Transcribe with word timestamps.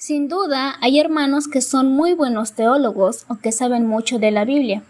Sin 0.00 0.28
duda, 0.28 0.76
hay 0.80 0.98
hermanos 0.98 1.46
que 1.46 1.60
son 1.60 1.92
muy 1.92 2.14
buenos 2.14 2.54
teólogos 2.54 3.26
o 3.28 3.34
que 3.36 3.52
saben 3.52 3.86
mucho 3.86 4.18
de 4.18 4.30
la 4.30 4.46
Biblia, 4.46 4.82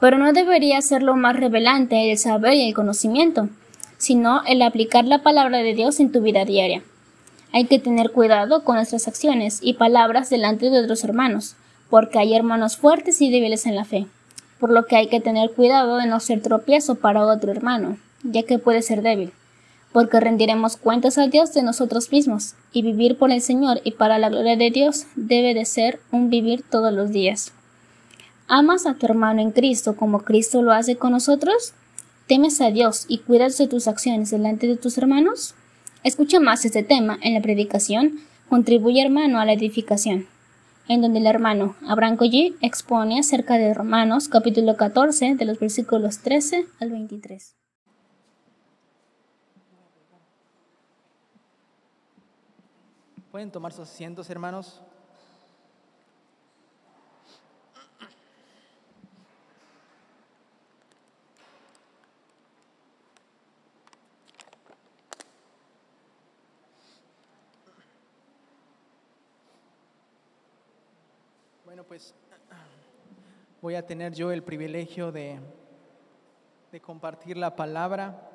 pero 0.00 0.16
no 0.16 0.32
debería 0.32 0.80
ser 0.80 1.02
lo 1.02 1.14
más 1.14 1.36
revelante 1.36 2.10
el 2.10 2.16
saber 2.16 2.54
y 2.54 2.66
el 2.66 2.74
conocimiento, 2.74 3.50
sino 3.98 4.42
el 4.46 4.62
aplicar 4.62 5.04
la 5.04 5.22
palabra 5.22 5.58
de 5.58 5.74
Dios 5.74 6.00
en 6.00 6.10
tu 6.10 6.22
vida 6.22 6.46
diaria. 6.46 6.82
Hay 7.52 7.66
que 7.66 7.78
tener 7.78 8.12
cuidado 8.12 8.64
con 8.64 8.76
nuestras 8.76 9.06
acciones 9.06 9.58
y 9.60 9.74
palabras 9.74 10.30
delante 10.30 10.70
de 10.70 10.80
otros 10.80 11.04
hermanos, 11.04 11.54
porque 11.90 12.18
hay 12.18 12.34
hermanos 12.34 12.78
fuertes 12.78 13.20
y 13.20 13.30
débiles 13.30 13.66
en 13.66 13.76
la 13.76 13.84
fe, 13.84 14.06
por 14.58 14.70
lo 14.70 14.86
que 14.86 14.96
hay 14.96 15.08
que 15.08 15.20
tener 15.20 15.50
cuidado 15.50 15.98
de 15.98 16.06
no 16.06 16.18
ser 16.18 16.40
tropiezo 16.40 16.94
para 16.94 17.26
otro 17.26 17.52
hermano, 17.52 17.98
ya 18.22 18.42
que 18.44 18.58
puede 18.58 18.80
ser 18.80 19.02
débil, 19.02 19.32
porque 19.96 20.20
rendiremos 20.20 20.76
cuentas 20.76 21.16
a 21.16 21.26
Dios 21.26 21.54
de 21.54 21.62
nosotros 21.62 22.12
mismos, 22.12 22.54
y 22.70 22.82
vivir 22.82 23.16
por 23.16 23.30
el 23.30 23.40
Señor 23.40 23.80
y 23.82 23.92
para 23.92 24.18
la 24.18 24.28
gloria 24.28 24.54
de 24.54 24.70
Dios 24.70 25.06
debe 25.16 25.54
de 25.54 25.64
ser 25.64 26.00
un 26.12 26.28
vivir 26.28 26.62
todos 26.70 26.92
los 26.92 27.12
días. 27.12 27.54
¿Amas 28.46 28.84
a 28.84 28.92
tu 28.92 29.06
hermano 29.06 29.40
en 29.40 29.52
Cristo 29.52 29.96
como 29.96 30.18
Cristo 30.18 30.60
lo 30.60 30.72
hace 30.72 30.96
con 30.96 31.12
nosotros? 31.12 31.72
¿Temes 32.26 32.60
a 32.60 32.70
Dios 32.70 33.06
y 33.08 33.20
cuidas 33.20 33.56
de 33.56 33.68
tus 33.68 33.88
acciones 33.88 34.30
delante 34.30 34.66
de 34.66 34.76
tus 34.76 34.98
hermanos? 34.98 35.54
Escucha 36.04 36.40
más 36.40 36.66
este 36.66 36.82
tema 36.82 37.18
en 37.22 37.32
la 37.32 37.40
predicación 37.40 38.20
Contribuye 38.50 39.00
hermano 39.00 39.40
a 39.40 39.46
la 39.46 39.54
edificación, 39.54 40.26
en 40.88 41.00
donde 41.00 41.20
el 41.20 41.26
hermano 41.26 41.74
Abraham 41.88 42.18
Collie 42.18 42.54
expone 42.60 43.18
acerca 43.18 43.56
de 43.56 43.72
Romanos 43.72 44.28
capítulo 44.28 44.76
14 44.76 45.36
de 45.36 45.44
los 45.46 45.58
versículos 45.58 46.18
13 46.18 46.66
al 46.80 46.90
23. 46.90 47.56
Pueden 53.36 53.50
tomar 53.50 53.70
sus 53.70 53.86
asientos, 53.86 54.30
hermanos. 54.30 54.80
Bueno, 71.66 71.84
pues 71.84 72.14
voy 73.60 73.74
a 73.74 73.86
tener 73.86 74.14
yo 74.14 74.32
el 74.32 74.42
privilegio 74.42 75.12
de, 75.12 75.38
de 76.72 76.80
compartir 76.80 77.36
la 77.36 77.54
palabra. 77.54 78.30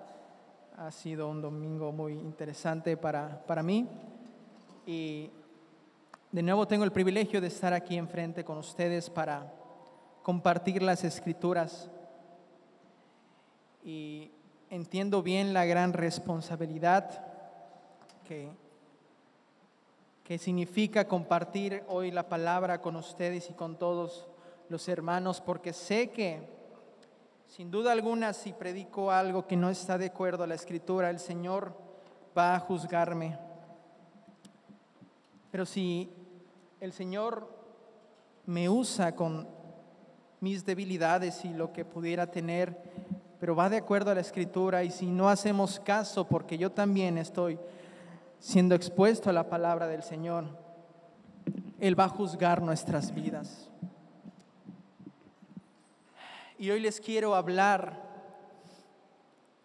Ha 0.78 0.92
sido 0.92 1.28
un 1.28 1.42
domingo 1.42 1.92
muy 1.92 2.14
interesante 2.14 2.96
para, 2.98 3.44
para 3.48 3.64
mí. 3.64 3.90
Y 4.86 5.30
de 6.32 6.42
nuevo 6.42 6.68
tengo 6.68 6.84
el 6.84 6.92
privilegio 6.92 7.42
de 7.42 7.48
estar 7.48 7.74
aquí 7.74 7.98
enfrente 7.98 8.44
con 8.44 8.58
ustedes 8.58 9.10
para 9.10 9.54
compartir 10.24 10.82
las 10.82 11.04
escrituras. 11.04 11.90
Y 13.84 14.32
entiendo 14.70 15.22
bien 15.22 15.54
la 15.54 15.66
gran 15.66 15.94
responsabilidad 15.94 17.26
que 18.28 18.50
que 20.32 20.38
significa 20.38 21.10
compartir 21.10 21.84
hoy 21.90 22.10
la 22.10 22.30
palabra 22.30 22.82
con 22.82 22.96
ustedes 22.96 23.50
y 23.50 23.54
con 23.54 23.78
todos 23.78 24.30
los 24.70 24.88
hermanos, 24.88 25.42
porque 25.42 25.74
sé 25.74 26.12
que, 26.12 26.48
sin 27.48 27.70
duda 27.70 27.92
alguna, 27.92 28.32
si 28.32 28.54
predico 28.54 29.12
algo 29.12 29.46
que 29.46 29.58
no 29.58 29.70
está 29.70 29.98
de 29.98 30.06
acuerdo 30.06 30.46
a 30.46 30.48
la 30.48 30.56
escritura, 30.56 31.10
el 31.10 31.20
Señor 31.20 31.74
va 32.38 32.56
a 32.56 32.60
juzgarme. 32.60 33.38
Pero 35.52 35.66
si 35.66 36.10
el 36.80 36.94
Señor 36.94 37.48
me 38.46 38.70
usa 38.70 39.16
con 39.16 39.48
mis 40.40 40.66
debilidades 40.66 41.46
y 41.46 41.54
lo 41.54 41.72
que 41.72 41.86
pudiera 41.86 42.28
tener, 42.28 42.76
pero 43.40 43.56
va 43.56 43.70
de 43.70 43.78
acuerdo 43.78 44.12
a 44.12 44.16
la 44.16 44.22
escritura, 44.22 44.84
y 44.84 44.92
si 44.92 45.08
no 45.08 45.30
hacemos 45.30 45.80
caso, 45.80 46.28
porque 46.28 46.58
yo 46.58 46.72
también 46.72 47.18
estoy 47.18 47.60
siendo 48.40 48.74
expuesto 48.74 49.30
a 49.30 49.34
la 49.34 49.50
palabra 49.50 49.88
del 49.88 50.04
Señor, 50.04 50.46
Él 51.80 52.00
va 52.00 52.06
a 52.06 52.10
juzgar 52.10 52.62
nuestras 52.62 53.14
vidas. 53.14 53.70
Y 56.58 56.70
hoy 56.70 56.80
les 56.80 57.02
quiero 57.02 57.36
hablar 57.36 58.02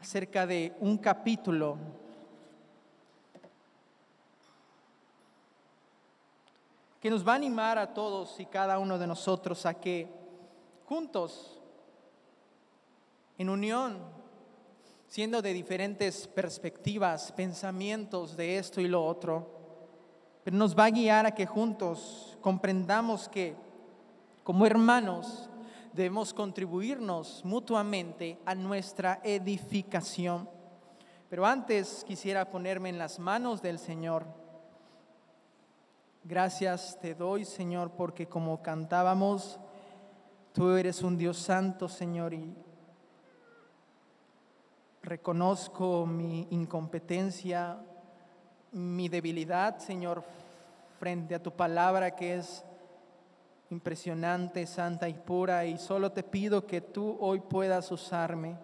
acerca 0.00 0.47
de 0.47 0.75
un 0.81 0.99
capítulo 0.99 1.77
que 7.06 7.11
nos 7.11 7.25
va 7.25 7.34
a 7.34 7.37
animar 7.37 7.78
a 7.78 7.94
todos 7.94 8.41
y 8.41 8.47
cada 8.47 8.81
uno 8.81 8.99
de 8.99 9.06
nosotros 9.06 9.65
a 9.65 9.75
que 9.75 10.09
juntos, 10.87 11.62
en 13.39 13.49
unión, 13.49 13.99
siendo 15.06 15.41
de 15.41 15.53
diferentes 15.53 16.27
perspectivas, 16.27 17.31
pensamientos 17.31 18.37
de 18.37 18.59
esto 18.59 18.81
y 18.81 18.89
lo 18.89 19.06
otro, 19.06 19.49
pero 20.43 20.56
nos 20.56 20.77
va 20.77 20.87
a 20.87 20.91
guiar 20.91 21.27
a 21.27 21.31
que 21.33 21.47
juntos 21.47 22.37
comprendamos 22.41 23.28
que 23.28 23.55
como 24.43 24.66
hermanos 24.66 25.49
debemos 25.93 26.34
contribuirnos 26.34 27.45
mutuamente 27.45 28.41
a 28.45 28.56
nuestra 28.56 29.21
edificación. 29.22 30.50
Pero 31.31 31.47
antes 31.47 32.03
quisiera 32.05 32.50
ponerme 32.50 32.89
en 32.89 32.99
las 32.99 33.21
manos 33.21 33.62
del 33.62 33.78
Señor. 33.78 34.27
Gracias 36.28 36.98
te 37.00 37.14
doy, 37.14 37.44
Señor, 37.44 37.92
porque 37.92 38.26
como 38.26 38.60
cantábamos, 38.60 39.60
tú 40.53 40.72
eres 40.72 41.03
un 41.03 41.16
Dios 41.16 41.37
santo, 41.37 41.88
Señor, 41.88 42.34
y 42.34 42.53
Reconozco 45.04 46.04
mi 46.04 46.48
incompetencia, 46.50 47.78
mi 48.72 49.09
debilidad, 49.09 49.78
Señor, 49.78 50.25
frente 50.98 51.36
a 51.36 51.42
tu 51.42 51.53
palabra 51.53 52.16
que 52.16 52.38
es 52.38 52.65
impresionante, 53.70 54.66
santa 54.66 55.09
y 55.09 55.15
pura, 55.15 55.65
y 55.65 55.78
solo 55.78 56.10
te 56.10 56.25
pido 56.25 56.66
que 56.66 56.81
tú 56.81 57.16
hoy 57.20 57.38
puedas 57.38 57.92
usarme 57.92 58.56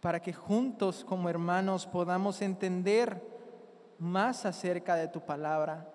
para 0.00 0.18
que 0.18 0.32
juntos 0.32 1.04
como 1.04 1.28
hermanos 1.28 1.86
podamos 1.86 2.42
entender 2.42 3.39
más 4.00 4.44
acerca 4.44 4.96
de 4.96 5.06
tu 5.06 5.20
palabra, 5.20 5.88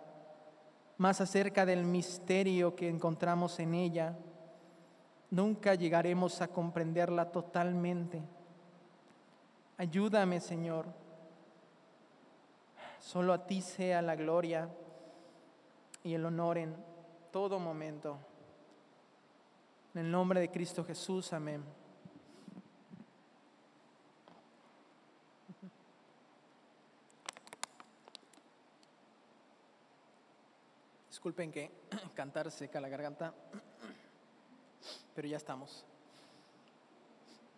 más 0.97 1.19
acerca 1.19 1.65
del 1.65 1.83
misterio 1.83 2.73
que 2.73 2.87
encontramos 2.87 3.59
en 3.59 3.73
ella. 3.73 4.15
Nunca 5.29 5.75
llegaremos 5.75 6.41
a 6.41 6.47
comprenderla 6.47 7.29
totalmente 7.31 8.23
Ayúdame, 9.77 10.39
Señor. 10.39 10.85
Solo 12.99 13.33
a 13.33 13.45
ti 13.45 13.61
sea 13.61 14.01
la 14.01 14.15
gloria 14.15 14.69
y 16.01 16.13
el 16.13 16.25
honor 16.25 16.57
en 16.57 16.75
todo 17.31 17.59
momento. 17.59 18.17
En 19.93 20.05
el 20.05 20.11
nombre 20.11 20.39
de 20.39 20.49
Cristo 20.49 20.83
Jesús, 20.83 21.33
amén. 21.33 21.63
Disculpen 31.25 31.51
que 31.51 31.71
cantar 32.13 32.51
seca 32.51 32.79
la 32.79 32.87
garganta, 32.87 33.33
pero 35.15 35.27
ya 35.27 35.37
estamos. 35.37 35.83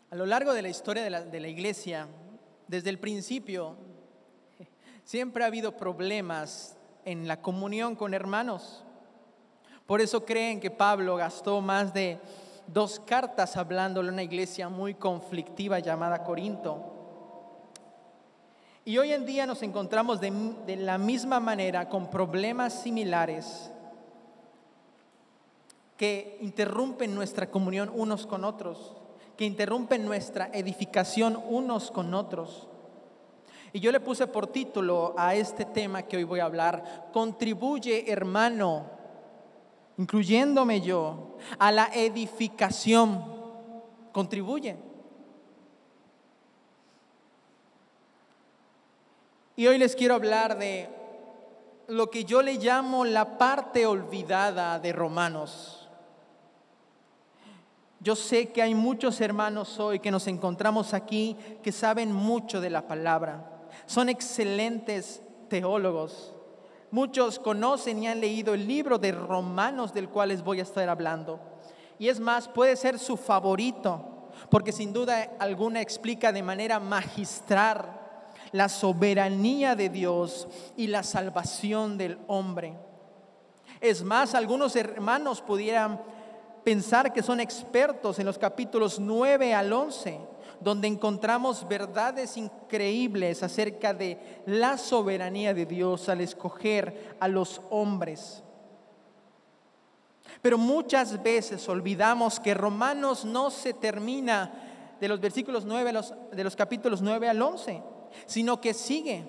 A 0.09 0.15
lo 0.15 0.25
largo 0.25 0.53
de 0.53 0.61
la 0.61 0.69
historia 0.69 1.03
de 1.03 1.39
la, 1.41 1.47
iglesia, 1.49 2.07
desde 2.69 2.89
el 2.89 2.97
principio, 2.97 3.75
siempre 5.03 5.43
ha 5.43 5.47
habido 5.47 5.75
problemas 5.75 6.77
en 7.03 7.27
la 7.27 7.41
comunión 7.41 7.97
con 7.97 8.13
hermanos. 8.13 8.85
Por 9.85 9.99
eso 9.99 10.23
creen 10.23 10.61
que 10.61 10.71
Pablo 10.71 11.17
gastó 11.17 11.59
más 11.59 11.93
de 11.93 12.21
dos 12.67 13.01
cartas 13.01 13.57
hablándole 13.57 14.07
a 14.07 14.13
una 14.13 14.23
iglesia 14.23 14.69
muy 14.69 14.93
conflictiva 14.93 15.79
llamada 15.79 16.23
Corinto. 16.23 16.96
Y 18.87 18.97
hoy 18.99 19.11
en 19.11 19.25
día 19.25 19.45
nos 19.45 19.63
encontramos 19.63 20.21
de, 20.21 20.77
la 20.77 20.97
misma 20.97 21.41
manera 21.41 21.89
con 21.89 22.09
problemas 22.09 22.71
similares 22.71 23.69
que 25.97 26.37
interrumpen 26.39 27.13
nuestra 27.13 27.51
comunión 27.51 27.91
unos 27.93 28.25
con 28.25 28.45
otros 28.45 28.95
que 29.35 29.43
interrumpen 29.43 30.05
nuestra 30.05 30.49
edificación 30.53 31.37
unos 31.49 31.91
con 31.91 32.13
otros. 32.13 32.69
Y 33.73 33.81
yo 33.81 33.91
le 33.91 33.99
puse 33.99 34.25
por 34.25 34.47
título 34.47 35.13
a 35.17 35.35
este 35.35 35.65
tema 35.65 36.03
que 36.03 36.15
hoy 36.15 36.23
voy 36.23 36.39
a 36.39 36.45
hablar, 36.45 37.09
contribuye 37.11 38.09
hermano, 38.09 38.85
incluyéndome 39.97 40.79
yo, 40.79 41.35
a 41.59 41.73
la 41.73 41.89
edificación. 41.93 43.21
Contribuye. 44.13 44.86
Y 49.59 49.65
hoy 49.65 49.79
les 49.79 49.95
quiero 49.95 50.13
hablar 50.13 50.59
de 50.59 50.87
lo 51.87 52.11
que 52.11 52.23
yo 52.23 52.43
le 52.43 52.59
llamo 52.59 53.03
la 53.05 53.39
parte 53.39 53.87
olvidada 53.87 54.77
de 54.77 54.93
Romanos. 54.93 55.89
Yo 57.99 58.15
sé 58.15 58.49
que 58.49 58.61
hay 58.61 58.75
muchos 58.75 59.19
hermanos 59.19 59.79
hoy 59.79 59.99
que 59.99 60.11
nos 60.11 60.27
encontramos 60.27 60.93
aquí 60.93 61.35
que 61.63 61.71
saben 61.71 62.13
mucho 62.13 62.61
de 62.61 62.69
la 62.69 62.87
palabra. 62.87 63.49
Son 63.87 64.09
excelentes 64.09 65.23
teólogos. 65.49 66.35
Muchos 66.91 67.39
conocen 67.39 68.03
y 68.03 68.07
han 68.07 68.21
leído 68.21 68.53
el 68.53 68.67
libro 68.67 68.99
de 68.99 69.11
Romanos 69.11 69.91
del 69.91 70.07
cual 70.07 70.29
les 70.29 70.43
voy 70.43 70.59
a 70.59 70.63
estar 70.63 70.87
hablando. 70.87 71.39
Y 71.97 72.09
es 72.09 72.19
más, 72.19 72.47
puede 72.47 72.75
ser 72.75 72.99
su 72.99 73.17
favorito, 73.17 74.29
porque 74.51 74.71
sin 74.71 74.93
duda 74.93 75.31
alguna 75.39 75.81
explica 75.81 76.31
de 76.31 76.43
manera 76.43 76.79
magistral 76.79 78.06
la 78.51 78.69
soberanía 78.69 79.75
de 79.75 79.89
Dios 79.89 80.47
y 80.75 80.87
la 80.87 81.03
salvación 81.03 81.97
del 81.97 82.17
hombre. 82.27 82.77
Es 83.81 84.03
más, 84.03 84.33
algunos 84.33 84.75
hermanos 84.75 85.41
pudieran 85.41 86.01
pensar 86.63 87.13
que 87.13 87.23
son 87.23 87.39
expertos 87.39 88.19
en 88.19 88.25
los 88.25 88.37
capítulos 88.37 88.99
9 88.99 89.53
al 89.53 89.71
11, 89.71 90.19
donde 90.59 90.87
encontramos 90.87 91.67
verdades 91.67 92.35
increíbles 92.37 93.43
acerca 93.43 93.93
de 93.93 94.41
la 94.45 94.77
soberanía 94.77 95.53
de 95.53 95.65
Dios 95.65 96.09
al 96.09 96.21
escoger 96.21 97.15
a 97.19 97.27
los 97.27 97.61
hombres. 97.69 98.43
Pero 100.41 100.57
muchas 100.57 101.21
veces 101.21 101.67
olvidamos 101.69 102.39
que 102.39 102.53
Romanos 102.53 103.25
no 103.25 103.49
se 103.49 103.73
termina 103.73 104.51
de 104.99 105.07
los 105.07 105.19
versículos 105.19 105.65
9 105.65 105.93
los, 105.93 106.13
de 106.31 106.43
los 106.43 106.55
capítulos 106.55 107.01
9 107.01 107.29
al 107.29 107.41
11 107.41 107.96
sino 108.25 108.59
que 108.61 108.73
sigue. 108.73 109.23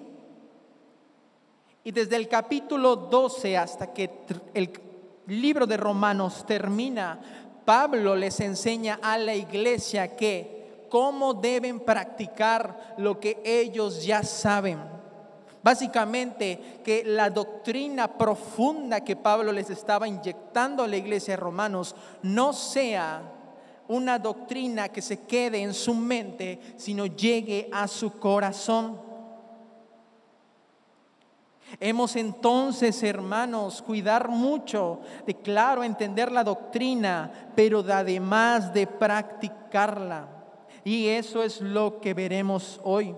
Y 1.84 1.92
desde 1.92 2.16
el 2.16 2.28
capítulo 2.28 2.96
12 2.96 3.56
hasta 3.56 3.92
que 3.92 4.10
el 4.54 4.70
libro 5.26 5.66
de 5.66 5.76
Romanos 5.76 6.44
termina, 6.46 7.18
Pablo 7.64 8.16
les 8.16 8.40
enseña 8.40 8.98
a 9.02 9.18
la 9.18 9.34
iglesia 9.34 10.16
que 10.16 10.86
cómo 10.88 11.34
deben 11.34 11.80
practicar 11.80 12.94
lo 12.98 13.20
que 13.20 13.40
ellos 13.44 14.04
ya 14.04 14.22
saben. 14.22 14.78
Básicamente 15.62 16.80
que 16.84 17.04
la 17.04 17.30
doctrina 17.30 18.16
profunda 18.16 19.02
que 19.02 19.16
Pablo 19.16 19.52
les 19.52 19.70
estaba 19.70 20.08
inyectando 20.08 20.84
a 20.84 20.88
la 20.88 20.96
iglesia 20.96 21.32
de 21.32 21.40
Romanos 21.40 21.94
no 22.22 22.52
sea 22.52 23.37
una 23.88 24.18
doctrina 24.18 24.90
que 24.90 25.02
se 25.02 25.20
quede 25.20 25.62
en 25.62 25.74
su 25.74 25.94
mente, 25.94 26.60
sino 26.76 27.06
llegue 27.06 27.68
a 27.72 27.88
su 27.88 28.12
corazón. 28.18 29.00
Hemos 31.80 32.16
entonces, 32.16 33.02
hermanos, 33.02 33.82
cuidar 33.82 34.28
mucho 34.28 35.00
de, 35.26 35.34
claro, 35.34 35.82
entender 35.82 36.32
la 36.32 36.44
doctrina, 36.44 37.50
pero 37.54 37.80
además 37.80 38.72
de 38.72 38.86
practicarla. 38.86 40.28
Y 40.84 41.08
eso 41.08 41.42
es 41.42 41.60
lo 41.60 42.00
que 42.00 42.14
veremos 42.14 42.80
hoy. 42.84 43.14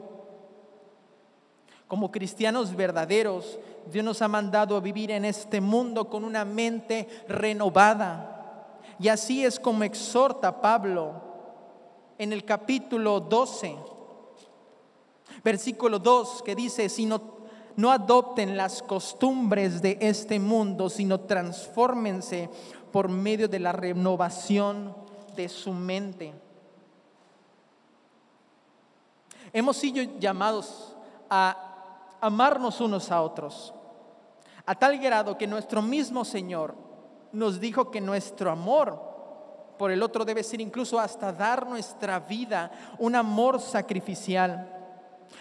Como 1.86 2.10
cristianos 2.10 2.74
verdaderos, 2.74 3.58
Dios 3.90 4.04
nos 4.04 4.22
ha 4.22 4.28
mandado 4.28 4.76
a 4.76 4.80
vivir 4.80 5.10
en 5.10 5.24
este 5.24 5.60
mundo 5.60 6.08
con 6.08 6.24
una 6.24 6.44
mente 6.44 7.08
renovada 7.28 8.39
y 9.00 9.08
así 9.08 9.46
es 9.46 9.58
como 9.58 9.82
exhorta 9.82 10.60
Pablo 10.60 11.22
en 12.18 12.34
el 12.34 12.44
capítulo 12.44 13.18
12, 13.18 13.74
versículo 15.42 15.98
2, 15.98 16.42
que 16.42 16.54
dice, 16.54 16.90
sino 16.90 17.40
no 17.76 17.90
adopten 17.90 18.58
las 18.58 18.82
costumbres 18.82 19.80
de 19.80 19.96
este 20.02 20.38
mundo, 20.38 20.90
sino 20.90 21.20
transfórmense 21.20 22.50
por 22.92 23.08
medio 23.08 23.48
de 23.48 23.58
la 23.58 23.72
renovación 23.72 24.94
de 25.34 25.48
su 25.48 25.72
mente. 25.72 26.34
Hemos 29.50 29.78
sido 29.78 30.02
llamados 30.18 30.94
a 31.30 32.18
amarnos 32.20 32.82
unos 32.82 33.10
a 33.10 33.22
otros, 33.22 33.72
a 34.66 34.74
tal 34.74 34.98
grado 34.98 35.38
que 35.38 35.46
nuestro 35.46 35.80
mismo 35.80 36.22
Señor 36.26 36.89
nos 37.32 37.60
dijo 37.60 37.90
que 37.90 38.00
nuestro 38.00 38.50
amor 38.50 39.10
por 39.80 39.90
el 39.90 40.02
otro 40.02 40.26
debe 40.26 40.42
ser 40.42 40.60
incluso 40.60 41.00
hasta 41.00 41.32
dar 41.32 41.66
nuestra 41.66 42.20
vida, 42.20 42.70
un 42.98 43.14
amor 43.14 43.58
sacrificial. 43.58 44.68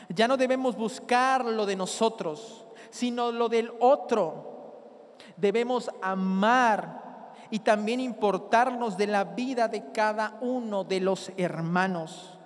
Ya 0.08 0.30
no 0.30 0.38
debemos 0.38 0.78
buscar 0.78 1.44
lo 1.44 1.66
de 1.66 1.76
nosotros, 1.76 2.66
sino 2.90 3.34
lo 3.34 3.50
del 3.50 3.70
otro. 3.82 5.18
Debemos 5.36 5.92
amar 6.02 7.34
y 7.50 7.60
también 7.60 8.00
importarnos 8.00 8.96
de 8.96 9.08
la 9.08 9.26
vida 9.26 9.68
de 9.68 9.92
cada 9.92 10.38
uno 10.40 10.86
de 10.86 11.02
los 11.02 11.34
hermanos. 11.36 12.38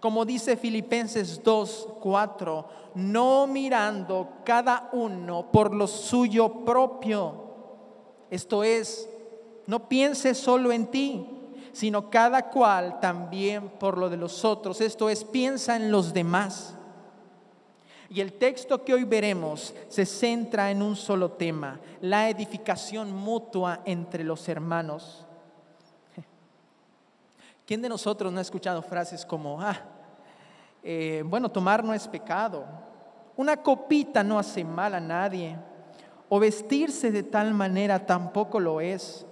Como 0.00 0.24
dice 0.24 0.56
Filipenses 0.56 1.42
2, 1.42 1.88
4, 2.00 2.68
no 2.94 3.46
mirando 3.46 4.38
cada 4.44 4.88
uno 4.92 5.50
por 5.52 5.74
lo 5.74 5.86
suyo 5.86 6.64
propio 6.64 7.43
esto 8.34 8.64
es, 8.64 9.08
no 9.66 9.88
pienses 9.88 10.38
solo 10.38 10.72
en 10.72 10.88
ti, 10.88 11.24
sino 11.72 12.10
cada 12.10 12.50
cual 12.50 12.98
también 12.98 13.68
por 13.68 13.96
lo 13.96 14.10
de 14.10 14.16
los 14.16 14.44
otros. 14.44 14.80
Esto 14.80 15.08
es, 15.08 15.22
piensa 15.22 15.76
en 15.76 15.92
los 15.92 16.12
demás. 16.12 16.74
Y 18.10 18.20
el 18.20 18.32
texto 18.32 18.84
que 18.84 18.92
hoy 18.92 19.04
veremos 19.04 19.72
se 19.88 20.04
centra 20.04 20.70
en 20.72 20.82
un 20.82 20.96
solo 20.96 21.30
tema, 21.32 21.78
la 22.00 22.28
edificación 22.28 23.12
mutua 23.12 23.80
entre 23.84 24.24
los 24.24 24.48
hermanos. 24.48 25.24
¿Quién 27.66 27.82
de 27.82 27.88
nosotros 27.88 28.32
no 28.32 28.40
ha 28.40 28.42
escuchado 28.42 28.82
frases 28.82 29.24
como, 29.24 29.60
ah, 29.60 29.80
eh, 30.82 31.22
bueno, 31.24 31.48
tomar 31.48 31.84
no 31.84 31.94
es 31.94 32.08
pecado, 32.08 32.64
una 33.36 33.56
copita 33.56 34.24
no 34.24 34.40
hace 34.40 34.64
mal 34.64 34.94
a 34.94 35.00
nadie? 35.00 35.56
O 36.34 36.40
vestirse 36.40 37.12
de 37.12 37.22
tal 37.22 37.54
manera 37.54 38.04
tampoco 38.06 38.58
lo 38.58 38.80
es, 38.80 39.24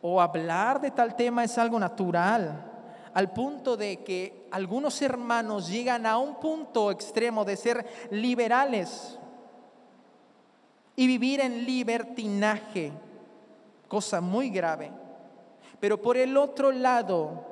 o 0.00 0.20
hablar 0.20 0.80
de 0.80 0.92
tal 0.92 1.16
tema 1.16 1.42
es 1.42 1.58
algo 1.58 1.80
natural, 1.80 2.64
al 3.12 3.32
punto 3.32 3.76
de 3.76 4.04
que 4.04 4.46
algunos 4.52 5.02
hermanos 5.02 5.68
llegan 5.68 6.06
a 6.06 6.18
un 6.18 6.36
punto 6.36 6.92
extremo 6.92 7.44
de 7.44 7.56
ser 7.56 7.84
liberales 8.12 9.18
y 10.94 11.08
vivir 11.08 11.40
en 11.40 11.66
libertinaje, 11.66 12.92
cosa 13.88 14.20
muy 14.20 14.48
grave. 14.48 14.92
Pero 15.80 16.00
por 16.00 16.16
el 16.16 16.36
otro 16.36 16.70
lado, 16.70 17.51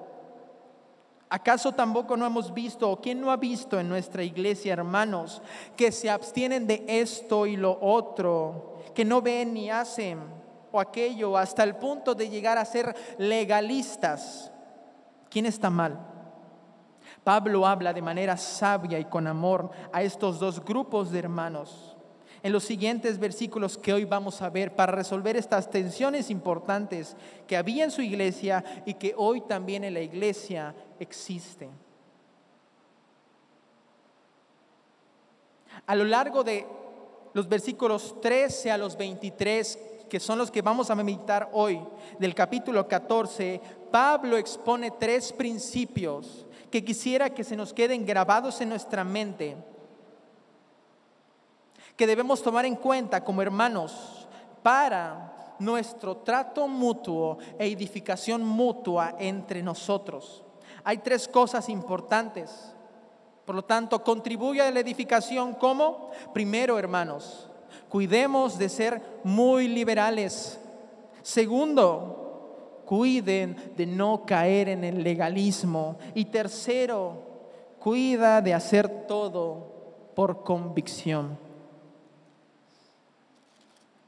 ¿Acaso 1.33 1.71
tampoco 1.71 2.17
no 2.17 2.27
hemos 2.27 2.53
visto, 2.53 2.91
o 2.91 3.01
quién 3.01 3.21
no 3.21 3.31
ha 3.31 3.37
visto 3.37 3.79
en 3.79 3.89
nuestra 3.89 4.25
iglesia, 4.25 4.73
hermanos, 4.73 5.41
que 5.77 5.93
se 5.93 6.11
abstienen 6.11 6.67
de 6.67 6.85
esto 6.89 7.47
y 7.47 7.57
lo 7.57 7.79
otro, 7.81 8.81
que 8.97 9.05
no 9.05 9.23
ven 9.23 9.55
ni 9.55 9.71
hacen 9.71 10.19
o 10.73 10.81
aquello, 10.81 11.39
hasta 11.39 11.63
el 11.63 11.77
punto 11.77 12.17
de 12.17 12.29
llegar 12.29 12.59
a 12.59 12.65
ser 12.65 12.97
legalistas? 13.17 14.51
¿Quién 15.29 15.47
está 15.47 15.71
mal? 15.71 16.01
Pablo 17.23 17.65
habla 17.65 17.93
de 17.93 18.03
manera 18.03 18.37
sabia 18.37 18.99
y 18.99 19.05
con 19.05 19.29
amor 19.29 19.71
a 19.93 20.03
estos 20.03 20.41
dos 20.41 20.65
grupos 20.65 21.13
de 21.13 21.21
hermanos 21.21 21.90
en 22.43 22.53
los 22.53 22.65
siguientes 22.65 23.19
versículos 23.19 23.77
que 23.77 23.93
hoy 23.93 24.05
vamos 24.05 24.41
a 24.41 24.51
ver 24.51 24.75
para 24.75 24.93
resolver 24.93 25.37
estas 25.37 25.71
tensiones 25.71 26.31
importantes 26.31 27.17
que 27.47 27.57
había 27.57 27.85
en 27.85 27.91
su 27.91 28.03
iglesia 28.03 28.65
y 28.87 28.95
que 28.95 29.15
hoy 29.17 29.43
también 29.43 29.85
en 29.85 29.95
la 29.95 30.01
iglesia 30.01 30.75
existen. 30.99 31.71
A 35.87 35.95
lo 35.95 36.05
largo 36.05 36.43
de 36.43 36.67
los 37.33 37.49
versículos 37.49 38.21
13 38.21 38.71
a 38.71 38.79
los 38.79 38.97
23, 38.97 39.79
que 40.09 40.21
son 40.21 40.39
los 40.39 40.51
que 40.51 40.63
vamos 40.63 40.91
a 40.91 40.95
meditar 40.95 41.49
hoy, 41.53 41.81
del 42.19 42.35
capítulo 42.35 42.87
14, 42.89 43.61
Pablo 43.91 44.37
expone 44.37 44.93
tres 44.93 45.33
principios 45.33 46.47
que 46.71 46.85
quisiera 46.85 47.31
que 47.31 47.45
se 47.45 47.57
nos 47.57 47.73
queden 47.73 48.07
grabados 48.07 48.61
en 48.61 48.69
nuestra 48.69 49.05
mente 49.05 49.57
que 52.01 52.07
debemos 52.07 52.43
tomar 52.43 52.65
en 52.65 52.77
cuenta 52.77 53.23
como 53.23 53.43
hermanos 53.43 54.27
para 54.63 55.55
nuestro 55.59 56.17
trato 56.17 56.67
mutuo 56.67 57.37
e 57.59 57.69
edificación 57.69 58.41
mutua 58.41 59.17
entre 59.19 59.63
nosotros. 59.63 60.43
Hay 60.83 60.97
tres 61.05 61.29
cosas 61.29 61.69
importantes. 61.69 62.73
Por 63.45 63.55
lo 63.55 63.61
tanto, 63.67 64.03
contribuye 64.03 64.63
a 64.63 64.71
la 64.71 64.81
edificación 64.81 65.53
como, 65.53 66.11
primero, 66.33 66.79
hermanos, 66.79 67.51
cuidemos 67.91 68.57
de 68.57 68.71
ser 68.71 69.21
muy 69.23 69.69
liberales. 69.69 70.59
Segundo, 71.21 72.81
cuiden 72.87 73.75
de 73.77 73.85
no 73.85 74.25
caer 74.25 74.71
en 74.71 74.85
el 74.85 75.05
legalismo. 75.05 75.99
Y 76.15 76.25
tercero, 76.25 77.25
cuida 77.79 78.41
de 78.41 78.55
hacer 78.55 79.07
todo 79.07 80.13
por 80.15 80.43
convicción. 80.43 81.50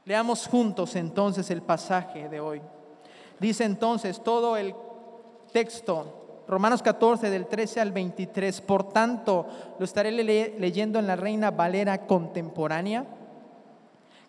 Leamos 0.05 0.47
juntos 0.47 0.95
entonces 0.95 1.49
el 1.49 1.61
pasaje 1.61 2.27
de 2.27 2.39
hoy. 2.39 2.61
Dice 3.39 3.63
entonces 3.63 4.21
todo 4.21 4.57
el 4.57 4.75
texto, 5.51 6.43
Romanos 6.47 6.81
14 6.81 7.29
del 7.29 7.47
13 7.47 7.79
al 7.79 7.91
23, 7.91 8.61
por 8.61 8.89
tanto, 8.89 9.45
lo 9.79 9.85
estaré 9.85 10.11
leyendo 10.11 10.99
en 10.99 11.07
la 11.07 11.15
Reina 11.15 11.51
Valera 11.51 12.05
contemporánea, 12.05 13.05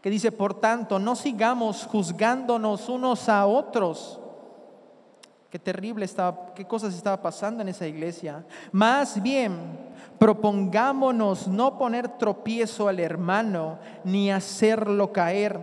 que 0.00 0.10
dice, 0.10 0.30
por 0.30 0.60
tanto, 0.60 0.98
no 0.98 1.16
sigamos 1.16 1.86
juzgándonos 1.86 2.88
unos 2.88 3.28
a 3.28 3.46
otros. 3.46 4.20
Qué 5.54 5.60
terrible 5.60 6.04
estaba, 6.04 6.52
qué 6.52 6.64
cosas 6.64 6.96
estaba 6.96 7.22
pasando 7.22 7.62
en 7.62 7.68
esa 7.68 7.86
iglesia. 7.86 8.44
Más 8.72 9.22
bien, 9.22 9.52
propongámonos 10.18 11.46
no 11.46 11.78
poner 11.78 12.08
tropiezo 12.18 12.88
al 12.88 12.98
hermano 12.98 13.78
ni 14.02 14.32
hacerlo 14.32 15.12
caer. 15.12 15.60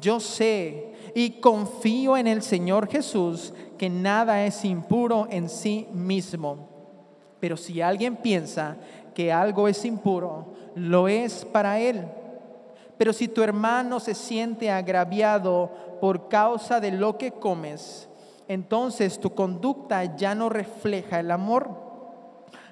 Yo 0.00 0.18
sé 0.18 0.92
y 1.14 1.38
confío 1.38 2.16
en 2.16 2.26
el 2.26 2.42
Señor 2.42 2.90
Jesús 2.90 3.54
que 3.78 3.88
nada 3.88 4.44
es 4.44 4.64
impuro 4.64 5.28
en 5.30 5.48
sí 5.48 5.86
mismo. 5.92 6.68
Pero 7.38 7.56
si 7.56 7.80
alguien 7.80 8.16
piensa 8.16 8.76
que 9.14 9.32
algo 9.32 9.68
es 9.68 9.84
impuro, 9.84 10.52
lo 10.74 11.06
es 11.06 11.44
para 11.44 11.78
él. 11.78 12.08
Pero 12.98 13.12
si 13.12 13.28
tu 13.28 13.44
hermano 13.44 14.00
se 14.00 14.14
siente 14.14 14.68
agraviado 14.68 15.70
por 16.00 16.26
causa 16.28 16.80
de 16.80 16.90
lo 16.90 17.16
que 17.18 17.30
comes, 17.30 18.08
entonces 18.48 19.18
tu 19.18 19.34
conducta 19.34 20.16
ya 20.16 20.34
no 20.34 20.48
refleja 20.48 21.20
el 21.20 21.30
amor. 21.30 21.92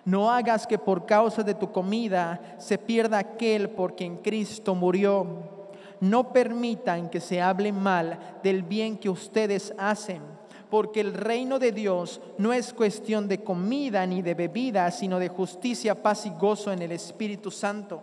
No 0.04 0.30
hagas 0.30 0.66
que 0.66 0.78
por 0.78 1.06
causa 1.06 1.42
de 1.42 1.54
tu 1.54 1.70
comida 1.72 2.56
se 2.58 2.78
pierda 2.78 3.18
aquel 3.18 3.70
por 3.70 3.94
quien 3.94 4.16
Cristo 4.16 4.74
murió. 4.74 5.26
No 6.00 6.32
permitan 6.32 7.10
que 7.10 7.20
se 7.20 7.42
hable 7.42 7.72
mal 7.72 8.18
del 8.42 8.62
bien 8.62 8.96
que 8.96 9.10
ustedes 9.10 9.74
hacen, 9.78 10.22
porque 10.70 11.00
el 11.00 11.12
reino 11.12 11.58
de 11.58 11.72
Dios 11.72 12.20
no 12.38 12.54
es 12.54 12.72
cuestión 12.72 13.28
de 13.28 13.42
comida 13.42 14.06
ni 14.06 14.22
de 14.22 14.34
bebida, 14.34 14.90
sino 14.90 15.18
de 15.18 15.28
justicia, 15.28 16.02
paz 16.02 16.24
y 16.24 16.30
gozo 16.30 16.72
en 16.72 16.80
el 16.80 16.92
Espíritu 16.92 17.50
Santo. 17.50 18.02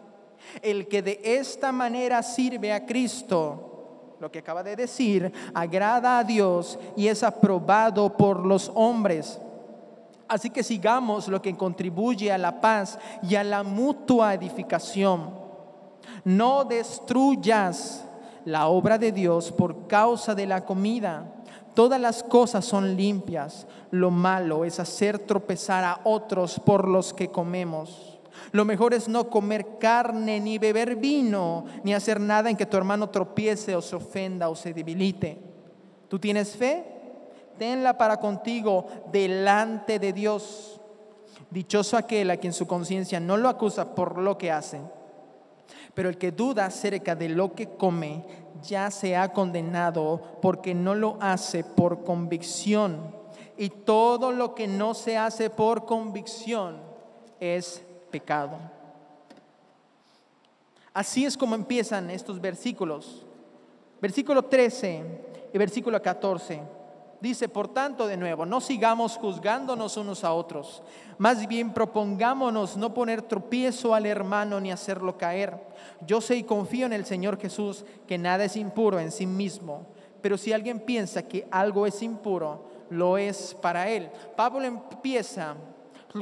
El 0.62 0.88
que 0.88 1.02
de 1.02 1.20
esta 1.24 1.72
manera 1.72 2.22
sirve 2.22 2.72
a 2.72 2.86
Cristo, 2.86 3.77
lo 4.20 4.32
que 4.32 4.40
acaba 4.40 4.64
de 4.64 4.76
decir, 4.76 5.32
agrada 5.54 6.20
a 6.20 6.24
Dios 6.24 6.80
y 6.96 7.08
es 7.08 7.24
aprobado 7.24 8.16
por 8.18 8.46
los 8.46 8.72
hombres. 8.74 9.40
Así 10.28 10.50
que 10.50 10.64
sigamos 10.64 11.28
lo 11.28 11.42
que 11.42 11.56
contribuye 11.56 12.32
a 12.32 12.38
la 12.38 12.60
paz 12.60 13.00
y 13.24 13.36
a 13.36 13.44
la 13.44 13.64
mutua 13.64 14.34
edificación. 14.34 15.32
No 16.24 16.66
destruyas 16.66 18.06
la 18.44 18.68
obra 18.68 18.98
de 18.98 19.12
Dios 19.12 19.52
por 19.52 19.88
causa 19.88 20.34
de 20.34 20.46
la 20.46 20.66
comida. 20.66 21.26
Todas 21.74 22.00
las 22.00 22.24
cosas 22.24 22.66
son 22.66 22.96
limpias. 22.96 23.68
Lo 23.92 24.10
malo 24.10 24.66
es 24.66 24.80
hacer 24.80 25.20
tropezar 25.20 25.84
a 25.84 26.00
otros 26.04 26.60
por 26.60 26.88
los 26.88 27.14
que 27.14 27.30
comemos. 27.30 28.07
Lo 28.52 28.66
mejor 28.66 28.94
es 28.94 29.08
no 29.08 29.30
comer 29.30 29.78
carne, 29.80 30.40
ni 30.40 30.58
beber 30.58 30.96
vino, 30.96 31.66
ni 31.84 31.94
hacer 31.94 32.20
nada 32.20 32.50
en 32.50 32.58
que 32.58 32.66
tu 32.66 32.78
hermano 32.78 33.10
tropiece 33.10 33.76
o 33.76 33.82
se 33.82 33.96
ofenda 33.96 34.50
o 34.50 34.56
se 34.56 34.74
debilite. 34.74 35.38
¿Tú 36.08 36.20
tienes 36.20 36.56
fe? 36.56 36.98
tenla 37.58 37.98
para 37.98 38.18
contigo 38.18 38.86
delante 39.12 40.00
de 40.00 40.14
Dios. 40.14 40.80
Dichoso 41.50 41.98
aquel 41.98 42.30
a 42.32 42.38
quien 42.38 42.54
su 42.54 42.68
conciencia 42.68 43.20
no 43.20 43.38
lo 43.38 43.50
acusa 43.50 43.96
por 43.96 44.18
lo 44.18 44.38
que 44.38 44.52
hace, 44.52 44.82
pero 45.94 46.10
el 46.10 46.18
que 46.18 46.32
duda 46.32 46.66
acerca 46.66 47.16
de 47.16 47.30
lo 47.30 47.54
que 47.54 47.70
come 47.70 48.26
ya 48.62 48.92
se 48.92 49.16
ha 49.16 49.32
condenado 49.32 50.22
porque 50.42 50.74
no 50.74 50.96
lo 50.96 51.18
hace 51.22 51.64
por 51.64 52.04
convicción. 52.04 53.16
Y 53.58 53.70
todo 53.70 54.32
lo 54.32 54.54
que 54.54 54.68
no 54.68 54.94
se 54.94 55.18
hace 55.18 55.50
por 55.50 55.86
convicción 55.86 56.80
es 57.40 57.84
pecado. 58.10 58.58
Así 60.94 61.26
es 61.26 61.38
como 61.38 61.56
empiezan 61.56 62.10
estos 62.10 62.42
versículos. 62.42 63.26
Versículo 64.02 64.44
13 64.44 65.04
y 65.54 65.58
versículo 65.58 66.02
14. 66.02 66.62
Dice, 67.20 67.50
por 67.50 67.68
tanto, 67.68 68.06
de 68.06 68.16
nuevo, 68.16 68.46
no 68.46 68.62
sigamos 68.62 69.18
juzgándonos 69.18 69.98
unos 69.98 70.24
a 70.24 70.34
otros, 70.34 70.84
más 71.18 71.48
bien 71.48 71.74
propongámonos 71.74 72.78
no 72.78 72.94
poner 72.94 73.24
tropiezo 73.24 73.96
al 73.96 74.06
hermano 74.06 74.60
ni 74.60 74.72
hacerlo 74.72 75.18
caer. 75.18 75.60
Yo 76.06 76.22
sé 76.22 76.36
y 76.36 76.44
confío 76.44 76.86
en 76.86 76.94
el 76.94 77.06
Señor 77.06 77.40
Jesús 77.40 77.86
que 78.06 78.20
nada 78.20 78.46
es 78.46 78.56
impuro 78.56 79.00
en 79.00 79.12
sí 79.12 79.26
mismo, 79.26 79.88
pero 80.22 80.38
si 80.38 80.54
alguien 80.54 80.80
piensa 80.80 81.24
que 81.24 81.48
algo 81.50 81.88
es 81.88 82.04
impuro, 82.04 82.66
lo 82.92 83.18
es 83.18 83.56
para 83.62 83.90
él. 83.90 84.12
Pablo 84.36 84.64
empieza 84.64 85.56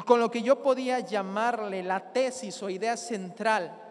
con 0.06 0.20
lo 0.20 0.32
que 0.32 0.42
yo 0.42 0.62
podía 0.62 1.00
llamarle 1.00 1.84
la 1.84 2.12
tesis 2.12 2.62
o 2.64 2.70
idea 2.70 2.98
central 2.98 3.82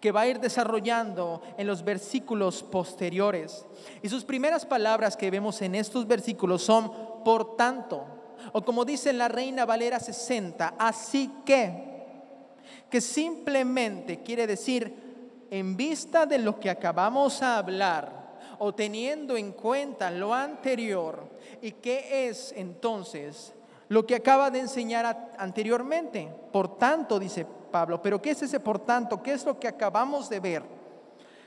que 0.00 0.12
va 0.12 0.22
a 0.22 0.26
ir 0.26 0.40
desarrollando 0.40 1.42
en 1.58 1.66
los 1.66 1.84
versículos 1.84 2.62
posteriores. 2.62 3.66
Y 4.02 4.08
sus 4.08 4.24
primeras 4.24 4.64
palabras 4.64 5.16
que 5.16 5.30
vemos 5.30 5.60
en 5.62 5.74
estos 5.74 6.06
versículos 6.06 6.62
son 6.62 6.90
por 7.22 7.56
tanto, 7.56 8.06
o 8.52 8.64
como 8.64 8.84
dice 8.84 9.12
la 9.12 9.28
Reina 9.28 9.66
Valera 9.66 10.00
60, 10.00 10.74
así 10.78 11.30
que, 11.44 12.06
que 12.88 13.00
simplemente 13.00 14.22
quiere 14.22 14.46
decir, 14.46 15.10
en 15.50 15.76
vista 15.76 16.24
de 16.26 16.38
lo 16.38 16.58
que 16.58 16.70
acabamos 16.70 17.42
a 17.42 17.58
hablar, 17.58 18.38
o 18.58 18.74
teniendo 18.74 19.36
en 19.36 19.52
cuenta 19.52 20.10
lo 20.10 20.32
anterior, 20.32 21.28
y 21.60 21.72
qué 21.72 22.28
es 22.28 22.54
entonces 22.56 23.52
lo 23.90 24.06
que 24.06 24.14
acaba 24.14 24.50
de 24.52 24.60
enseñar 24.60 25.32
anteriormente. 25.36 26.32
Por 26.52 26.78
tanto, 26.78 27.18
dice 27.18 27.44
Pablo. 27.72 28.00
Pero 28.00 28.22
¿qué 28.22 28.30
es 28.30 28.42
ese 28.42 28.60
por 28.60 28.78
tanto? 28.78 29.20
¿Qué 29.20 29.32
es 29.32 29.44
lo 29.44 29.58
que 29.58 29.66
acabamos 29.66 30.30
de 30.30 30.38
ver? 30.38 30.62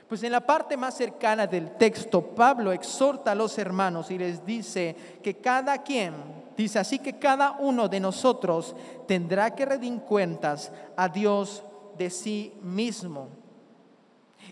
Pues 0.06 0.22
en 0.22 0.32
la 0.32 0.42
parte 0.42 0.76
más 0.76 0.94
cercana 0.94 1.46
del 1.46 1.70
texto, 1.76 2.20
Pablo 2.20 2.70
exhorta 2.70 3.32
a 3.32 3.34
los 3.34 3.56
hermanos 3.56 4.10
y 4.10 4.18
les 4.18 4.44
dice 4.44 4.94
que 5.22 5.38
cada 5.38 5.82
quien, 5.82 6.12
dice 6.54 6.78
así 6.78 6.98
que 6.98 7.18
cada 7.18 7.52
uno 7.52 7.88
de 7.88 8.00
nosotros 8.00 8.76
tendrá 9.08 9.54
que 9.54 9.64
rendir 9.64 10.00
cuentas 10.00 10.70
a 10.96 11.08
Dios 11.08 11.64
de 11.96 12.10
sí 12.10 12.58
mismo. 12.60 13.43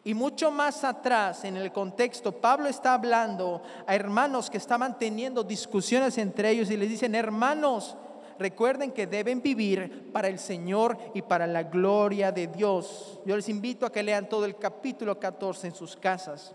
Y 0.05 0.15
mucho 0.15 0.51
más 0.51 0.83
atrás 0.83 1.45
en 1.45 1.57
el 1.57 1.71
contexto, 1.71 2.33
Pablo 2.33 2.69
está 2.69 2.95
hablando 2.95 3.63
a 3.87 3.95
hermanos 3.95 4.51
que 4.51 4.59
estaban 4.59 4.99
teniendo 4.99 5.45
discusiones 5.45 6.19
entre 6.19 6.51
ellos 6.51 6.71
y 6.71 6.77
les 6.77 6.89
dicen, 6.89 7.15
hermanos, 7.15 7.97
recuerden 8.37 8.91
que 8.91 9.07
deben 9.07 9.41
vivir 9.41 10.11
para 10.13 10.27
el 10.27 10.41
Señor 10.41 10.99
y 11.15 11.23
para 11.23 11.47
la 11.47 11.63
gloria 11.63 12.33
de 12.33 12.49
Dios. 12.49 13.21
Yo 13.25 13.37
les 13.37 13.49
invito 13.49 13.87
a 13.87 13.93
que 13.93 14.03
lean 14.03 14.29
todo 14.29 14.45
el 14.45 14.57
capítulo 14.57 15.21
14 15.21 15.69
en 15.69 15.75
sus 15.75 15.97
casas. 15.97 16.53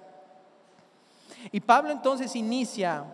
Y 1.51 1.61
Pablo 1.61 1.91
entonces 1.91 2.35
inicia 2.35 3.05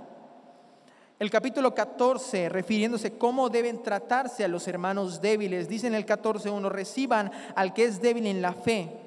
el 1.20 1.30
capítulo 1.30 1.76
14 1.76 2.50
refiriéndose 2.50 3.18
cómo 3.20 3.50
deben 3.50 3.84
tratarse 3.84 4.44
a 4.44 4.48
los 4.48 4.68
hermanos 4.68 5.22
débiles. 5.22 5.70
Dice 5.70 5.86
en 5.86 5.94
el 5.94 6.08
14.1, 6.08 6.70
reciban 6.70 7.32
al 7.56 7.74
que 7.74 7.86
es 7.86 8.02
débil 8.02 8.26
en 8.26 8.42
la 8.42 8.54
fe. 8.54 9.03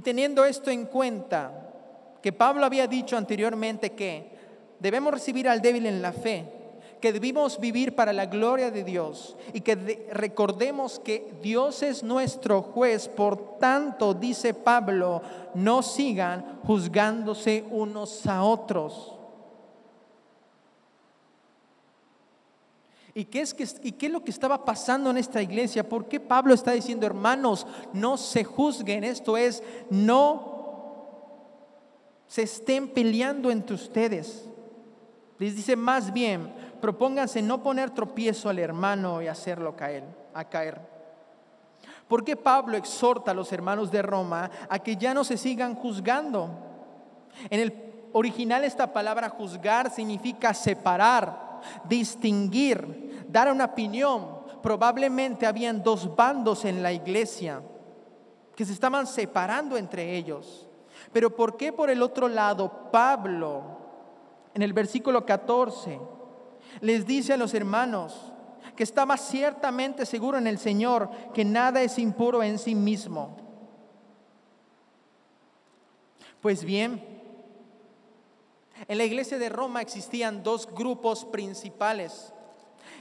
Y 0.00 0.02
teniendo 0.02 0.46
esto 0.46 0.70
en 0.70 0.86
cuenta, 0.86 1.52
que 2.22 2.32
Pablo 2.32 2.64
había 2.64 2.86
dicho 2.86 3.18
anteriormente 3.18 3.92
que 3.92 4.30
debemos 4.78 5.12
recibir 5.12 5.46
al 5.46 5.60
débil 5.60 5.84
en 5.84 6.00
la 6.00 6.14
fe, 6.14 6.46
que 7.02 7.12
debimos 7.12 7.60
vivir 7.60 7.94
para 7.94 8.14
la 8.14 8.24
gloria 8.24 8.70
de 8.70 8.82
Dios 8.82 9.36
y 9.52 9.60
que 9.60 10.08
recordemos 10.10 10.98
que 11.00 11.34
Dios 11.42 11.82
es 11.82 12.02
nuestro 12.02 12.62
juez. 12.62 13.08
Por 13.08 13.58
tanto, 13.58 14.14
dice 14.14 14.54
Pablo, 14.54 15.20
no 15.52 15.82
sigan 15.82 16.60
juzgándose 16.64 17.66
unos 17.70 18.26
a 18.26 18.42
otros. 18.42 19.19
¿Y 23.20 23.26
qué, 23.26 23.42
es 23.42 23.52
que, 23.52 23.68
¿Y 23.82 23.92
qué 23.92 24.06
es 24.06 24.12
lo 24.12 24.24
que 24.24 24.30
estaba 24.30 24.64
pasando 24.64 25.10
en 25.10 25.18
esta 25.18 25.42
iglesia? 25.42 25.86
¿Por 25.86 26.08
qué 26.08 26.18
Pablo 26.18 26.54
está 26.54 26.72
diciendo, 26.72 27.04
hermanos, 27.04 27.66
no 27.92 28.16
se 28.16 28.44
juzguen? 28.44 29.04
Esto 29.04 29.36
es, 29.36 29.62
no 29.90 31.04
se 32.26 32.44
estén 32.44 32.88
peleando 32.88 33.50
entre 33.50 33.74
ustedes. 33.74 34.48
Les 35.38 35.54
dice 35.54 35.76
más 35.76 36.14
bien, 36.14 36.50
propónganse 36.80 37.42
no 37.42 37.62
poner 37.62 37.90
tropiezo 37.90 38.48
al 38.48 38.58
hermano 38.58 39.20
y 39.20 39.26
hacerlo 39.26 39.76
caer, 39.76 40.04
a 40.32 40.48
caer. 40.48 40.80
¿Por 42.08 42.24
qué 42.24 42.36
Pablo 42.36 42.78
exhorta 42.78 43.32
a 43.32 43.34
los 43.34 43.52
hermanos 43.52 43.90
de 43.90 44.00
Roma 44.00 44.50
a 44.66 44.78
que 44.78 44.96
ya 44.96 45.12
no 45.12 45.24
se 45.24 45.36
sigan 45.36 45.74
juzgando? 45.74 46.48
En 47.50 47.60
el 47.60 47.74
original 48.14 48.64
esta 48.64 48.90
palabra 48.94 49.28
juzgar 49.28 49.90
significa 49.90 50.54
separar, 50.54 51.50
distinguir, 51.88 53.09
dar 53.30 53.50
una 53.50 53.66
opinión, 53.66 54.40
probablemente 54.62 55.46
habían 55.46 55.82
dos 55.82 56.14
bandos 56.14 56.64
en 56.64 56.82
la 56.82 56.92
iglesia 56.92 57.62
que 58.54 58.64
se 58.64 58.72
estaban 58.72 59.06
separando 59.06 59.76
entre 59.76 60.16
ellos. 60.16 60.68
Pero 61.12 61.34
¿por 61.34 61.56
qué 61.56 61.72
por 61.72 61.90
el 61.90 62.02
otro 62.02 62.28
lado 62.28 62.90
Pablo, 62.92 63.62
en 64.54 64.62
el 64.62 64.72
versículo 64.72 65.24
14, 65.24 66.00
les 66.80 67.06
dice 67.06 67.32
a 67.32 67.36
los 67.36 67.54
hermanos 67.54 68.32
que 68.76 68.82
estaba 68.82 69.16
ciertamente 69.16 70.06
seguro 70.06 70.38
en 70.38 70.46
el 70.46 70.58
Señor 70.58 71.10
que 71.32 71.44
nada 71.44 71.82
es 71.82 71.98
impuro 71.98 72.42
en 72.42 72.58
sí 72.58 72.74
mismo? 72.74 73.36
Pues 76.40 76.64
bien, 76.64 77.02
en 78.88 78.98
la 78.98 79.04
iglesia 79.04 79.38
de 79.38 79.48
Roma 79.48 79.82
existían 79.82 80.42
dos 80.42 80.66
grupos 80.72 81.24
principales. 81.24 82.32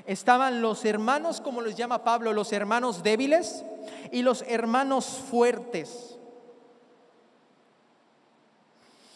Estaban 0.09 0.63
los 0.63 0.85
hermanos, 0.85 1.39
como 1.39 1.61
les 1.61 1.75
llama 1.75 2.03
Pablo, 2.03 2.33
los 2.33 2.51
hermanos 2.51 3.03
débiles 3.03 3.63
y 4.11 4.23
los 4.23 4.41
hermanos 4.47 5.05
fuertes. 5.05 6.17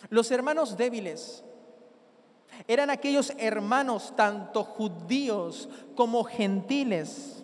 Los 0.09 0.29
hermanos 0.29 0.77
débiles 0.77 1.43
eran 2.67 2.91
aquellos 2.91 3.33
hermanos, 3.39 4.13
tanto 4.15 4.63
judíos 4.63 5.67
como 5.95 6.23
gentiles. 6.25 7.43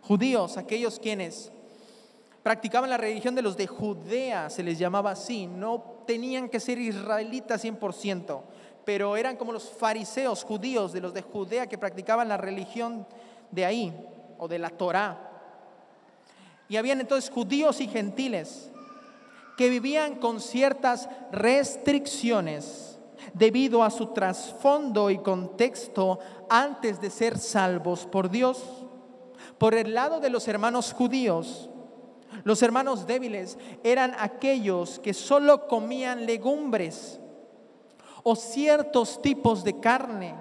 Judíos, 0.00 0.56
aquellos 0.56 0.98
quienes 0.98 1.52
practicaban 2.42 2.90
la 2.90 2.96
religión 2.96 3.36
de 3.36 3.42
los 3.42 3.56
de 3.56 3.68
Judea, 3.68 4.50
se 4.50 4.64
les 4.64 4.76
llamaba 4.76 5.12
así, 5.12 5.46
no 5.46 6.02
tenían 6.04 6.48
que 6.48 6.58
ser 6.58 6.78
israelitas 6.78 7.64
100%, 7.64 8.40
pero 8.86 9.16
eran 9.16 9.36
como 9.36 9.52
los 9.52 9.68
fariseos 9.68 10.44
judíos 10.44 10.92
de 10.92 11.00
los 11.00 11.12
de 11.12 11.20
Judea 11.20 11.66
que 11.66 11.76
practicaban 11.76 12.28
la 12.28 12.36
religión 12.36 13.04
de 13.50 13.64
ahí, 13.64 13.92
o 14.38 14.46
de 14.46 14.60
la 14.60 14.70
Torá. 14.70 15.18
Y 16.68 16.76
habían 16.76 17.00
entonces 17.00 17.28
judíos 17.28 17.80
y 17.80 17.88
gentiles 17.88 18.70
que 19.56 19.70
vivían 19.70 20.14
con 20.14 20.40
ciertas 20.40 21.08
restricciones 21.32 23.00
debido 23.34 23.82
a 23.82 23.90
su 23.90 24.08
trasfondo 24.12 25.10
y 25.10 25.18
contexto 25.18 26.20
antes 26.48 27.00
de 27.00 27.10
ser 27.10 27.38
salvos 27.38 28.06
por 28.06 28.30
Dios. 28.30 28.62
Por 29.58 29.74
el 29.74 29.94
lado 29.94 30.20
de 30.20 30.30
los 30.30 30.46
hermanos 30.46 30.92
judíos, 30.92 31.70
los 32.44 32.62
hermanos 32.62 33.04
débiles 33.04 33.58
eran 33.82 34.14
aquellos 34.16 35.00
que 35.00 35.12
solo 35.12 35.66
comían 35.66 36.24
legumbres 36.24 37.18
o 38.28 38.34
ciertos 38.34 39.22
tipos 39.22 39.62
de 39.62 39.78
carne, 39.78 40.34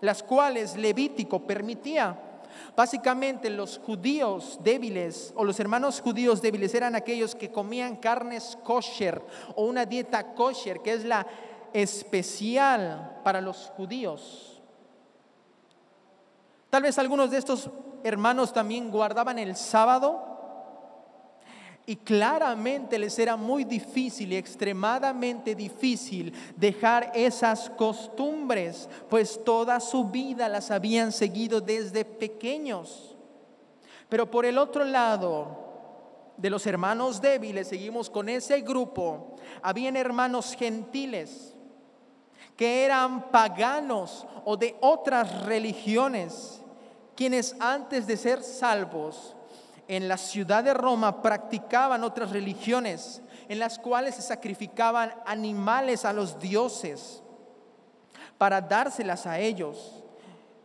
las 0.00 0.24
cuales 0.24 0.76
Levítico 0.76 1.46
permitía. 1.46 2.18
Básicamente 2.74 3.48
los 3.48 3.78
judíos 3.78 4.58
débiles 4.64 5.32
o 5.36 5.44
los 5.44 5.60
hermanos 5.60 6.00
judíos 6.00 6.42
débiles 6.42 6.74
eran 6.74 6.96
aquellos 6.96 7.36
que 7.36 7.52
comían 7.52 7.94
carnes 7.94 8.58
kosher 8.64 9.22
o 9.54 9.66
una 9.66 9.86
dieta 9.86 10.34
kosher, 10.34 10.80
que 10.80 10.94
es 10.94 11.04
la 11.04 11.24
especial 11.72 13.20
para 13.22 13.40
los 13.40 13.70
judíos. 13.76 14.60
Tal 16.70 16.82
vez 16.82 16.98
algunos 16.98 17.30
de 17.30 17.38
estos 17.38 17.70
hermanos 18.02 18.52
también 18.52 18.90
guardaban 18.90 19.38
el 19.38 19.54
sábado 19.54 20.31
y 21.84 21.96
claramente 21.96 22.98
les 22.98 23.18
era 23.18 23.36
muy 23.36 23.64
difícil 23.64 24.32
y 24.32 24.36
extremadamente 24.36 25.54
difícil 25.54 26.32
dejar 26.56 27.10
esas 27.14 27.70
costumbres, 27.70 28.88
pues 29.10 29.42
toda 29.44 29.80
su 29.80 30.04
vida 30.04 30.48
las 30.48 30.70
habían 30.70 31.10
seguido 31.10 31.60
desde 31.60 32.04
pequeños. 32.04 33.16
Pero 34.08 34.30
por 34.30 34.46
el 34.46 34.58
otro 34.58 34.84
lado, 34.84 35.72
de 36.36 36.50
los 36.50 36.66
hermanos 36.66 37.20
débiles, 37.20 37.68
seguimos 37.68 38.08
con 38.08 38.28
ese 38.28 38.60
grupo, 38.60 39.36
habían 39.60 39.96
hermanos 39.96 40.54
gentiles 40.54 41.54
que 42.56 42.84
eran 42.84 43.30
paganos 43.30 44.26
o 44.44 44.56
de 44.56 44.76
otras 44.80 45.46
religiones, 45.46 46.60
quienes 47.16 47.56
antes 47.58 48.06
de 48.06 48.16
ser 48.16 48.42
salvos 48.42 49.34
en 49.88 50.08
la 50.08 50.16
ciudad 50.16 50.64
de 50.64 50.74
Roma 50.74 51.22
practicaban 51.22 52.04
otras 52.04 52.30
religiones 52.30 53.22
en 53.48 53.58
las 53.58 53.78
cuales 53.78 54.14
se 54.14 54.22
sacrificaban 54.22 55.12
animales 55.26 56.04
a 56.04 56.12
los 56.12 56.38
dioses 56.38 57.22
para 58.38 58.60
dárselas 58.60 59.26
a 59.26 59.38
ellos. 59.38 60.02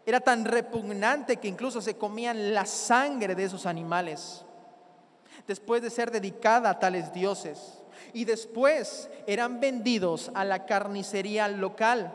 Era 0.06 0.22
tan 0.22 0.46
repugnante 0.46 1.38
que 1.38 1.48
incluso 1.48 1.82
se 1.82 1.98
comían 1.98 2.54
la 2.54 2.66
sangre 2.66 3.36
de 3.36 3.44
esos 3.44 3.66
animales 3.66 4.46
después 5.48 5.82
de 5.82 5.90
ser 5.90 6.12
dedicada 6.12 6.70
a 6.70 6.80
tales 6.80 7.12
dioses. 7.14 7.80
Y 8.14 8.26
después 8.26 9.10
eran 9.26 9.60
vendidos 9.60 10.32
a 10.34 10.46
la 10.46 10.66
carnicería 10.66 11.48
local. 11.48 12.14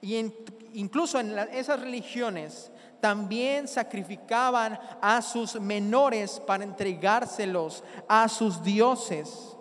Y 0.00 0.32
incluso 0.74 1.18
en 1.18 1.38
esas 1.38 1.80
religiones 1.80 2.70
también 3.06 3.68
sacrificaban 3.68 4.80
a 5.00 5.22
sus 5.22 5.60
menores 5.60 6.42
para 6.44 6.64
entregárselos 6.64 7.84
a 8.08 8.28
sus 8.28 8.60
dioses. 8.64 9.56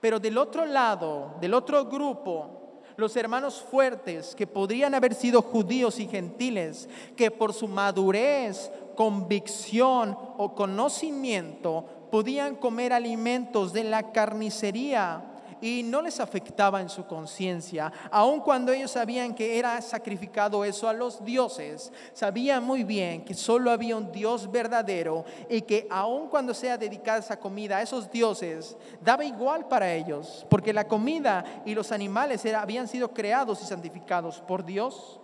Pero 0.00 0.18
del 0.18 0.38
otro 0.38 0.64
lado, 0.64 1.34
del 1.42 1.52
otro 1.52 1.84
grupo, 1.84 2.80
los 2.96 3.14
hermanos 3.14 3.60
fuertes, 3.60 4.34
que 4.34 4.46
podrían 4.46 4.94
haber 4.94 5.12
sido 5.12 5.42
judíos 5.42 6.00
y 6.00 6.06
gentiles, 6.06 6.88
que 7.14 7.30
por 7.30 7.52
su 7.52 7.68
madurez, 7.68 8.70
convicción 8.96 10.16
o 10.38 10.54
conocimiento 10.54 11.84
podían 12.10 12.56
comer 12.56 12.94
alimentos 12.94 13.74
de 13.74 13.84
la 13.84 14.12
carnicería 14.12 15.33
y 15.60 15.82
no 15.82 16.02
les 16.02 16.20
afectaba 16.20 16.80
en 16.80 16.88
su 16.88 17.06
conciencia, 17.06 17.92
aun 18.10 18.40
cuando 18.40 18.72
ellos 18.72 18.90
sabían 18.90 19.34
que 19.34 19.58
era 19.58 19.80
sacrificado 19.80 20.64
eso 20.64 20.88
a 20.88 20.92
los 20.92 21.24
dioses, 21.24 21.92
sabían 22.12 22.64
muy 22.64 22.84
bien 22.84 23.24
que 23.24 23.34
solo 23.34 23.70
había 23.70 23.96
un 23.96 24.12
Dios 24.12 24.50
verdadero 24.50 25.24
y 25.48 25.62
que 25.62 25.86
aun 25.90 26.28
cuando 26.28 26.54
sea 26.54 26.78
dedicada 26.78 27.18
esa 27.18 27.38
comida 27.38 27.78
a 27.78 27.82
esos 27.82 28.10
dioses, 28.10 28.76
daba 29.00 29.24
igual 29.24 29.68
para 29.68 29.92
ellos, 29.92 30.46
porque 30.48 30.72
la 30.72 30.86
comida 30.86 31.62
y 31.64 31.74
los 31.74 31.92
animales 31.92 32.44
habían 32.46 32.88
sido 32.88 33.12
creados 33.12 33.62
y 33.62 33.66
santificados 33.66 34.40
por 34.40 34.64
Dios. 34.64 35.20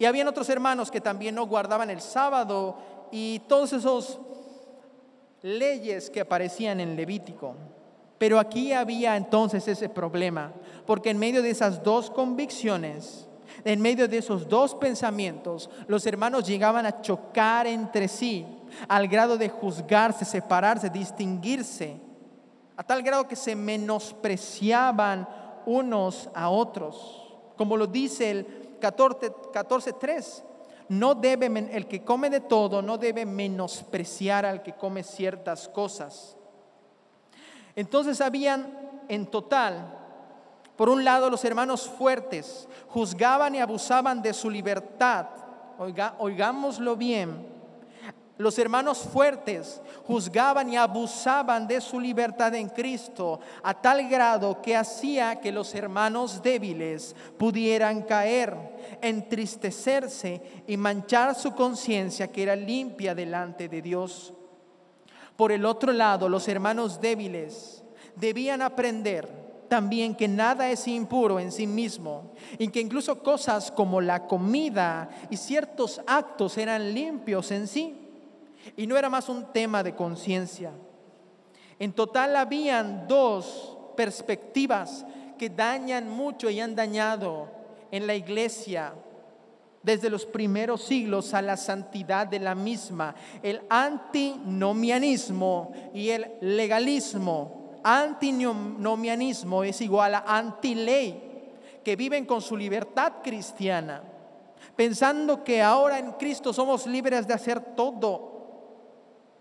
Y 0.00 0.06
habían 0.06 0.28
otros 0.28 0.48
hermanos 0.48 0.90
que 0.90 1.02
también 1.02 1.34
no 1.34 1.46
guardaban 1.46 1.90
el 1.90 2.00
sábado 2.00 2.78
y 3.10 3.40
todos 3.40 3.74
esos 3.74 4.18
leyes 5.42 6.10
que 6.10 6.20
aparecían 6.20 6.80
en 6.80 6.96
Levítico. 6.96 7.54
Pero 8.18 8.38
aquí 8.38 8.72
había 8.72 9.16
entonces 9.16 9.66
ese 9.66 9.88
problema, 9.88 10.52
porque 10.86 11.10
en 11.10 11.18
medio 11.18 11.42
de 11.42 11.50
esas 11.50 11.82
dos 11.82 12.10
convicciones, 12.10 13.26
en 13.64 13.80
medio 13.80 14.08
de 14.08 14.18
esos 14.18 14.48
dos 14.48 14.74
pensamientos, 14.74 15.70
los 15.86 16.04
hermanos 16.06 16.46
llegaban 16.46 16.84
a 16.86 17.00
chocar 17.00 17.66
entre 17.66 18.08
sí, 18.08 18.46
al 18.88 19.08
grado 19.08 19.38
de 19.38 19.48
juzgarse, 19.48 20.24
separarse, 20.24 20.90
distinguirse, 20.90 21.96
a 22.76 22.82
tal 22.82 23.02
grado 23.02 23.26
que 23.26 23.36
se 23.36 23.54
menospreciaban 23.54 25.28
unos 25.66 26.28
a 26.34 26.48
otros. 26.50 27.34
Como 27.56 27.76
lo 27.76 27.86
dice 27.86 28.30
el 28.30 28.78
14.3, 28.80 29.50
14, 29.52 29.94
no 30.90 31.14
debe, 31.14 31.46
el 31.72 31.86
que 31.86 32.02
come 32.04 32.28
de 32.30 32.40
todo 32.40 32.82
no 32.82 32.98
debe 32.98 33.24
menospreciar 33.24 34.44
al 34.44 34.60
que 34.60 34.72
come 34.72 35.04
ciertas 35.04 35.68
cosas. 35.68 36.36
Entonces 37.76 38.20
habían 38.20 39.04
en 39.06 39.26
total, 39.26 39.96
por 40.74 40.88
un 40.88 41.04
lado, 41.04 41.30
los 41.30 41.44
hermanos 41.44 41.88
fuertes 41.88 42.68
juzgaban 42.88 43.54
y 43.54 43.60
abusaban 43.60 44.20
de 44.20 44.34
su 44.34 44.50
libertad. 44.50 45.28
Oigámoslo 46.18 46.96
bien 46.96 47.59
los 48.40 48.58
hermanos 48.58 49.00
fuertes 49.00 49.82
juzgaban 50.06 50.72
y 50.72 50.76
abusaban 50.78 51.68
de 51.68 51.78
su 51.78 52.00
libertad 52.00 52.54
en 52.54 52.70
Cristo 52.70 53.38
a 53.62 53.78
tal 53.78 54.08
grado 54.08 54.62
que 54.62 54.74
hacía 54.74 55.36
que 55.40 55.52
los 55.52 55.74
hermanos 55.74 56.42
débiles 56.42 57.14
pudieran 57.36 58.00
caer, 58.00 58.56
entristecerse 59.02 60.64
y 60.66 60.78
manchar 60.78 61.34
su 61.34 61.54
conciencia 61.54 62.28
que 62.28 62.44
era 62.44 62.56
limpia 62.56 63.14
delante 63.14 63.68
de 63.68 63.82
Dios. 63.82 64.32
Por 65.36 65.52
el 65.52 65.66
otro 65.66 65.92
lado, 65.92 66.26
los 66.26 66.48
hermanos 66.48 66.98
débiles 66.98 67.84
debían 68.16 68.62
aprender 68.62 69.28
también 69.68 70.14
que 70.14 70.28
nada 70.28 70.70
es 70.70 70.88
impuro 70.88 71.38
en 71.38 71.52
sí 71.52 71.66
mismo 71.66 72.32
y 72.58 72.68
que 72.68 72.80
incluso 72.80 73.22
cosas 73.22 73.70
como 73.70 74.00
la 74.00 74.26
comida 74.26 75.10
y 75.28 75.36
ciertos 75.36 76.00
actos 76.06 76.56
eran 76.56 76.94
limpios 76.94 77.50
en 77.50 77.68
sí. 77.68 77.99
Y 78.76 78.86
no 78.86 78.96
era 78.96 79.08
más 79.08 79.28
un 79.28 79.52
tema 79.52 79.82
de 79.82 79.94
conciencia. 79.94 80.72
En 81.78 81.92
total 81.92 82.36
habían 82.36 83.08
dos 83.08 83.78
perspectivas 83.96 85.04
que 85.38 85.48
dañan 85.48 86.08
mucho 86.08 86.50
y 86.50 86.60
han 86.60 86.74
dañado 86.74 87.48
en 87.90 88.06
la 88.06 88.14
iglesia 88.14 88.94
desde 89.82 90.10
los 90.10 90.26
primeros 90.26 90.82
siglos 90.82 91.32
a 91.32 91.40
la 91.40 91.56
santidad 91.56 92.26
de 92.26 92.38
la 92.38 92.54
misma, 92.54 93.14
el 93.42 93.62
antinomianismo 93.70 95.72
y 95.94 96.10
el 96.10 96.32
legalismo. 96.42 97.78
Antinomianismo 97.82 99.64
es 99.64 99.80
igual 99.80 100.14
a 100.14 100.24
antiley, 100.26 101.28
que 101.82 101.96
viven 101.96 102.26
con 102.26 102.42
su 102.42 102.58
libertad 102.58 103.14
cristiana, 103.22 104.02
pensando 104.76 105.42
que 105.42 105.62
ahora 105.62 105.98
en 105.98 106.12
Cristo 106.12 106.52
somos 106.52 106.86
libres 106.86 107.26
de 107.26 107.32
hacer 107.32 107.74
todo, 107.74 108.39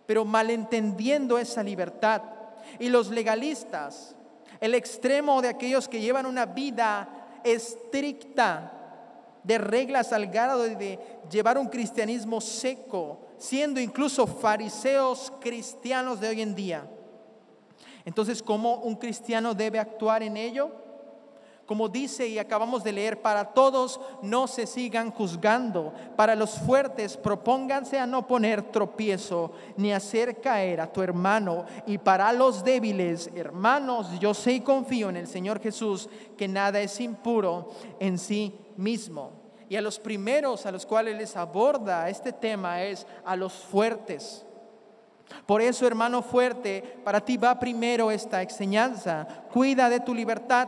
pero 0.10 0.26
malentendiendo 0.26 1.38
esa 1.38 1.62
libertad. 1.62 2.24
Y 2.80 2.90
los 2.90 3.12
legalistas, 3.12 4.16
el 4.60 4.74
extremo 4.74 5.40
de 5.40 5.50
aquellos 5.50 5.88
que 5.88 6.02
llevan 6.02 6.26
una 6.26 6.48
vida 6.48 7.08
estricta, 7.44 8.74
de 9.44 9.60
reglas 9.60 10.12
al 10.12 10.26
grado 10.26 10.64
de 10.64 10.98
llevar 11.30 11.60
un 11.60 11.68
cristianismo 11.68 12.42
seco, 12.42 13.20
siendo 13.38 13.80
incluso 13.80 14.26
fariseos 14.26 15.32
cristianos 15.40 16.20
de 16.20 16.30
hoy 16.30 16.42
en 16.42 16.56
día. 16.56 16.90
Entonces, 18.04 18.42
¿cómo 18.42 18.78
un 18.78 18.96
cristiano 18.96 19.54
debe 19.54 19.78
actuar 19.78 20.24
en 20.24 20.38
ello? 20.38 20.72
Como 21.70 21.88
dice 21.88 22.28
y 22.28 22.40
acabamos 22.40 22.84
de 22.84 22.92
leer, 22.92 23.22
para 23.22 23.54
todos 23.54 24.02
no 24.24 24.48
se 24.48 24.66
sigan 24.66 25.12
juzgando, 25.12 25.94
para 26.16 26.36
los 26.36 26.58
fuertes 26.58 27.16
propónganse 27.16 28.00
a 28.00 28.08
no 28.08 28.26
poner 28.26 28.64
tropiezo 28.72 29.52
ni 29.78 29.94
hacer 29.94 30.42
caer 30.42 30.82
a 30.82 30.92
tu 30.92 31.04
hermano, 31.04 31.66
y 31.86 32.00
para 32.00 32.34
los 32.34 32.64
débiles, 32.64 33.30
hermanos, 33.36 34.20
yo 34.20 34.34
sé 34.34 34.54
y 34.54 34.62
confío 34.62 35.10
en 35.12 35.18
el 35.18 35.28
Señor 35.28 35.60
Jesús 35.60 36.10
que 36.36 36.48
nada 36.48 36.80
es 36.80 37.00
impuro 37.00 37.70
en 38.00 38.18
sí 38.18 38.52
mismo. 38.76 39.34
Y 39.70 39.76
a 39.76 39.82
los 39.82 40.00
primeros 40.00 40.66
a 40.66 40.72
los 40.72 40.88
cuales 40.88 41.16
les 41.20 41.38
aborda 41.38 42.10
este 42.10 42.34
tema 42.34 42.82
es 42.82 43.06
a 43.24 43.36
los 43.36 43.54
fuertes. 43.54 44.44
Por 45.46 45.62
eso, 45.62 45.86
hermano 45.86 46.24
fuerte, 46.24 46.82
para 47.04 47.22
ti 47.22 47.38
va 47.38 47.60
primero 47.60 48.10
esta 48.10 48.42
enseñanza. 48.42 49.28
Cuida 49.54 49.88
de 49.88 50.00
tu 50.00 50.16
libertad. 50.16 50.68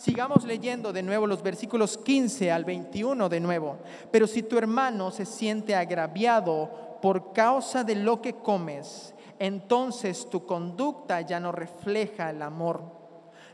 Sigamos 0.00 0.44
leyendo 0.44 0.94
de 0.94 1.02
nuevo 1.02 1.26
los 1.26 1.42
versículos 1.42 1.98
15 1.98 2.50
al 2.50 2.64
21 2.64 3.28
de 3.28 3.38
nuevo. 3.38 3.76
Pero 4.10 4.26
si 4.26 4.42
tu 4.42 4.56
hermano 4.56 5.10
se 5.10 5.26
siente 5.26 5.74
agraviado 5.74 6.70
por 7.02 7.34
causa 7.34 7.84
de 7.84 7.96
lo 7.96 8.22
que 8.22 8.32
comes, 8.32 9.14
entonces 9.38 10.30
tu 10.30 10.46
conducta 10.46 11.20
ya 11.20 11.38
no 11.38 11.52
refleja 11.52 12.30
el 12.30 12.40
amor. 12.40 12.80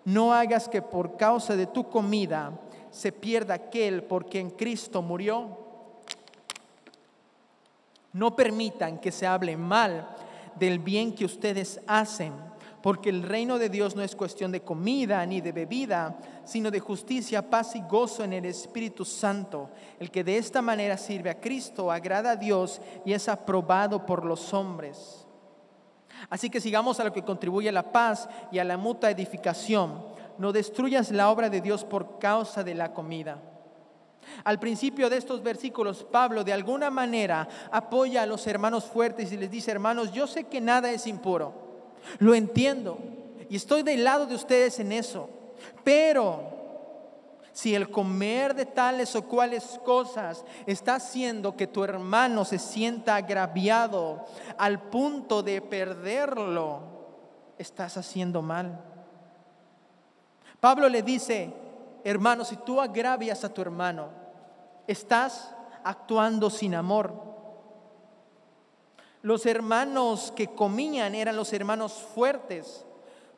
No 0.04 0.32
hagas 0.32 0.68
que 0.68 0.82
por 0.82 1.16
causa 1.16 1.56
de 1.56 1.66
tu 1.66 1.90
comida 1.90 2.52
se 2.92 3.10
pierda 3.10 3.54
aquel 3.54 4.04
por 4.04 4.26
quien 4.26 4.50
Cristo 4.50 5.02
murió. 5.02 5.48
No 8.12 8.36
permitan 8.36 9.00
que 9.00 9.10
se 9.10 9.26
hable 9.26 9.56
mal 9.56 10.06
del 10.54 10.78
bien 10.78 11.12
que 11.12 11.24
ustedes 11.24 11.80
hacen, 11.88 12.32
porque 12.86 13.10
el 13.10 13.24
reino 13.24 13.58
de 13.58 13.68
Dios 13.68 13.96
no 13.96 14.02
es 14.02 14.14
cuestión 14.14 14.52
de 14.52 14.62
comida 14.62 15.26
ni 15.26 15.40
de 15.40 15.50
bebida, 15.50 16.16
sino 16.44 16.70
de 16.70 16.78
justicia, 16.78 17.50
paz 17.50 17.74
y 17.74 17.80
gozo 17.80 18.22
en 18.22 18.32
el 18.32 18.44
Espíritu 18.44 19.04
Santo. 19.04 19.70
El 19.98 20.08
que 20.08 20.22
de 20.22 20.38
esta 20.38 20.62
manera 20.62 20.96
sirve 20.96 21.30
a 21.30 21.40
Cristo 21.40 21.90
agrada 21.90 22.30
a 22.30 22.36
Dios 22.36 22.80
y 23.04 23.12
es 23.12 23.28
aprobado 23.28 24.06
por 24.06 24.24
los 24.24 24.54
hombres. 24.54 25.26
Así 26.30 26.48
que 26.48 26.60
sigamos 26.60 27.00
a 27.00 27.04
lo 27.04 27.12
que 27.12 27.24
contribuye 27.24 27.70
a 27.70 27.72
la 27.72 27.90
paz 27.90 28.28
y 28.52 28.60
a 28.60 28.64
la 28.64 28.76
mutua 28.76 29.10
edificación 29.10 30.04
no 30.38 30.52
destruyas 30.52 31.10
la 31.10 31.28
obra 31.32 31.50
de 31.50 31.60
Dios 31.60 31.84
por 31.84 32.20
causa 32.20 32.62
de 32.62 32.76
la 32.76 32.94
comida. 32.94 33.42
Al 34.44 34.60
principio 34.60 35.10
de 35.10 35.16
estos 35.16 35.42
versículos, 35.42 36.04
Pablo 36.04 36.44
de 36.44 36.52
alguna 36.52 36.90
manera 36.90 37.48
apoya 37.72 38.22
a 38.22 38.26
los 38.26 38.46
hermanos 38.46 38.84
fuertes 38.84 39.32
y 39.32 39.36
les 39.36 39.50
dice, 39.50 39.72
hermanos, 39.72 40.12
yo 40.12 40.28
sé 40.28 40.44
que 40.44 40.60
nada 40.60 40.92
es 40.92 41.08
impuro, 41.08 41.65
lo 42.18 42.34
entiendo 42.34 42.98
y 43.48 43.56
estoy 43.56 43.82
del 43.82 44.04
lado 44.04 44.26
de 44.26 44.34
ustedes 44.34 44.78
en 44.80 44.92
eso, 44.92 45.28
pero 45.84 46.56
si 47.52 47.74
el 47.74 47.90
comer 47.90 48.54
de 48.54 48.66
tales 48.66 49.16
o 49.16 49.22
cuales 49.22 49.80
cosas 49.84 50.44
está 50.66 50.96
haciendo 50.96 51.56
que 51.56 51.66
tu 51.66 51.84
hermano 51.84 52.44
se 52.44 52.58
sienta 52.58 53.16
agraviado 53.16 54.26
al 54.58 54.90
punto 54.90 55.42
de 55.42 55.62
perderlo, 55.62 56.82
estás 57.56 57.96
haciendo 57.96 58.42
mal. 58.42 58.78
Pablo 60.60 60.88
le 60.88 61.02
dice, 61.02 61.52
hermano, 62.04 62.44
si 62.44 62.56
tú 62.56 62.80
agravias 62.80 63.44
a 63.44 63.48
tu 63.48 63.62
hermano, 63.62 64.08
estás 64.86 65.54
actuando 65.82 66.50
sin 66.50 66.74
amor. 66.74 67.35
Los 69.26 69.44
hermanos 69.44 70.32
que 70.36 70.46
comían 70.54 71.16
eran 71.16 71.34
los 71.34 71.52
hermanos 71.52 71.94
fuertes. 72.14 72.86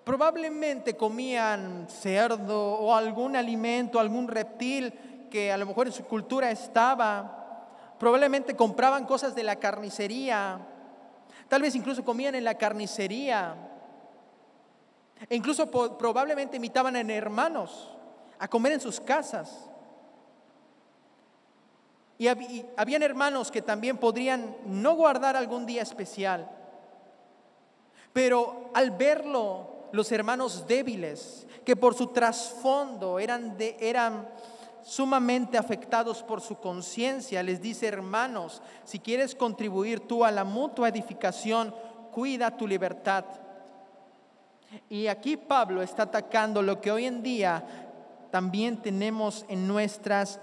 Probablemente 0.04 0.98
comían 0.98 1.86
cerdo 1.88 2.74
o 2.74 2.94
algún 2.94 3.36
alimento, 3.36 3.98
algún 3.98 4.28
reptil 4.28 4.92
que 5.30 5.50
a 5.50 5.56
lo 5.56 5.64
mejor 5.64 5.86
en 5.86 5.94
su 5.94 6.04
cultura 6.04 6.50
estaba. 6.50 7.94
Probablemente 7.98 8.54
compraban 8.54 9.06
cosas 9.06 9.34
de 9.34 9.42
la 9.42 9.56
carnicería. 9.56 10.60
Tal 11.48 11.62
vez 11.62 11.74
incluso 11.74 12.04
comían 12.04 12.34
en 12.34 12.44
la 12.44 12.58
carnicería. 12.58 13.56
E 15.26 15.36
incluso 15.36 15.70
probablemente 15.70 16.56
invitaban 16.56 16.96
a 16.96 17.00
hermanos 17.00 17.96
a 18.38 18.46
comer 18.46 18.72
en 18.72 18.80
sus 18.82 19.00
casas. 19.00 19.70
Y, 22.18 22.26
habían 22.76 23.02
hermanos 23.02 23.50
que 23.50 23.62
también 23.62 23.96
podrían 23.96 24.56
no 24.66 24.94
guardar 24.94 25.36
algún 25.36 25.66
día 25.66 25.82
especial. 25.82 26.48
Pero 28.12 28.70
al 28.74 28.90
verlo, 28.90 29.88
los 29.92 30.10
hermanos 30.10 30.66
débiles, 30.66 31.46
que 31.64 31.76
por 31.76 31.94
su 31.94 32.08
trasfondo 32.08 33.18
eran, 33.18 33.56
eran 33.78 34.28
sumamente 34.82 35.56
afectados 35.56 36.22
por 36.22 36.40
su 36.40 36.56
conciencia, 36.56 37.42
les 37.42 37.62
dice, 37.62 37.86
hermanos, 37.86 38.62
si 38.84 38.98
quieres 38.98 39.34
contribuir 39.34 40.00
tú 40.00 40.24
a 40.24 40.30
la 40.30 40.44
mutua 40.44 40.88
edificación, 40.88 41.74
cuida 42.10 42.56
tu 42.56 42.66
libertad 42.66 43.24
y 44.88 45.06
aquí 45.06 45.36
Pablo 45.36 45.82
está 45.82 46.04
atacando 46.04 46.62
lo 46.62 46.80
que 46.80 46.90
hoy 46.90 47.06
en 47.06 47.22
día 47.22 47.64
también 48.30 48.76
tenemos 48.82 49.46
en 49.48 49.66
nuestras 49.66 50.40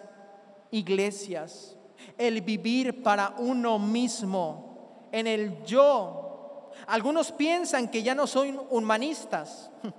iglesias, 0.71 1.75
el 2.17 2.41
vivir 2.41 3.03
para 3.03 3.35
uno 3.37 3.79
mismo, 3.79 5.07
en 5.11 5.27
el 5.27 5.63
yo. 5.63 6.71
Algunos 6.87 7.31
piensan 7.31 7.87
que 7.87 8.03
ya 8.03 8.13
no 8.13 8.27
son 8.27 8.61
humanistas, 8.69 9.71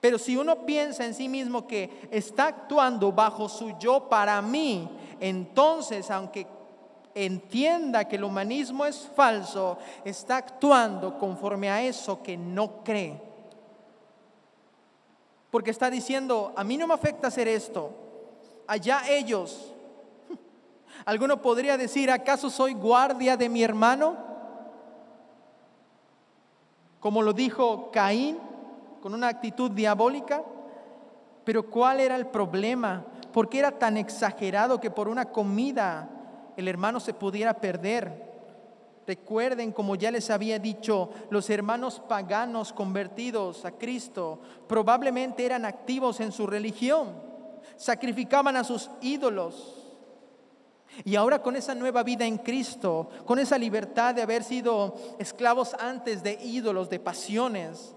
pero 0.00 0.18
si 0.18 0.36
uno 0.36 0.66
piensa 0.66 1.04
en 1.04 1.14
sí 1.14 1.28
mismo 1.28 1.66
que 1.66 2.08
está 2.10 2.48
actuando 2.48 3.12
bajo 3.12 3.48
su 3.48 3.76
yo 3.78 4.08
para 4.08 4.40
mí, 4.42 4.88
entonces 5.20 6.10
aunque 6.10 6.46
entienda 7.14 8.06
que 8.06 8.16
el 8.16 8.24
humanismo 8.24 8.86
es 8.86 9.08
falso, 9.16 9.78
está 10.04 10.36
actuando 10.36 11.18
conforme 11.18 11.70
a 11.70 11.82
eso 11.82 12.22
que 12.22 12.36
no 12.36 12.84
cree. 12.84 13.20
Porque 15.50 15.70
está 15.70 15.90
diciendo, 15.90 16.52
a 16.54 16.62
mí 16.62 16.76
no 16.76 16.86
me 16.86 16.94
afecta 16.94 17.28
hacer 17.28 17.48
esto, 17.48 18.07
allá 18.68 19.02
ellos. 19.08 19.74
¿Alguno 21.04 21.42
podría 21.42 21.76
decir, 21.76 22.08
acaso 22.08 22.48
soy 22.48 22.74
guardia 22.74 23.36
de 23.36 23.48
mi 23.48 23.64
hermano? 23.64 24.16
Como 27.00 27.22
lo 27.22 27.32
dijo 27.32 27.90
Caín, 27.90 28.38
con 29.02 29.12
una 29.12 29.26
actitud 29.26 29.72
diabólica. 29.72 30.44
Pero 31.44 31.68
¿cuál 31.68 31.98
era 31.98 32.14
el 32.14 32.28
problema? 32.28 33.04
¿Por 33.32 33.48
qué 33.48 33.58
era 33.58 33.72
tan 33.72 33.96
exagerado 33.96 34.80
que 34.80 34.92
por 34.92 35.08
una 35.08 35.24
comida 35.24 36.10
el 36.58 36.66
hermano 36.66 36.98
se 36.98 37.14
pudiera 37.14 37.54
perder. 37.54 38.26
Recuerden, 39.06 39.70
como 39.70 39.94
ya 39.94 40.10
les 40.10 40.28
había 40.28 40.58
dicho, 40.58 41.08
los 41.30 41.48
hermanos 41.50 42.02
paganos 42.08 42.72
convertidos 42.72 43.64
a 43.64 43.70
Cristo 43.70 44.40
probablemente 44.66 45.46
eran 45.46 45.64
activos 45.64 46.18
en 46.18 46.32
su 46.32 46.48
religión, 46.48 47.14
sacrificaban 47.78 48.56
a 48.56 48.64
sus 48.64 48.90
ídolos. 49.00 49.74
Y 51.04 51.16
ahora 51.16 51.40
con 51.40 51.56
esa 51.56 51.74
nueva 51.74 52.02
vida 52.02 52.26
en 52.26 52.38
Cristo, 52.38 53.08
con 53.24 53.38
esa 53.38 53.56
libertad 53.56 54.14
de 54.14 54.22
haber 54.22 54.42
sido 54.42 54.94
esclavos 55.18 55.74
antes 55.74 56.22
de 56.22 56.38
ídolos, 56.42 56.90
de 56.90 56.98
pasiones, 56.98 57.94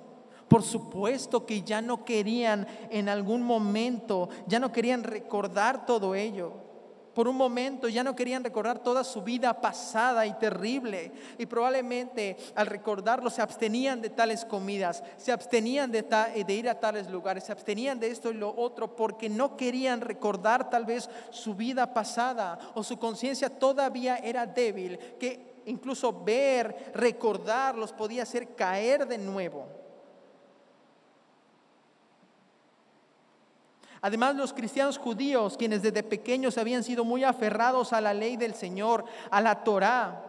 por 0.47 0.63
supuesto 0.63 1.45
que 1.45 1.63
ya 1.63 1.81
no 1.81 2.05
querían 2.05 2.67
en 2.89 3.09
algún 3.09 3.41
momento, 3.41 4.29
ya 4.47 4.59
no 4.59 4.71
querían 4.71 5.03
recordar 5.03 5.85
todo 5.85 6.13
ello. 6.13 6.70
Por 7.13 7.27
un 7.27 7.35
momento 7.35 7.89
ya 7.89 8.03
no 8.03 8.15
querían 8.15 8.43
recordar 8.43 8.79
toda 8.79 9.03
su 9.03 9.21
vida 9.21 9.59
pasada 9.59 10.25
y 10.25 10.33
terrible. 10.33 11.11
Y 11.37 11.45
probablemente 11.45 12.37
al 12.55 12.67
recordarlo 12.67 13.29
se 13.29 13.41
abstenían 13.41 14.01
de 14.01 14.09
tales 14.09 14.45
comidas, 14.45 15.03
se 15.17 15.31
abstenían 15.31 15.91
de, 15.91 16.03
de, 16.03 16.53
ir 16.53 16.69
a 16.69 16.79
tales 16.79 17.09
lugares, 17.09 17.43
se 17.43 17.51
abstenían 17.51 17.99
de 17.99 18.07
esto 18.07 18.31
y 18.31 18.35
lo 18.35 18.55
otro 18.55 18.95
porque 18.95 19.29
no 19.29 19.57
querían 19.57 20.01
recordar 20.01 20.69
tal 20.69 20.85
vez 20.85 21.09
su 21.31 21.55
vida 21.55 21.93
pasada 21.93 22.57
o 22.75 22.83
su 22.83 22.97
conciencia 22.97 23.49
todavía 23.49 24.17
era 24.17 24.45
débil, 24.45 24.97
que 25.19 25.51
incluso 25.65 26.23
ver, 26.23 26.91
recordar 26.93 27.75
los 27.75 27.91
podía 27.91 28.23
hacer 28.23 28.55
caer 28.55 29.07
de 29.07 29.17
nuevo. 29.17 29.80
Además, 34.01 34.35
los 34.35 34.51
cristianos 34.51 34.97
judíos, 34.97 35.57
quienes 35.57 35.83
desde 35.83 36.01
pequeños 36.01 36.57
habían 36.57 36.83
sido 36.83 37.05
muy 37.05 37.23
aferrados 37.23 37.93
a 37.93 38.01
la 38.01 38.13
ley 38.13 38.35
del 38.35 38.55
Señor, 38.55 39.05
a 39.29 39.41
la 39.41 39.63
Torá, 39.63 40.25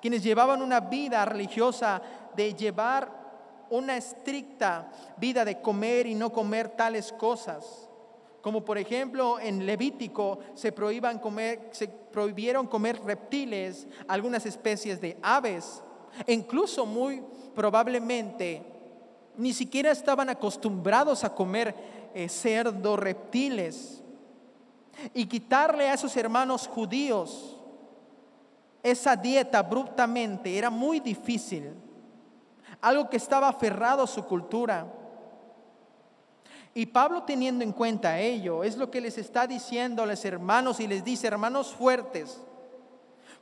quienes 0.00 0.22
llevaban 0.22 0.62
una 0.62 0.80
vida 0.80 1.24
religiosa 1.24 2.00
de 2.36 2.54
llevar 2.54 3.18
una 3.70 3.96
estricta 3.96 4.90
vida 5.16 5.44
de 5.44 5.60
comer 5.60 6.06
y 6.06 6.14
no 6.14 6.32
comer 6.32 6.68
tales 6.68 7.12
cosas. 7.12 7.88
Como 8.40 8.64
por 8.64 8.78
ejemplo 8.78 9.40
en 9.40 9.66
Levítico 9.66 10.38
se, 10.54 10.72
comer, 10.72 11.70
prohibieron 12.12 12.68
comer 12.68 13.02
reptiles, 13.02 13.88
algunas 14.06 14.46
especies 14.46 15.00
de 15.00 15.18
aves, 15.22 15.82
e 16.24 16.32
incluso 16.32 16.86
muy 16.86 17.22
probablemente 17.54 18.64
ni 19.36 19.52
siquiera 19.52 19.90
estaban 19.90 20.28
acostumbrados 20.30 21.24
a 21.24 21.34
comer 21.34 21.74
eh, 22.14 22.28
cerdo, 22.28 22.96
reptiles. 22.96 24.02
Y 25.14 25.26
quitarle 25.26 25.88
a 25.88 25.94
esos 25.94 26.16
hermanos 26.16 26.66
judíos 26.66 27.58
esa 28.82 29.16
dieta 29.16 29.58
abruptamente 29.58 30.56
era 30.56 30.70
muy 30.70 31.00
difícil. 31.00 31.72
Algo 32.80 33.08
que 33.08 33.16
estaba 33.16 33.48
aferrado 33.48 34.02
a 34.02 34.06
su 34.06 34.24
cultura. 34.24 34.86
Y 36.74 36.86
Pablo 36.86 37.24
teniendo 37.24 37.64
en 37.64 37.72
cuenta 37.72 38.20
ello, 38.20 38.62
es 38.62 38.76
lo 38.76 38.90
que 38.90 39.00
les 39.00 39.18
está 39.18 39.46
diciendo 39.46 40.02
a 40.02 40.06
los 40.06 40.24
hermanos 40.24 40.78
y 40.78 40.86
les 40.86 41.02
dice, 41.02 41.26
hermanos 41.26 41.74
fuertes, 41.74 42.40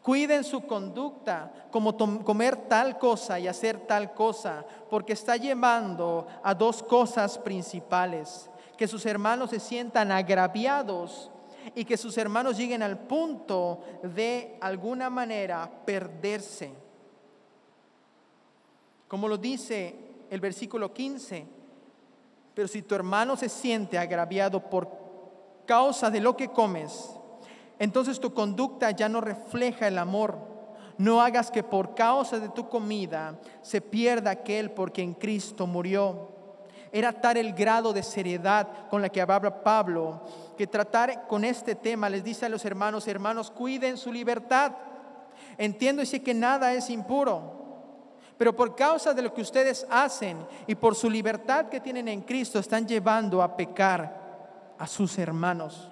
cuiden 0.00 0.42
su 0.42 0.62
conducta 0.62 1.52
como 1.70 1.96
comer 2.24 2.56
tal 2.68 2.98
cosa 2.98 3.38
y 3.38 3.46
hacer 3.46 3.80
tal 3.80 4.14
cosa, 4.14 4.64
porque 4.88 5.12
está 5.12 5.36
llevando 5.36 6.26
a 6.42 6.54
dos 6.54 6.82
cosas 6.82 7.36
principales 7.36 8.48
que 8.76 8.88
sus 8.88 9.06
hermanos 9.06 9.50
se 9.50 9.60
sientan 9.60 10.12
agraviados 10.12 11.30
y 11.74 11.84
que 11.84 11.96
sus 11.96 12.16
hermanos 12.18 12.56
lleguen 12.56 12.82
al 12.82 12.98
punto 12.98 13.80
de 14.02 14.56
alguna 14.60 15.10
manera 15.10 15.70
perderse. 15.84 16.72
Como 19.08 19.28
lo 19.28 19.36
dice 19.36 19.94
el 20.30 20.40
versículo 20.40 20.92
15, 20.92 21.46
pero 22.54 22.68
si 22.68 22.82
tu 22.82 22.94
hermano 22.94 23.36
se 23.36 23.48
siente 23.48 23.98
agraviado 23.98 24.60
por 24.60 24.88
causa 25.66 26.10
de 26.10 26.20
lo 26.20 26.36
que 26.36 26.48
comes, 26.48 27.10
entonces 27.78 28.18
tu 28.18 28.32
conducta 28.32 28.90
ya 28.90 29.08
no 29.08 29.20
refleja 29.20 29.88
el 29.88 29.98
amor. 29.98 30.38
No 30.98 31.20
hagas 31.20 31.50
que 31.50 31.62
por 31.62 31.94
causa 31.94 32.38
de 32.38 32.48
tu 32.48 32.68
comida 32.68 33.38
se 33.60 33.82
pierda 33.82 34.30
aquel 34.30 34.70
por 34.70 34.92
quien 34.92 35.12
Cristo 35.12 35.66
murió. 35.66 36.35
Era 36.92 37.12
tal 37.12 37.36
el 37.36 37.52
grado 37.52 37.92
de 37.92 38.02
seriedad 38.02 38.88
con 38.88 39.02
la 39.02 39.08
que 39.08 39.20
hablaba 39.20 39.62
Pablo, 39.62 40.22
que 40.56 40.66
tratar 40.66 41.26
con 41.26 41.44
este 41.44 41.74
tema 41.74 42.08
les 42.08 42.24
dice 42.24 42.46
a 42.46 42.48
los 42.48 42.64
hermanos, 42.64 43.08
hermanos, 43.08 43.50
cuiden 43.50 43.96
su 43.96 44.12
libertad. 44.12 44.72
Entiendo 45.58 46.02
y 46.02 46.06
sé 46.06 46.22
que 46.22 46.34
nada 46.34 46.72
es 46.72 46.88
impuro, 46.90 47.52
pero 48.36 48.54
por 48.54 48.74
causa 48.74 49.14
de 49.14 49.22
lo 49.22 49.32
que 49.32 49.42
ustedes 49.42 49.86
hacen 49.90 50.38
y 50.66 50.74
por 50.74 50.94
su 50.94 51.10
libertad 51.10 51.68
que 51.68 51.80
tienen 51.80 52.08
en 52.08 52.22
Cristo, 52.22 52.58
están 52.58 52.86
llevando 52.86 53.42
a 53.42 53.56
pecar 53.56 54.74
a 54.78 54.86
sus 54.86 55.18
hermanos. 55.18 55.90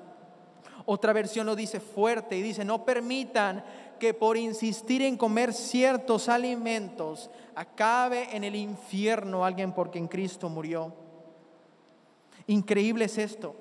Otra 0.87 1.15
versión 1.15 1.47
lo 1.47 1.57
dice 1.57 1.81
fuerte 1.81 2.37
y 2.37 2.43
dice, 2.43 2.65
no 2.65 2.85
permitan 2.85 3.65
que 4.05 4.13
por 4.13 4.37
insistir 4.37 5.01
en 5.01 5.17
comer 5.17 5.55
ciertos 5.55 6.29
alimentos 6.29 7.31
acabe 7.55 8.37
en 8.37 8.45
el 8.45 8.55
infierno 8.55 9.47
alguien 9.47 9.73
por 9.73 9.91
quien 9.91 10.09
Cristo 10.09 10.51
murió. 10.51 10.93
Increíble 12.47 13.07
es 13.07 13.17
esto. 13.17 13.57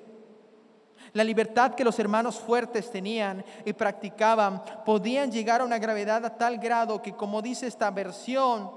La 1.14 1.24
libertad 1.24 1.74
que 1.74 1.82
los 1.82 1.98
hermanos 1.98 2.38
fuertes 2.38 2.90
tenían 2.90 3.42
y 3.64 3.72
practicaban 3.72 4.62
podían 4.84 5.32
llegar 5.32 5.62
a 5.62 5.64
una 5.64 5.78
gravedad 5.78 6.22
a 6.26 6.36
tal 6.36 6.58
grado 6.58 7.00
que, 7.00 7.14
como 7.14 7.40
dice 7.40 7.66
esta 7.66 7.90
versión, 7.90 8.70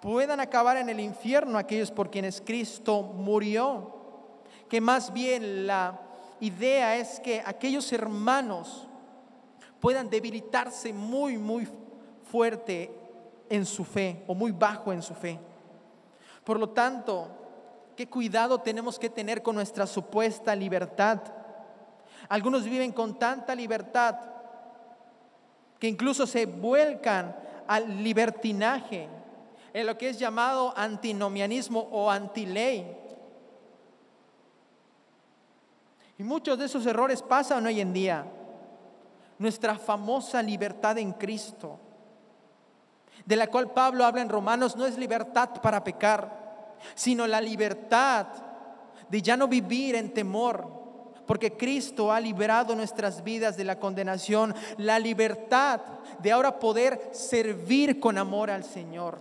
puedan 0.00 0.40
acabar 0.40 0.78
en 0.78 0.88
el 0.88 1.00
infierno 1.00 1.58
aquellos 1.58 1.90
por 1.90 2.10
quienes 2.10 2.40
Cristo 2.40 3.02
murió. 3.02 3.94
Que 4.70 4.80
más 4.80 5.12
bien 5.12 5.66
la 5.66 6.00
idea 6.40 6.96
es 6.96 7.20
que 7.20 7.42
aquellos 7.44 7.92
hermanos 7.92 8.88
puedan 9.84 10.08
debilitarse 10.08 10.94
muy, 10.94 11.36
muy 11.36 11.68
fuerte 12.30 12.90
en 13.50 13.66
su 13.66 13.84
fe 13.84 14.24
o 14.26 14.34
muy 14.34 14.50
bajo 14.50 14.94
en 14.94 15.02
su 15.02 15.12
fe. 15.12 15.38
Por 16.42 16.58
lo 16.58 16.70
tanto, 16.70 17.28
qué 17.94 18.08
cuidado 18.08 18.62
tenemos 18.62 18.98
que 18.98 19.10
tener 19.10 19.42
con 19.42 19.56
nuestra 19.56 19.86
supuesta 19.86 20.56
libertad. 20.56 21.20
Algunos 22.30 22.64
viven 22.64 22.92
con 22.92 23.18
tanta 23.18 23.54
libertad 23.54 24.16
que 25.78 25.88
incluso 25.88 26.26
se 26.26 26.46
vuelcan 26.46 27.36
al 27.66 28.02
libertinaje, 28.02 29.06
en 29.74 29.86
lo 29.86 29.98
que 29.98 30.08
es 30.08 30.18
llamado 30.18 30.72
antinomianismo 30.78 31.88
o 31.92 32.10
antiley. 32.10 32.86
Y 36.16 36.22
muchos 36.22 36.58
de 36.58 36.64
esos 36.64 36.86
errores 36.86 37.20
pasan 37.20 37.66
hoy 37.66 37.82
en 37.82 37.92
día 37.92 38.24
nuestra 39.44 39.78
famosa 39.78 40.42
libertad 40.42 40.96
en 40.96 41.12
Cristo, 41.12 41.78
de 43.26 43.36
la 43.36 43.46
cual 43.48 43.72
Pablo 43.72 44.06
habla 44.06 44.22
en 44.22 44.30
Romanos, 44.30 44.74
no 44.74 44.86
es 44.86 44.96
libertad 44.96 45.60
para 45.60 45.84
pecar, 45.84 46.76
sino 46.94 47.26
la 47.26 47.42
libertad 47.42 48.26
de 49.10 49.20
ya 49.20 49.36
no 49.36 49.46
vivir 49.46 49.96
en 49.96 50.14
temor, 50.14 50.66
porque 51.26 51.58
Cristo 51.58 52.10
ha 52.10 52.20
liberado 52.20 52.74
nuestras 52.74 53.22
vidas 53.22 53.58
de 53.58 53.64
la 53.64 53.78
condenación, 53.78 54.54
la 54.78 54.98
libertad 54.98 55.82
de 56.20 56.32
ahora 56.32 56.58
poder 56.58 57.10
servir 57.12 58.00
con 58.00 58.16
amor 58.16 58.50
al 58.50 58.64
Señor. 58.64 59.18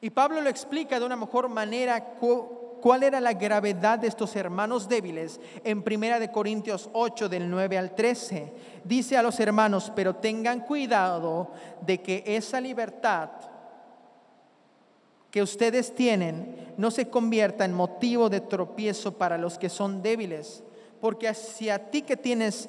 Y 0.00 0.10
Pablo 0.10 0.40
lo 0.40 0.50
explica 0.50 0.98
de 0.98 1.06
una 1.06 1.14
mejor 1.14 1.48
manera 1.48 2.16
cuál 2.82 3.04
era 3.04 3.20
la 3.20 3.32
gravedad 3.32 4.00
de 4.00 4.08
estos 4.08 4.34
hermanos 4.34 4.88
débiles 4.88 5.40
en 5.62 5.82
Primera 5.82 6.18
de 6.18 6.32
Corintios 6.32 6.90
8 6.92 7.28
del 7.28 7.48
9 7.48 7.78
al 7.78 7.94
13. 7.94 8.52
Dice 8.84 9.16
a 9.16 9.22
los 9.22 9.38
hermanos, 9.38 9.92
pero 9.94 10.16
tengan 10.16 10.60
cuidado 10.60 11.52
de 11.80 12.02
que 12.02 12.24
esa 12.26 12.60
libertad 12.60 13.30
que 15.30 15.42
ustedes 15.42 15.94
tienen 15.94 16.74
no 16.76 16.90
se 16.90 17.08
convierta 17.08 17.64
en 17.64 17.72
motivo 17.72 18.28
de 18.28 18.40
tropiezo 18.40 19.12
para 19.12 19.38
los 19.38 19.58
que 19.58 19.68
son 19.68 20.02
débiles, 20.02 20.64
porque 21.00 21.28
hacia 21.28 21.90
ti 21.90 22.02
que 22.02 22.16
tienes 22.16 22.68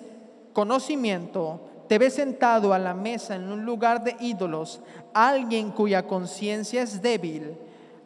conocimiento, 0.54 1.60
te 1.90 1.98
ves 1.98 2.14
sentado 2.14 2.72
a 2.72 2.80
la 2.80 2.94
mesa 2.94 3.36
en 3.36 3.52
un 3.52 3.66
lugar 3.66 4.04
de 4.04 4.16
ídolos, 4.20 4.80
alguien 5.14 5.72
cuya 5.72 6.08
conciencia 6.08 6.84
es 6.84 7.02
débil, 7.02 7.58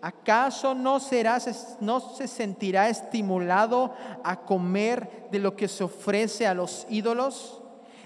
¿acaso 0.01 0.73
no, 0.73 0.99
serás, 0.99 1.77
no 1.79 1.99
se 1.99 2.27
sentirá 2.27 2.89
estimulado 2.89 3.93
a 4.23 4.41
comer 4.41 5.27
de 5.31 5.39
lo 5.39 5.55
que 5.55 5.67
se 5.67 5.83
ofrece 5.83 6.47
a 6.47 6.53
los 6.53 6.85
ídolos? 6.89 7.61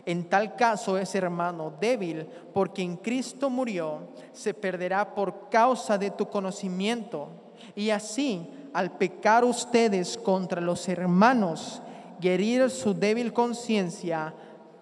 En 0.05 0.29
tal 0.29 0.55
caso 0.55 0.97
ese 0.97 1.19
hermano 1.19 1.73
débil, 1.79 2.25
por 2.53 2.73
quien 2.73 2.97
Cristo 2.97 3.49
murió, 3.49 4.09
se 4.31 4.53
perderá 4.53 5.13
por 5.13 5.49
causa 5.49 5.97
de 5.97 6.11
tu 6.11 6.27
conocimiento. 6.27 7.29
Y 7.75 7.91
así, 7.91 8.49
al 8.73 8.97
pecar 8.97 9.45
ustedes 9.45 10.17
contra 10.17 10.61
los 10.61 10.87
hermanos 10.89 11.81
y 12.19 12.29
herir 12.29 12.69
su 12.69 12.93
débil 12.93 13.33
conciencia, 13.33 14.33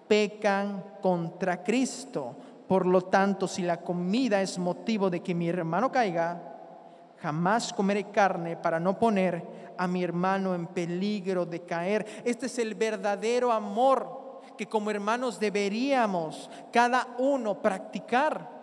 pecan 0.08 0.84
contra 1.00 1.62
Cristo. 1.62 2.36
Por 2.66 2.86
lo 2.86 3.02
tanto, 3.02 3.46
si 3.46 3.62
la 3.62 3.80
comida 3.80 4.40
es 4.40 4.58
motivo 4.58 5.10
de 5.10 5.20
que 5.20 5.34
mi 5.34 5.48
hermano 5.48 5.90
caiga, 5.92 6.59
Jamás 7.22 7.72
comeré 7.72 8.10
carne 8.10 8.56
para 8.56 8.80
no 8.80 8.98
poner 8.98 9.44
a 9.76 9.86
mi 9.86 10.02
hermano 10.02 10.54
en 10.54 10.66
peligro 10.66 11.44
de 11.44 11.60
caer. 11.62 12.22
Este 12.24 12.46
es 12.46 12.58
el 12.58 12.74
verdadero 12.74 13.52
amor 13.52 14.42
que 14.56 14.66
como 14.66 14.90
hermanos 14.90 15.40
deberíamos 15.40 16.50
cada 16.72 17.08
uno 17.18 17.60
practicar. 17.60 18.60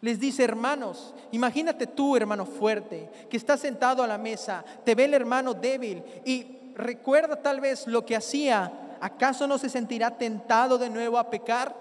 Les 0.00 0.20
dice, 0.20 0.44
hermanos, 0.44 1.14
imagínate 1.32 1.86
tú, 1.86 2.16
hermano 2.16 2.46
fuerte, 2.46 3.10
que 3.28 3.36
está 3.36 3.56
sentado 3.56 4.02
a 4.02 4.06
la 4.06 4.16
mesa, 4.16 4.64
te 4.84 4.94
ve 4.94 5.04
el 5.04 5.14
hermano 5.14 5.54
débil 5.54 6.02
y 6.24 6.72
recuerda 6.74 7.42
tal 7.42 7.60
vez 7.60 7.86
lo 7.86 8.06
que 8.06 8.14
hacía, 8.14 8.96
¿acaso 9.00 9.46
no 9.46 9.58
se 9.58 9.68
sentirá 9.68 10.16
tentado 10.16 10.78
de 10.78 10.88
nuevo 10.88 11.18
a 11.18 11.28
pecar? 11.28 11.74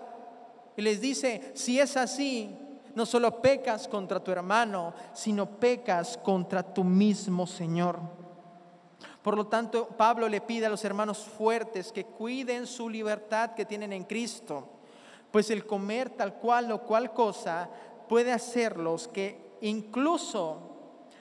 Y 0.76 0.82
les 0.82 1.00
dice, 1.00 1.52
si 1.54 1.80
es 1.80 1.96
así, 1.96 2.56
no 2.98 3.06
solo 3.06 3.44
pecas 3.44 3.88
contra 3.88 4.20
tu 4.20 4.32
hermano, 4.32 4.92
sino 5.14 5.46
pecas 5.46 6.18
contra 6.18 6.64
tu 6.64 6.84
mismo 6.84 7.46
Señor. 7.46 8.00
Por 9.22 9.38
lo 9.38 9.46
tanto, 9.46 9.88
Pablo 9.90 10.28
le 10.28 10.42
pide 10.42 10.66
a 10.66 10.70
los 10.70 10.84
hermanos 10.84 11.20
fuertes 11.20 11.92
que 11.92 12.06
cuiden 12.06 12.66
su 12.66 12.90
libertad 12.90 13.52
que 13.52 13.66
tienen 13.66 13.94
en 13.94 14.04
Cristo, 14.04 14.68
pues 15.30 15.52
el 15.52 15.68
comer 15.68 16.10
tal 16.10 16.40
cual 16.40 16.72
o 16.72 16.82
cual 16.82 17.14
cosa 17.14 17.70
puede 18.10 18.34
hacerlos 18.34 19.08
que 19.08 19.58
incluso 19.62 20.58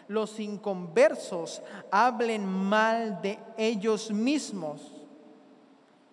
los 0.09 0.41
inconversos 0.41 1.63
hablen 1.91 2.47
mal 2.47 3.21
de 3.21 3.39
ellos 3.59 4.11
mismos. 4.11 4.93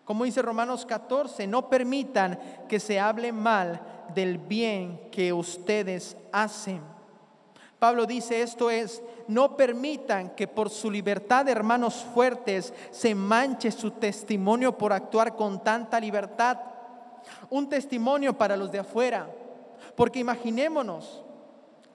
Como 0.04 0.26
dice 0.26 0.41
Romanos 0.41 0.86
14, 0.86 1.47
no 1.47 1.69
permitan 1.69 2.38
que 2.67 2.82
se 2.82 2.99
hable 2.99 3.32
mal 3.32 3.93
del 4.13 4.38
bien 4.38 5.10
que 5.12 5.34
ustedes 5.34 6.17
hacen. 6.32 6.82
Pablo 7.80 8.06
dice 8.06 8.41
esto 8.41 8.69
es, 8.69 9.02
no 9.28 9.58
permitan 9.58 10.30
que 10.36 10.47
por 10.47 10.69
su 10.69 10.89
libertad, 10.89 11.47
hermanos 11.49 12.06
fuertes, 12.13 12.73
se 12.91 13.13
manche 13.13 13.71
su 13.71 13.91
testimonio 13.91 14.78
por 14.78 14.93
actuar 14.93 15.36
con 15.36 15.63
tanta 15.63 15.99
libertad. 15.99 16.60
Un 17.49 17.67
testimonio 17.67 18.38
para 18.38 18.56
los 18.56 18.71
de 18.71 18.80
afuera 18.80 19.28
porque 19.95 20.19
imaginémonos 20.19 21.23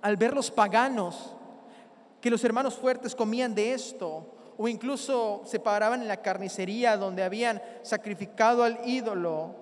al 0.00 0.16
ver 0.16 0.34
los 0.34 0.50
paganos 0.50 1.34
que 2.20 2.30
los 2.30 2.44
hermanos 2.44 2.74
fuertes 2.74 3.14
comían 3.14 3.54
de 3.54 3.72
esto, 3.72 4.34
o 4.56 4.66
incluso 4.66 5.42
se 5.44 5.60
paraban 5.60 6.02
en 6.02 6.08
la 6.08 6.20
carnicería 6.20 6.96
donde 6.96 7.22
habían 7.22 7.62
sacrificado 7.82 8.64
al 8.64 8.80
ídolo, 8.84 9.54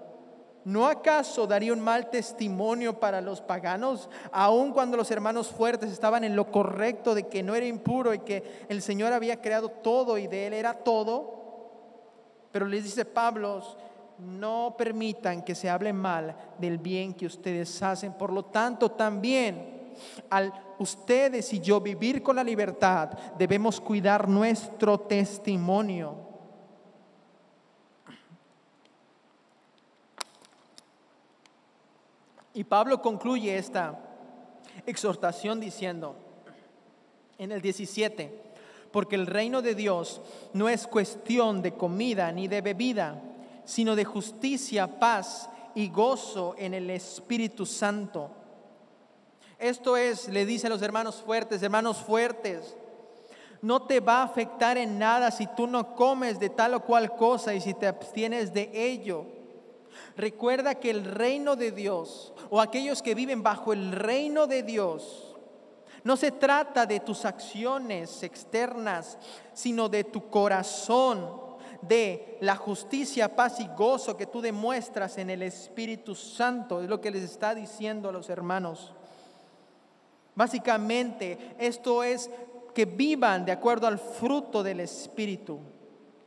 ¿no 0.67 0.89
acaso 0.89 1.47
daría 1.47 1.73
un 1.73 1.79
mal 1.79 2.11
testimonio 2.11 2.99
para 2.99 3.21
los 3.21 3.41
paganos, 3.41 4.11
aun 4.33 4.73
cuando 4.73 4.97
los 4.97 5.13
hermanos 5.13 5.47
fuertes 5.47 5.93
estaban 5.93 6.25
en 6.25 6.35
lo 6.35 6.51
correcto 6.51 7.15
de 7.15 7.29
que 7.29 7.45
no 7.45 7.55
era 7.55 7.67
impuro 7.67 8.13
y 8.13 8.19
que 8.19 8.67
el 8.69 8.83
Señor 8.83 9.13
había 9.13 9.41
creado 9.41 9.69
todo 9.69 10.19
y 10.19 10.27
de 10.27 10.49
Él 10.49 10.55
era 10.55 10.75
todo? 10.75 12.49
Pero 12.51 12.67
les 12.67 12.83
dice 12.83 13.05
Pablo, 13.05 13.63
no 14.19 14.75
permitan 14.77 15.43
que 15.43 15.55
se 15.55 15.71
hable 15.71 15.93
mal 15.93 16.35
del 16.59 16.79
bien 16.79 17.15
que 17.15 17.27
ustedes 17.27 17.81
hacen. 17.81 18.15
Por 18.15 18.33
lo 18.33 18.47
tanto, 18.47 18.91
también 18.91 19.95
al 20.31 20.53
ustedes 20.81 21.53
y 21.53 21.61
yo 21.61 21.81
vivir 21.81 22.25
con 22.25 22.35
la 22.35 22.43
libertad, 22.43 23.11
debemos 23.39 23.81
cuidar 23.81 24.29
nuestro 24.29 24.99
testimonio. 24.99 26.26
Y 32.57 32.65
Pablo 32.65 33.03
concluye 33.03 33.57
esta 33.57 34.01
exhortación 34.87 35.61
diciendo 35.61 36.17
en 37.37 37.53
el 37.53 37.61
17, 37.61 38.43
porque 38.91 39.15
el 39.15 39.27
reino 39.27 39.61
de 39.61 39.75
Dios 39.75 40.23
no 40.55 40.69
es 40.69 40.87
cuestión 40.87 41.61
de 41.61 41.75
comida 41.75 42.33
ni 42.33 42.49
de 42.49 42.63
bebida 42.63 43.23
sino 43.67 43.95
de 43.95 44.07
justicia, 44.07 44.99
paz 44.99 45.51
y 45.75 45.91
gozo 45.91 46.55
en 46.57 46.73
el 46.73 46.89
Espíritu 46.89 47.67
Santo. 47.67 48.31
Esto 49.59 49.99
es, 49.99 50.29
le 50.29 50.47
dice 50.47 50.69
a 50.69 50.71
los 50.71 50.81
hermanos 50.81 51.17
fuertes, 51.17 51.63
hermanos 51.63 51.99
fuertes, 51.99 52.75
no 53.61 53.83
te 53.83 54.01
va 54.01 54.21
a 54.21 54.25
afectar 54.25 54.79
en 54.79 54.99
nada 54.99 55.31
si 55.31 55.47
tú 55.49 55.67
no 55.67 55.95
comes 55.95 56.39
de 56.39 56.49
tal 56.49 56.73
o 56.75 56.81
cual 56.81 57.17
cosa 57.17 57.55
y 57.55 57.61
si 57.61 57.75
te 57.75 57.87
abstienes 57.87 58.55
de 58.55 58.71
ello. 58.73 59.36
Recuerda 60.17 60.77
que 60.77 60.91
el 60.91 61.05
reino 61.05 61.57
de 61.57 61.73
Dios 61.73 62.33
o 62.51 62.61
aquellos 62.61 63.03
que 63.03 63.15
viven 63.15 63.43
bajo 63.43 63.73
el 63.73 63.93
reino 63.93 64.47
de 64.47 64.63
Dios 64.63 65.35
no 66.05 66.17
se 66.17 66.31
trata 66.31 66.87
de 66.87 67.01
tus 67.01 67.25
acciones 67.25 68.23
externas, 68.23 69.19
sino 69.53 69.89
de 69.89 70.05
tu 70.05 70.31
corazón 70.31 71.41
de 71.83 72.39
la 72.41 72.57
justicia, 72.57 73.35
paz 73.35 73.61
y 73.61 73.67
gozo 73.77 74.17
que 74.17 74.27
tú 74.27 74.41
demuestras 74.41 75.19
en 75.19 75.31
el 75.31 75.43
Espíritu 75.43 76.15
Santo. 76.15 76.81
Es 76.81 76.89
lo 76.89 77.01
que 77.01 77.11
les 77.11 77.23
está 77.23 77.55
diciendo 77.55 78.09
a 78.09 78.13
los 78.13 78.31
hermanos. 78.31 78.95
Básicamente, 80.35 81.57
esto 81.59 82.05
es 82.05 82.31
que 82.75 82.85
vivan 82.85 83.45
de 83.45 83.53
acuerdo 83.53 83.87
al 83.87 83.99
fruto 83.99 84.63
del 84.63 84.81
Espíritu. 84.81 85.59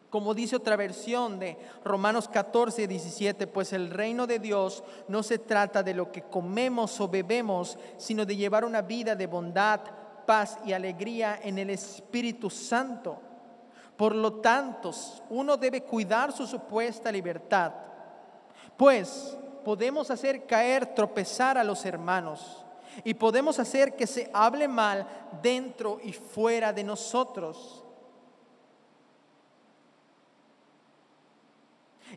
Como 0.10 0.34
dice 0.34 0.56
otra 0.56 0.76
versión 0.76 1.38
de 1.38 1.58
Romanos 1.84 2.28
14, 2.28 2.88
17, 2.88 3.46
pues 3.48 3.74
el 3.74 3.92
reino 3.92 4.26
de 4.26 4.40
Dios 4.40 4.84
no 5.08 5.22
se 5.22 5.38
trata 5.38 5.84
de 5.84 5.94
lo 5.94 6.12
que 6.12 6.24
comemos 6.24 7.00
o 7.00 7.08
bebemos, 7.08 7.78
sino 7.98 8.26
de 8.26 8.36
llevar 8.36 8.66
una 8.66 8.82
vida 8.82 9.16
de 9.16 9.28
bondad, 9.28 9.82
paz 10.26 10.58
y 10.66 10.74
alegría 10.74 11.40
en 11.44 11.60
el 11.60 11.70
Espíritu 11.70 12.50
Santo. 12.50 13.20
Por 13.96 14.16
lo 14.16 14.34
tanto, 14.34 14.92
uno 15.30 15.58
debe 15.58 15.84
cuidar 15.84 16.32
su 16.32 16.48
supuesta 16.48 17.12
libertad, 17.12 17.74
pues 18.78 19.38
podemos 19.64 20.10
hacer 20.10 20.48
caer, 20.48 20.96
tropezar 20.96 21.58
a 21.58 21.64
los 21.64 21.86
hermanos 21.86 22.66
y 23.04 23.14
podemos 23.14 23.60
hacer 23.60 23.96
que 23.96 24.08
se 24.08 24.30
hable 24.34 24.68
mal 24.68 25.06
dentro 25.44 26.00
y 26.04 26.14
fuera 26.14 26.74
de 26.74 26.84
nosotros. 26.84 27.84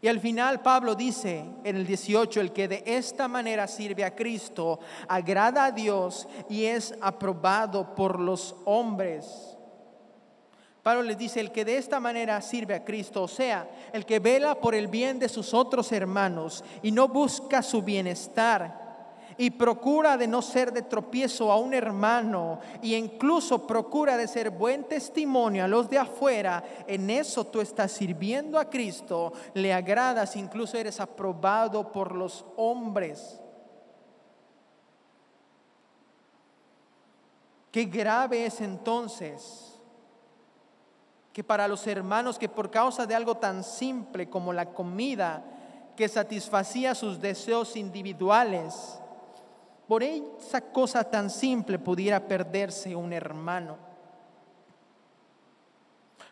Y 0.00 0.08
al 0.08 0.20
final 0.20 0.62
Pablo 0.62 0.94
dice 0.94 1.44
en 1.64 1.76
el 1.76 1.86
18, 1.86 2.40
el 2.40 2.52
que 2.52 2.68
de 2.68 2.82
esta 2.86 3.28
manera 3.28 3.68
sirve 3.68 4.04
a 4.04 4.14
Cristo, 4.14 4.80
agrada 5.06 5.66
a 5.66 5.72
Dios 5.72 6.26
y 6.48 6.64
es 6.64 6.94
aprobado 7.00 7.94
por 7.94 8.18
los 8.18 8.56
hombres. 8.64 9.56
Pablo 10.82 11.02
les 11.02 11.16
dice, 11.16 11.38
el 11.38 11.52
que 11.52 11.64
de 11.64 11.76
esta 11.76 12.00
manera 12.00 12.40
sirve 12.40 12.74
a 12.74 12.84
Cristo, 12.84 13.22
o 13.22 13.28
sea, 13.28 13.70
el 13.92 14.04
que 14.04 14.18
vela 14.18 14.56
por 14.56 14.74
el 14.74 14.88
bien 14.88 15.20
de 15.20 15.28
sus 15.28 15.54
otros 15.54 15.92
hermanos 15.92 16.64
y 16.82 16.90
no 16.90 17.06
busca 17.06 17.62
su 17.62 17.82
bienestar 17.82 18.81
y 19.36 19.50
procura 19.50 20.16
de 20.16 20.26
no 20.26 20.42
ser 20.42 20.72
de 20.72 20.82
tropiezo 20.82 21.50
a 21.50 21.56
un 21.56 21.74
hermano 21.74 22.60
y 22.82 22.94
incluso 22.94 23.66
procura 23.66 24.16
de 24.16 24.28
ser 24.28 24.50
buen 24.50 24.84
testimonio 24.84 25.64
a 25.64 25.68
los 25.68 25.88
de 25.88 25.98
afuera, 25.98 26.62
en 26.86 27.10
eso 27.10 27.46
tú 27.46 27.60
estás 27.60 27.92
sirviendo 27.92 28.58
a 28.58 28.68
Cristo, 28.68 29.32
le 29.54 29.72
agradas, 29.72 30.36
incluso 30.36 30.76
eres 30.76 31.00
aprobado 31.00 31.92
por 31.92 32.14
los 32.14 32.44
hombres. 32.56 33.38
Qué 37.70 37.84
grave 37.86 38.44
es 38.44 38.60
entonces 38.60 39.72
que 41.32 41.42
para 41.42 41.66
los 41.66 41.86
hermanos 41.86 42.38
que 42.38 42.48
por 42.48 42.70
causa 42.70 43.06
de 43.06 43.14
algo 43.14 43.38
tan 43.38 43.64
simple 43.64 44.28
como 44.28 44.52
la 44.52 44.66
comida 44.66 45.42
que 45.96 46.08
satisfacía 46.08 46.94
sus 46.94 47.20
deseos 47.20 47.76
individuales, 47.76 48.98
por 49.86 50.02
esa 50.02 50.60
cosa 50.72 51.04
tan 51.04 51.28
simple 51.30 51.78
pudiera 51.78 52.26
perderse 52.26 52.94
un 52.94 53.12
hermano. 53.12 53.76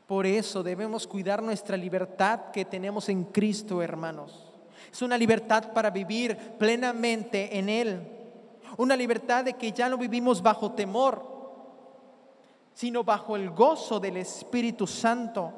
Por 0.07 0.27
eso 0.27 0.63
debemos 0.63 1.07
cuidar 1.07 1.43
nuestra 1.43 1.77
libertad 1.77 2.51
que 2.53 2.65
tenemos 2.65 3.09
en 3.09 3.25
Cristo, 3.25 3.81
hermanos. 3.81 4.51
Es 4.91 5.03
una 5.03 5.17
libertad 5.17 5.73
para 5.73 5.91
vivir 5.91 6.37
plenamente 6.59 7.57
en 7.57 7.69
Él. 7.69 8.09
Una 8.77 8.97
libertad 8.97 9.45
de 9.45 9.55
que 9.55 9.71
ya 9.71 9.89
no 9.89 9.97
vivimos 9.97 10.43
bajo 10.43 10.73
temor, 10.73 11.25
sino 12.75 13.05
bajo 13.05 13.37
el 13.37 13.51
gozo 13.51 14.01
del 14.01 14.17
Espíritu 14.17 14.87
Santo. 14.87 15.53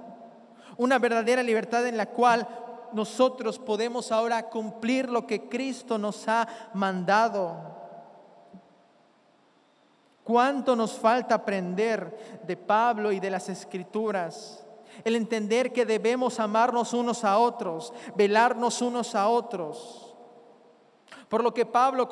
Una 0.76 0.98
verdadera 0.98 1.42
libertad 1.42 1.86
en 1.86 1.96
la 1.96 2.06
cual 2.06 2.46
nosotros 2.92 3.58
podemos 3.58 4.12
ahora 4.12 4.50
cumplir 4.50 5.08
lo 5.08 5.26
que 5.26 5.48
Cristo 5.48 5.98
nos 5.98 6.28
ha 6.28 6.46
mandado. 6.74 7.81
¿Cuánto 10.24 10.76
nos 10.76 10.92
falta 10.92 11.34
aprender 11.34 12.40
de 12.46 12.56
Pablo 12.56 13.10
y 13.10 13.18
de 13.18 13.30
las 13.30 13.48
Escrituras? 13.48 14.64
El 15.04 15.16
entender 15.16 15.72
que 15.72 15.84
debemos 15.84 16.38
amarnos 16.38 16.92
unos 16.92 17.24
a 17.24 17.38
otros, 17.38 17.92
velarnos 18.14 18.80
unos 18.82 19.14
a 19.14 19.28
otros. 19.28 20.14
Por 21.28 21.42
lo 21.42 21.52
que 21.52 21.66
Pablo 21.66 22.08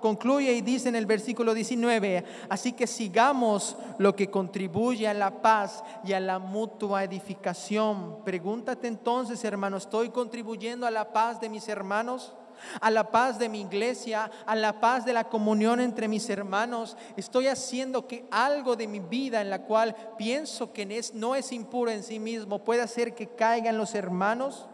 concluye 0.00 0.52
y 0.52 0.62
dice 0.62 0.88
en 0.88 0.96
el 0.96 1.06
versículo 1.06 1.54
19, 1.54 2.24
así 2.48 2.72
que 2.72 2.86
sigamos 2.86 3.76
lo 3.98 4.16
que 4.16 4.30
contribuye 4.30 5.06
a 5.06 5.14
la 5.14 5.42
paz 5.42 5.84
y 6.02 6.14
a 6.14 6.20
la 6.20 6.38
mutua 6.38 7.04
edificación. 7.04 8.24
Pregúntate 8.24 8.88
entonces, 8.88 9.44
hermano, 9.44 9.76
¿estoy 9.76 10.08
contribuyendo 10.08 10.86
a 10.86 10.90
la 10.90 11.12
paz 11.12 11.40
de 11.40 11.50
mis 11.50 11.68
hermanos? 11.68 12.32
A 12.80 12.90
la 12.90 13.10
paz 13.10 13.38
de 13.38 13.48
mi 13.48 13.60
iglesia, 13.60 14.30
a 14.46 14.54
la 14.56 14.80
paz 14.80 15.04
de 15.04 15.12
la 15.12 15.24
comunión 15.24 15.80
entre 15.80 16.08
mis 16.08 16.28
hermanos. 16.30 16.96
Estoy 17.16 17.48
haciendo 17.48 18.06
que 18.06 18.26
algo 18.30 18.76
de 18.76 18.86
mi 18.86 19.00
vida 19.00 19.40
en 19.40 19.50
la 19.50 19.62
cual 19.62 19.94
pienso 20.16 20.72
que 20.72 21.02
no 21.14 21.34
es 21.34 21.52
impuro 21.52 21.90
en 21.90 22.02
sí 22.02 22.18
mismo 22.18 22.64
pueda 22.64 22.84
hacer 22.84 23.14
que 23.14 23.28
caigan 23.28 23.78
los 23.78 23.94
hermanos. 23.94 24.66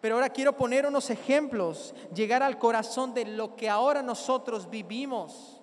Pero 0.00 0.16
ahora 0.16 0.28
quiero 0.28 0.56
poner 0.56 0.86
unos 0.86 1.10
ejemplos, 1.10 1.94
llegar 2.14 2.42
al 2.42 2.58
corazón 2.58 3.14
de 3.14 3.24
lo 3.24 3.56
que 3.56 3.68
ahora 3.68 4.02
nosotros 4.02 4.70
vivimos. 4.70 5.60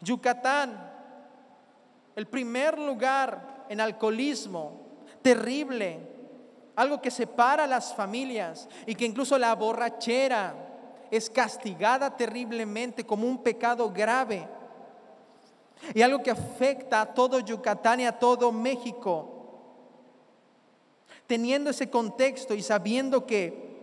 Yucatán, 0.00 0.90
el 2.14 2.26
primer 2.26 2.78
lugar 2.78 3.66
en 3.68 3.80
alcoholismo, 3.80 4.80
terrible, 5.22 6.07
algo 6.78 7.02
que 7.02 7.10
separa 7.10 7.64
a 7.64 7.66
las 7.66 7.92
familias 7.92 8.68
y 8.86 8.94
que 8.94 9.04
incluso 9.04 9.36
la 9.36 9.52
borrachera 9.56 10.54
es 11.10 11.28
castigada 11.28 12.16
terriblemente 12.16 13.04
como 13.04 13.26
un 13.26 13.42
pecado 13.42 13.90
grave. 13.90 14.46
Y 15.92 16.02
algo 16.02 16.22
que 16.22 16.30
afecta 16.30 17.00
a 17.00 17.12
todo 17.12 17.40
Yucatán 17.40 17.98
y 17.98 18.06
a 18.06 18.16
todo 18.16 18.52
México. 18.52 19.28
Teniendo 21.26 21.70
ese 21.70 21.90
contexto 21.90 22.54
y 22.54 22.62
sabiendo 22.62 23.26
que 23.26 23.80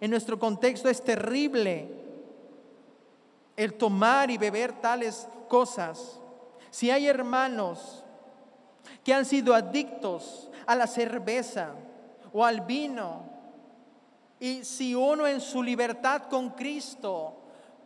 en 0.00 0.10
nuestro 0.10 0.38
contexto 0.38 0.88
es 0.88 1.04
terrible 1.04 1.86
el 3.58 3.74
tomar 3.74 4.30
y 4.30 4.38
beber 4.38 4.72
tales 4.80 5.28
cosas. 5.50 6.18
Si 6.70 6.90
hay 6.90 7.08
hermanos 7.08 8.02
que 9.04 9.12
han 9.12 9.26
sido 9.26 9.54
adictos 9.54 10.48
a 10.66 10.74
la 10.74 10.86
cerveza 10.86 11.74
o 12.38 12.44
al 12.44 12.60
vino, 12.60 13.22
y 14.38 14.62
si 14.62 14.94
uno 14.94 15.26
en 15.26 15.40
su 15.40 15.62
libertad 15.62 16.24
con 16.28 16.50
Cristo 16.50 17.34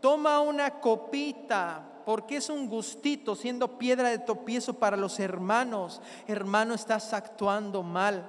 toma 0.00 0.40
una 0.40 0.80
copita, 0.80 2.02
porque 2.04 2.38
es 2.38 2.50
un 2.50 2.68
gustito 2.68 3.36
siendo 3.36 3.78
piedra 3.78 4.08
de 4.08 4.18
tropiezo 4.18 4.74
para 4.74 4.96
los 4.96 5.20
hermanos, 5.20 6.02
hermano, 6.26 6.74
estás 6.74 7.12
actuando 7.12 7.84
mal. 7.84 8.24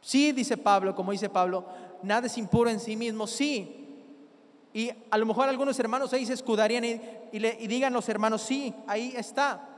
Sí, 0.00 0.30
dice 0.30 0.56
Pablo, 0.56 0.94
como 0.94 1.10
dice 1.10 1.28
Pablo, 1.28 1.64
nada 2.04 2.28
es 2.28 2.38
impuro 2.38 2.70
en 2.70 2.78
sí 2.78 2.94
mismo, 2.94 3.26
sí. 3.26 3.84
Y 4.72 4.92
a 5.10 5.18
lo 5.18 5.26
mejor 5.26 5.48
algunos 5.48 5.76
hermanos 5.80 6.12
ahí 6.12 6.24
se 6.24 6.34
escudarían 6.34 6.84
y, 6.84 7.00
y 7.32 7.66
digan 7.66 7.92
los 7.92 8.08
hermanos, 8.08 8.42
sí, 8.42 8.72
ahí 8.86 9.12
está. 9.16 9.68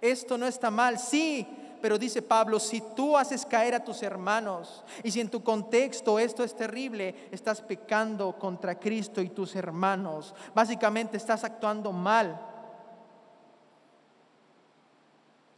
Esto 0.00 0.38
no 0.38 0.46
está 0.46 0.70
mal, 0.70 0.98
sí, 0.98 1.46
pero 1.80 1.98
dice 1.98 2.22
Pablo, 2.22 2.60
si 2.60 2.80
tú 2.94 3.16
haces 3.16 3.46
caer 3.46 3.74
a 3.74 3.84
tus 3.84 4.02
hermanos 4.02 4.84
y 5.02 5.10
si 5.10 5.20
en 5.20 5.30
tu 5.30 5.42
contexto 5.42 6.18
esto 6.18 6.44
es 6.44 6.54
terrible, 6.54 7.28
estás 7.30 7.62
pecando 7.62 8.38
contra 8.38 8.78
Cristo 8.78 9.20
y 9.20 9.30
tus 9.30 9.56
hermanos. 9.56 10.34
Básicamente 10.54 11.16
estás 11.16 11.44
actuando 11.44 11.92
mal. 11.92 12.40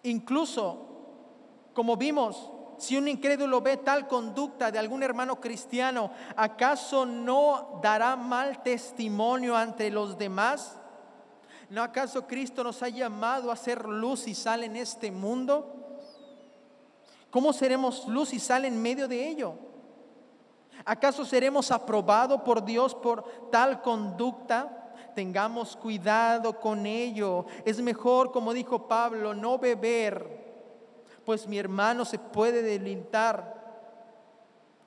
Incluso, 0.04 0.86
como 1.74 1.96
vimos, 1.96 2.50
si 2.78 2.96
un 2.96 3.06
incrédulo 3.06 3.60
ve 3.60 3.76
tal 3.76 4.08
conducta 4.08 4.70
de 4.70 4.78
algún 4.78 5.02
hermano 5.02 5.40
cristiano, 5.40 6.10
¿acaso 6.36 7.06
no 7.06 7.80
dará 7.82 8.16
mal 8.16 8.62
testimonio 8.62 9.56
ante 9.56 9.90
los 9.90 10.18
demás? 10.18 10.78
¿No 11.70 11.82
acaso 11.82 12.26
Cristo 12.26 12.64
nos 12.64 12.82
ha 12.82 12.88
llamado 12.88 13.50
a 13.50 13.56
ser 13.56 13.86
luz 13.86 14.26
y 14.28 14.34
sal 14.34 14.64
en 14.64 14.76
este 14.76 15.10
mundo? 15.10 15.81
¿Cómo 17.32 17.52
seremos 17.52 18.06
luz 18.06 18.32
y 18.32 18.38
sal 18.38 18.64
en 18.64 18.80
medio 18.80 19.08
de 19.08 19.28
ello? 19.28 19.54
¿Acaso 20.84 21.24
seremos 21.24 21.72
aprobados 21.72 22.42
por 22.42 22.64
Dios 22.64 22.94
por 22.94 23.24
tal 23.50 23.82
conducta? 23.82 24.94
Tengamos 25.16 25.76
cuidado 25.76 26.60
con 26.60 26.86
ello. 26.86 27.46
Es 27.64 27.80
mejor, 27.80 28.30
como 28.30 28.52
dijo 28.52 28.86
Pablo, 28.86 29.34
no 29.34 29.58
beber 29.58 30.42
pues 31.24 31.46
mi 31.46 31.58
hermano 31.58 32.04
se 32.04 32.18
puede 32.18 32.62
delintar. 32.62 33.61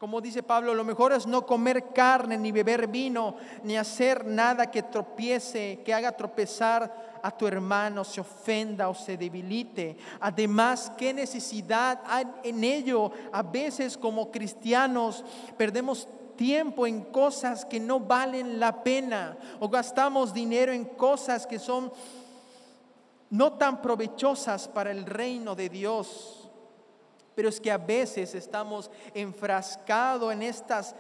Como 0.06 0.22
dice 0.22 0.44
Pablo, 0.44 0.76
lo 0.76 0.84
mejor 0.84 1.14
es 1.14 1.26
no 1.26 1.48
comer 1.48 1.92
carne, 1.92 2.38
ni 2.38 2.52
beber 2.52 2.86
vino, 2.86 3.38
ni 3.64 3.76
hacer 3.76 4.24
nada 4.24 4.70
que 4.70 4.84
tropiece, 4.84 5.82
que 5.84 5.96
haga 5.96 6.12
tropezar 6.12 7.20
a 7.24 7.32
tu 7.32 7.48
hermano, 7.48 8.04
se 8.04 8.22
ofenda 8.22 8.88
o 8.88 8.94
se 8.94 9.18
debilite. 9.18 9.98
Además, 10.20 10.92
¿qué 10.96 11.12
necesidad 11.12 12.02
hay 12.06 12.28
en 12.44 12.64
ello? 12.64 13.12
A 13.32 13.42
veces 13.42 13.98
como 13.98 14.30
cristianos 14.30 15.26
perdemos 15.58 16.08
tiempo 16.36 16.86
en 16.86 17.06
cosas 17.06 17.66
que 17.66 17.80
no 17.80 18.00
valen 18.00 18.60
la 18.60 18.84
pena 18.84 19.36
o 19.60 19.70
gastamos 19.70 20.36
dinero 20.36 20.72
en 20.72 20.86
cosas 20.86 21.48
que 21.48 21.58
son 21.58 21.92
no 23.32 23.54
tan 23.54 23.82
provechosas 23.82 24.68
para 24.68 24.92
el 24.92 25.04
reino 25.08 25.56
de 25.56 25.68
Dios. 25.68 26.46
Pero 27.36 27.50
es 27.50 27.60
que 27.60 27.72
a 27.72 27.78
veces 27.78 28.34
estamos 28.34 28.90
enfrascados 29.14 30.34
en 30.34 30.42
estas 30.42 30.96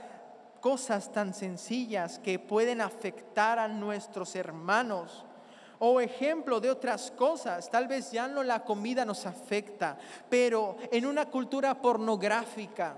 cosas 0.65 1.11
tan 1.11 1.33
sencillas 1.33 2.17
que 2.19 2.39
pueden 2.39 2.81
afectar 2.81 3.59
a 3.59 3.67
nuestros 3.67 4.35
hermanos. 4.35 5.23
O 5.77 6.01
ejemplo 6.01 6.59
de 6.59 6.71
otras 6.71 7.11
cosas, 7.11 7.69
tal 7.69 7.87
vez 7.87 8.11
ya 8.11 8.27
no 8.27 8.41
la 8.41 8.63
comida 8.63 9.05
nos 9.05 9.25
afecta, 9.25 9.97
pero 10.29 10.77
en 10.91 11.05
una 11.05 11.25
cultura 11.29 11.79
pornográfica, 11.81 12.95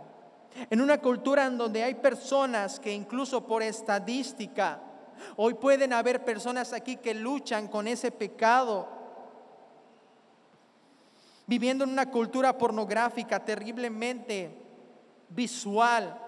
en 0.69 0.79
una 0.79 0.99
cultura 0.99 1.45
en 1.45 1.57
donde 1.57 1.83
hay 1.83 1.95
personas 1.95 2.79
que 2.79 2.93
incluso 2.93 3.45
por 3.45 3.61
estadística, 3.61 4.79
hoy 5.35 5.55
pueden 5.55 5.91
haber 5.91 6.23
personas 6.23 6.71
aquí 6.71 6.95
que 6.95 7.13
luchan 7.13 7.67
con 7.67 7.87
ese 7.87 8.11
pecado, 8.11 8.87
viviendo 11.47 11.85
en 11.85 11.91
una 11.91 12.11
cultura 12.11 12.57
pornográfica 12.57 13.43
terriblemente 13.43 14.51
visual. 15.29 16.21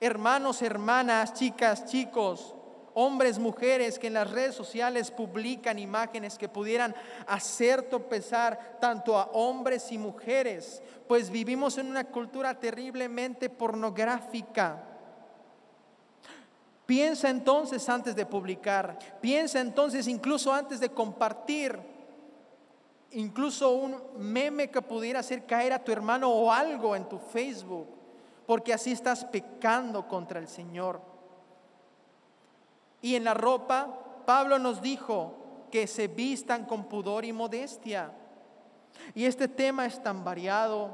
Hermanos, 0.00 0.62
hermanas, 0.62 1.34
chicas, 1.34 1.84
chicos, 1.84 2.54
hombres, 2.94 3.38
mujeres 3.38 3.98
que 3.98 4.06
en 4.06 4.14
las 4.14 4.30
redes 4.30 4.54
sociales 4.54 5.10
publican 5.10 5.78
imágenes 5.78 6.38
que 6.38 6.48
pudieran 6.48 6.94
hacer 7.26 7.82
tropezar 7.82 8.78
tanto 8.80 9.18
a 9.18 9.24
hombres 9.32 9.92
y 9.92 9.98
mujeres, 9.98 10.82
pues 11.06 11.28
vivimos 11.28 11.76
en 11.76 11.88
una 11.88 12.04
cultura 12.04 12.58
terriblemente 12.58 13.50
pornográfica. 13.50 14.82
Piensa 16.86 17.28
entonces 17.28 17.86
antes 17.88 18.16
de 18.16 18.24
publicar, 18.24 18.98
piensa 19.20 19.60
entonces 19.60 20.08
incluso 20.08 20.52
antes 20.54 20.80
de 20.80 20.88
compartir 20.88 21.95
incluso 23.16 23.70
un 23.70 23.96
meme 24.18 24.70
que 24.70 24.82
pudiera 24.82 25.20
hacer 25.20 25.46
caer 25.46 25.72
a 25.72 25.82
tu 25.82 25.90
hermano 25.90 26.30
o 26.30 26.52
algo 26.52 26.94
en 26.94 27.08
tu 27.08 27.18
Facebook, 27.18 27.88
porque 28.46 28.74
así 28.74 28.92
estás 28.92 29.24
pecando 29.24 30.06
contra 30.06 30.38
el 30.38 30.48
Señor. 30.48 31.00
Y 33.00 33.14
en 33.14 33.24
la 33.24 33.32
ropa, 33.32 33.88
Pablo 34.26 34.58
nos 34.58 34.82
dijo 34.82 35.34
que 35.70 35.86
se 35.86 36.08
vistan 36.08 36.66
con 36.66 36.84
pudor 36.84 37.24
y 37.24 37.32
modestia. 37.32 38.12
Y 39.14 39.24
este 39.24 39.48
tema 39.48 39.86
es 39.86 40.02
tan 40.02 40.22
variado. 40.22 40.90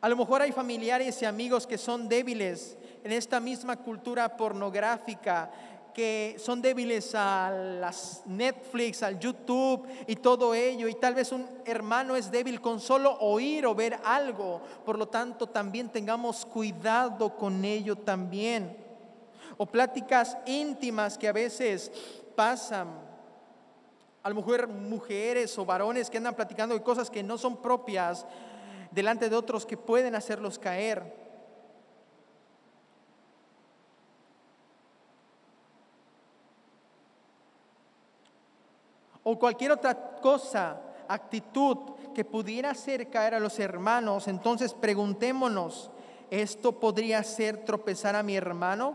A 0.00 0.08
lo 0.08 0.16
mejor 0.16 0.42
hay 0.42 0.52
familiares 0.52 1.20
y 1.22 1.24
amigos 1.24 1.66
que 1.66 1.76
son 1.76 2.08
débiles 2.08 2.78
en 3.02 3.10
esta 3.10 3.40
misma 3.40 3.76
cultura 3.76 4.36
pornográfica 4.36 5.50
que 5.92 6.36
son 6.38 6.62
débiles 6.62 7.14
a 7.14 7.50
las 7.50 8.22
Netflix, 8.26 9.02
al 9.02 9.18
YouTube 9.18 9.86
y 10.06 10.16
todo 10.16 10.54
ello. 10.54 10.88
Y 10.88 10.94
tal 10.94 11.14
vez 11.14 11.32
un 11.32 11.46
hermano 11.64 12.16
es 12.16 12.30
débil 12.30 12.60
con 12.60 12.80
solo 12.80 13.18
oír 13.20 13.66
o 13.66 13.74
ver 13.74 13.98
algo. 14.04 14.60
Por 14.84 14.98
lo 14.98 15.08
tanto, 15.08 15.46
también 15.48 15.88
tengamos 15.88 16.46
cuidado 16.46 17.36
con 17.36 17.64
ello 17.64 17.96
también. 17.96 18.76
O 19.56 19.66
pláticas 19.66 20.36
íntimas 20.46 21.18
que 21.18 21.28
a 21.28 21.32
veces 21.32 21.90
pasan. 22.34 22.88
A 24.22 24.28
lo 24.28 24.34
mejor 24.36 24.68
mujeres 24.68 25.58
o 25.58 25.64
varones 25.64 26.10
que 26.10 26.18
andan 26.18 26.34
platicando 26.34 26.74
de 26.74 26.82
cosas 26.82 27.10
que 27.10 27.22
no 27.22 27.38
son 27.38 27.56
propias 27.56 28.26
delante 28.90 29.28
de 29.28 29.36
otros 29.36 29.66
que 29.66 29.76
pueden 29.76 30.14
hacerlos 30.14 30.58
caer. 30.58 31.27
O 39.30 39.38
cualquier 39.38 39.72
otra 39.72 39.94
cosa, 40.22 40.80
actitud 41.06 41.76
que 42.14 42.24
pudiera 42.24 42.70
hacer 42.70 43.10
caer 43.10 43.34
a 43.34 43.40
los 43.40 43.58
hermanos, 43.58 44.26
entonces 44.26 44.72
preguntémonos, 44.72 45.90
¿esto 46.30 46.80
podría 46.80 47.18
hacer 47.18 47.58
tropezar 47.58 48.16
a 48.16 48.22
mi 48.22 48.36
hermano? 48.36 48.94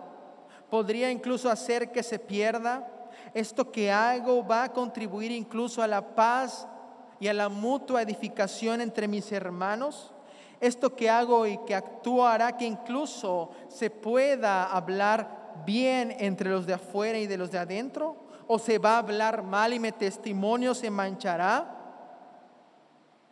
¿Podría 0.72 1.12
incluso 1.12 1.52
hacer 1.52 1.92
que 1.92 2.02
se 2.02 2.18
pierda? 2.18 3.12
¿Esto 3.36 3.72
que 3.72 3.92
hago 3.92 4.44
va 4.44 4.64
a 4.64 4.74
contribuir 4.74 5.32
incluso 5.32 5.84
a 5.84 5.88
la 5.88 6.16
paz 6.16 6.68
y 7.20 7.28
a 7.28 7.34
la 7.34 7.48
mutua 7.48 8.02
edificación 8.02 8.82
entre 8.82 9.08
mis 9.08 9.32
hermanos? 9.32 10.16
Esto 10.60 10.96
que 10.96 11.12
hago 11.12 11.46
y 11.46 11.60
que 11.60 11.76
actúo 11.76 12.26
hará 12.26 12.58
que 12.58 12.66
incluso 12.66 13.52
se 13.68 13.92
pueda 13.92 14.66
hablar 14.66 15.62
bien 15.64 16.16
entre 16.18 16.50
los 16.50 16.66
de 16.66 16.74
afuera 16.74 17.20
y 17.20 17.28
de 17.28 17.38
los 17.38 17.52
de 17.52 17.60
adentro. 17.60 18.23
¿O 18.48 18.60
se 18.60 18.78
va 18.78 18.96
a 18.96 19.00
hablar 19.00 19.44
mal 19.44 19.74
y 19.74 19.80
mi 19.80 19.92
testimonio 19.92 20.74
se 20.74 20.90
manchará? 20.90 21.80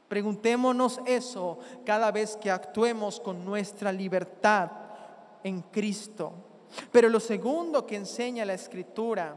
Preguntémonos 0.07 0.99
eso 1.05 1.59
cada 1.86 2.12
vez 2.12 2.36
que 2.36 2.51
actuemos 2.51 3.20
con 3.20 3.45
nuestra 3.45 3.91
libertad 3.91 4.70
en 5.43 5.62
Cristo. 5.62 6.34
Pero 6.91 7.09
lo 7.09 7.20
segundo 7.20 7.86
que 7.86 7.95
enseña 7.95 8.45
la 8.45 8.53
Escritura 8.53 9.36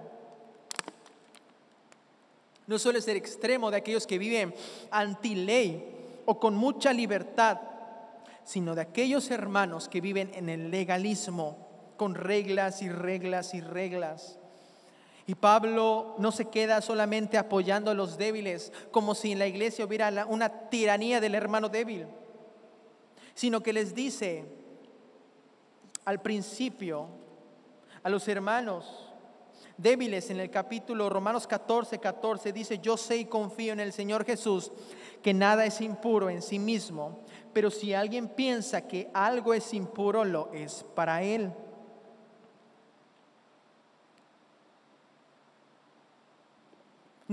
no 2.67 2.79
suele 2.79 3.03
ser 3.03 3.17
extremo 3.17 3.71
de 3.71 3.77
aquellos 3.77 4.07
que 4.07 4.19
viven 4.19 4.55
anti 4.91 5.35
ley 5.35 6.23
o 6.25 6.41
con 6.41 6.57
mucha 6.57 6.93
libertad, 6.93 7.61
sino 8.45 8.75
de 8.75 8.83
aquellos 8.83 9.31
hermanos 9.31 9.89
que 9.89 10.01
viven 10.01 10.31
en 10.35 10.49
el 10.49 10.71
legalismo, 10.71 11.59
con 11.97 12.15
reglas 12.15 12.83
y 12.83 12.89
reglas 12.89 13.55
y 13.55 13.61
reglas. 13.61 14.39
Y 15.27 15.35
Pablo 15.35 16.15
no 16.19 16.33
se 16.33 16.47
queda 16.47 16.81
solamente 16.81 17.39
apoyando 17.39 17.91
a 17.91 17.95
los 17.95 18.19
débiles, 18.19 18.73
como 18.91 19.15
si 19.15 19.33
en 19.33 19.39
la 19.39 19.47
iglesia 19.47 19.85
hubiera 19.85 20.27
una 20.27 20.69
tiranía 20.69 21.21
del 21.21 21.35
hermano 21.35 21.69
débil, 21.69 22.07
sino 23.35 23.63
que 23.63 23.73
les 23.73 23.95
dice 23.95 24.45
al 26.05 26.21
principio 26.21 27.09
a 28.03 28.11
los 28.11 28.29
hermanos 28.29 29.15
débiles 29.77 30.31
en 30.31 30.41
el 30.41 30.51
capítulo 30.51 31.09
Romanos 31.09 31.47
14, 31.47 31.99
14, 31.99 32.53
dice, 32.53 32.79
yo 32.79 32.97
sé 32.97 33.17
y 33.17 33.25
confío 33.25 33.73
en 33.73 33.81
el 33.81 33.93
Señor 33.93 34.25
Jesús, 34.25 34.71
que 35.23 35.35
nada 35.35 35.65
es 35.65 35.81
impuro 35.81 36.31
en 36.31 36.43
sí 36.43 36.59
mismo, 36.59 37.21
pero 37.53 37.71
si 37.71 37.95
alguien 37.95 38.29
piensa 38.29 38.87
que 38.87 39.11
algo 39.15 39.55
es 39.55 39.73
impuro, 39.75 40.25
lo 40.25 40.53
es 40.53 40.85
para 40.95 41.23
él. 41.23 41.53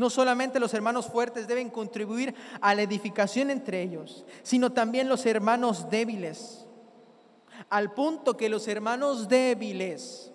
No 0.02 0.10
solamente 0.10 0.60
los 0.60 0.74
hermanos 0.74 1.06
fuertes 1.06 1.48
deben 1.48 1.70
contribuir 1.70 2.34
a 2.60 2.74
la 2.74 2.82
edificación 2.82 3.52
entre 3.52 3.84
ellos, 3.84 4.26
sino 4.42 4.72
también 4.72 5.08
los 5.08 5.28
hermanos 5.28 5.92
débiles. 5.92 6.66
Al 7.70 7.94
punto 7.94 8.36
que 8.36 8.50
los 8.50 8.68
hermanos 8.68 9.30
débiles 9.30 10.32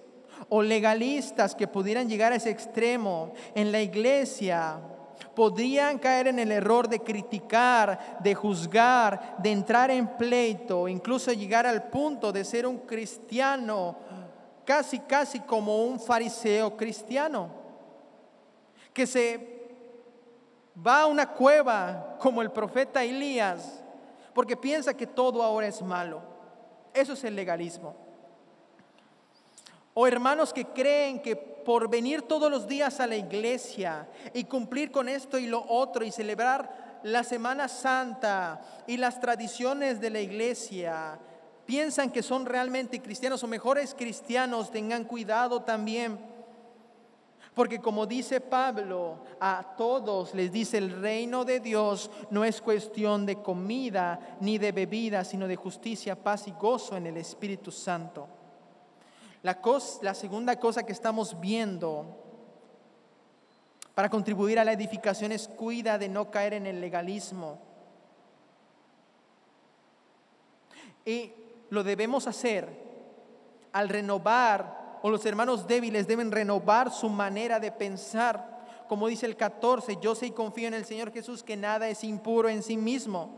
o 0.48 0.62
legalistas 0.62 1.56
que 1.56 1.66
pudieran 1.66 2.08
llegar 2.08 2.30
a 2.30 2.36
ese 2.36 2.50
extremo 2.50 3.32
en 3.56 3.72
la 3.72 3.82
iglesia 3.82 4.78
podrían 5.34 5.98
caer 5.98 6.28
en 6.28 6.38
el 6.38 6.52
error 6.52 6.88
de 6.88 7.00
criticar, 7.00 8.20
de 8.22 8.36
juzgar, 8.36 9.34
de 9.42 9.50
entrar 9.50 9.90
en 9.90 10.16
pleito, 10.16 10.86
incluso 10.86 11.32
llegar 11.32 11.66
al 11.66 11.88
punto 11.88 12.30
de 12.30 12.44
ser 12.44 12.68
un 12.68 12.78
cristiano, 12.78 13.96
casi, 14.64 15.00
casi 15.00 15.40
como 15.40 15.82
un 15.86 15.98
fariseo 15.98 16.76
cristiano 16.76 17.66
que 18.96 19.06
se 19.06 19.55
va 20.84 21.02
a 21.02 21.06
una 21.06 21.32
cueva 21.32 22.16
como 22.18 22.42
el 22.42 22.50
profeta 22.50 23.04
Elías, 23.04 23.82
porque 24.34 24.56
piensa 24.56 24.94
que 24.94 25.06
todo 25.06 25.42
ahora 25.42 25.66
es 25.66 25.80
malo. 25.82 26.20
Eso 26.92 27.14
es 27.14 27.24
el 27.24 27.34
legalismo. 27.34 27.94
O 29.94 30.06
hermanos 30.06 30.52
que 30.52 30.66
creen 30.66 31.20
que 31.20 31.36
por 31.36 31.88
venir 31.88 32.22
todos 32.22 32.50
los 32.50 32.68
días 32.68 33.00
a 33.00 33.06
la 33.06 33.16
iglesia 33.16 34.06
y 34.34 34.44
cumplir 34.44 34.90
con 34.90 35.08
esto 35.08 35.38
y 35.38 35.46
lo 35.46 35.64
otro 35.68 36.04
y 36.04 36.12
celebrar 36.12 37.00
la 37.02 37.24
Semana 37.24 37.68
Santa 37.68 38.60
y 38.86 38.98
las 38.98 39.20
tradiciones 39.20 40.00
de 40.00 40.10
la 40.10 40.20
iglesia, 40.20 41.18
piensan 41.64 42.10
que 42.10 42.22
son 42.22 42.46
realmente 42.46 43.00
cristianos 43.00 43.42
o 43.42 43.46
mejores 43.46 43.94
cristianos, 43.94 44.70
tengan 44.70 45.04
cuidado 45.04 45.62
también 45.62 46.18
porque 47.56 47.80
como 47.80 48.04
dice 48.04 48.42
Pablo, 48.42 49.20
a 49.40 49.76
todos 49.78 50.34
les 50.34 50.52
dice 50.52 50.76
el 50.76 51.00
reino 51.00 51.42
de 51.46 51.58
Dios 51.58 52.10
no 52.28 52.44
es 52.44 52.60
cuestión 52.60 53.24
de 53.24 53.40
comida 53.40 54.36
ni 54.40 54.58
de 54.58 54.72
bebida, 54.72 55.24
sino 55.24 55.48
de 55.48 55.56
justicia, 55.56 56.22
paz 56.22 56.48
y 56.48 56.50
gozo 56.50 56.98
en 56.98 57.06
el 57.06 57.16
Espíritu 57.16 57.70
Santo. 57.70 58.28
La, 59.42 59.58
la 60.02 60.12
segunda 60.12 60.60
cosa 60.60 60.84
que 60.84 60.92
estamos 60.92 61.40
viendo 61.40 62.04
para 63.94 64.10
contribuir 64.10 64.58
a 64.58 64.64
la 64.64 64.72
edificación 64.72 65.32
es 65.32 65.48
cuida 65.48 65.96
de 65.96 66.10
no 66.10 66.30
caer 66.30 66.52
en 66.52 66.66
el 66.66 66.78
legalismo. 66.78 67.58
Y 71.06 71.32
lo 71.70 71.82
debemos 71.82 72.26
hacer 72.26 72.68
al 73.72 73.88
renovar 73.88 74.85
o 75.06 75.10
los 75.10 75.24
hermanos 75.24 75.68
débiles 75.68 76.08
deben 76.08 76.32
renovar 76.32 76.90
su 76.90 77.08
manera 77.08 77.60
de 77.60 77.70
pensar. 77.70 78.66
Como 78.88 79.06
dice 79.06 79.24
el 79.24 79.36
14, 79.36 79.98
yo 80.02 80.16
sé 80.16 80.26
y 80.26 80.30
confío 80.32 80.66
en 80.66 80.74
el 80.74 80.84
Señor 80.84 81.12
Jesús 81.12 81.44
que 81.44 81.56
nada 81.56 81.88
es 81.88 82.02
impuro 82.02 82.48
en 82.48 82.60
sí 82.60 82.76
mismo. 82.76 83.30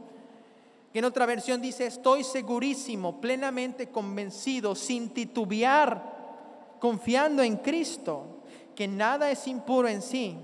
Que 0.95 1.01
en 1.01 1.05
otra 1.05 1.27
versión 1.27 1.61
dice, 1.61 1.85
estoy 1.85 2.25
segurísimo, 2.25 3.21
plenamente 3.21 3.91
convencido, 3.91 4.75
sin 4.75 5.11
titubear, 5.11 6.77
confiando 6.81 7.43
en 7.43 7.59
Cristo, 7.59 8.25
que 8.75 8.89
nada 8.89 9.31
es 9.31 9.47
impuro 9.47 9.89
en 9.89 10.01
sí. 10.01 10.39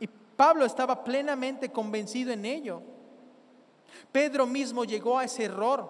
Y 0.00 0.06
Pablo 0.06 0.64
estaba 0.64 1.04
plenamente 1.04 1.68
convencido 1.68 2.32
en 2.32 2.46
ello. 2.46 2.80
Pedro 4.10 4.46
mismo 4.46 4.86
llegó 4.86 5.18
a 5.18 5.24
ese 5.24 5.44
error, 5.44 5.86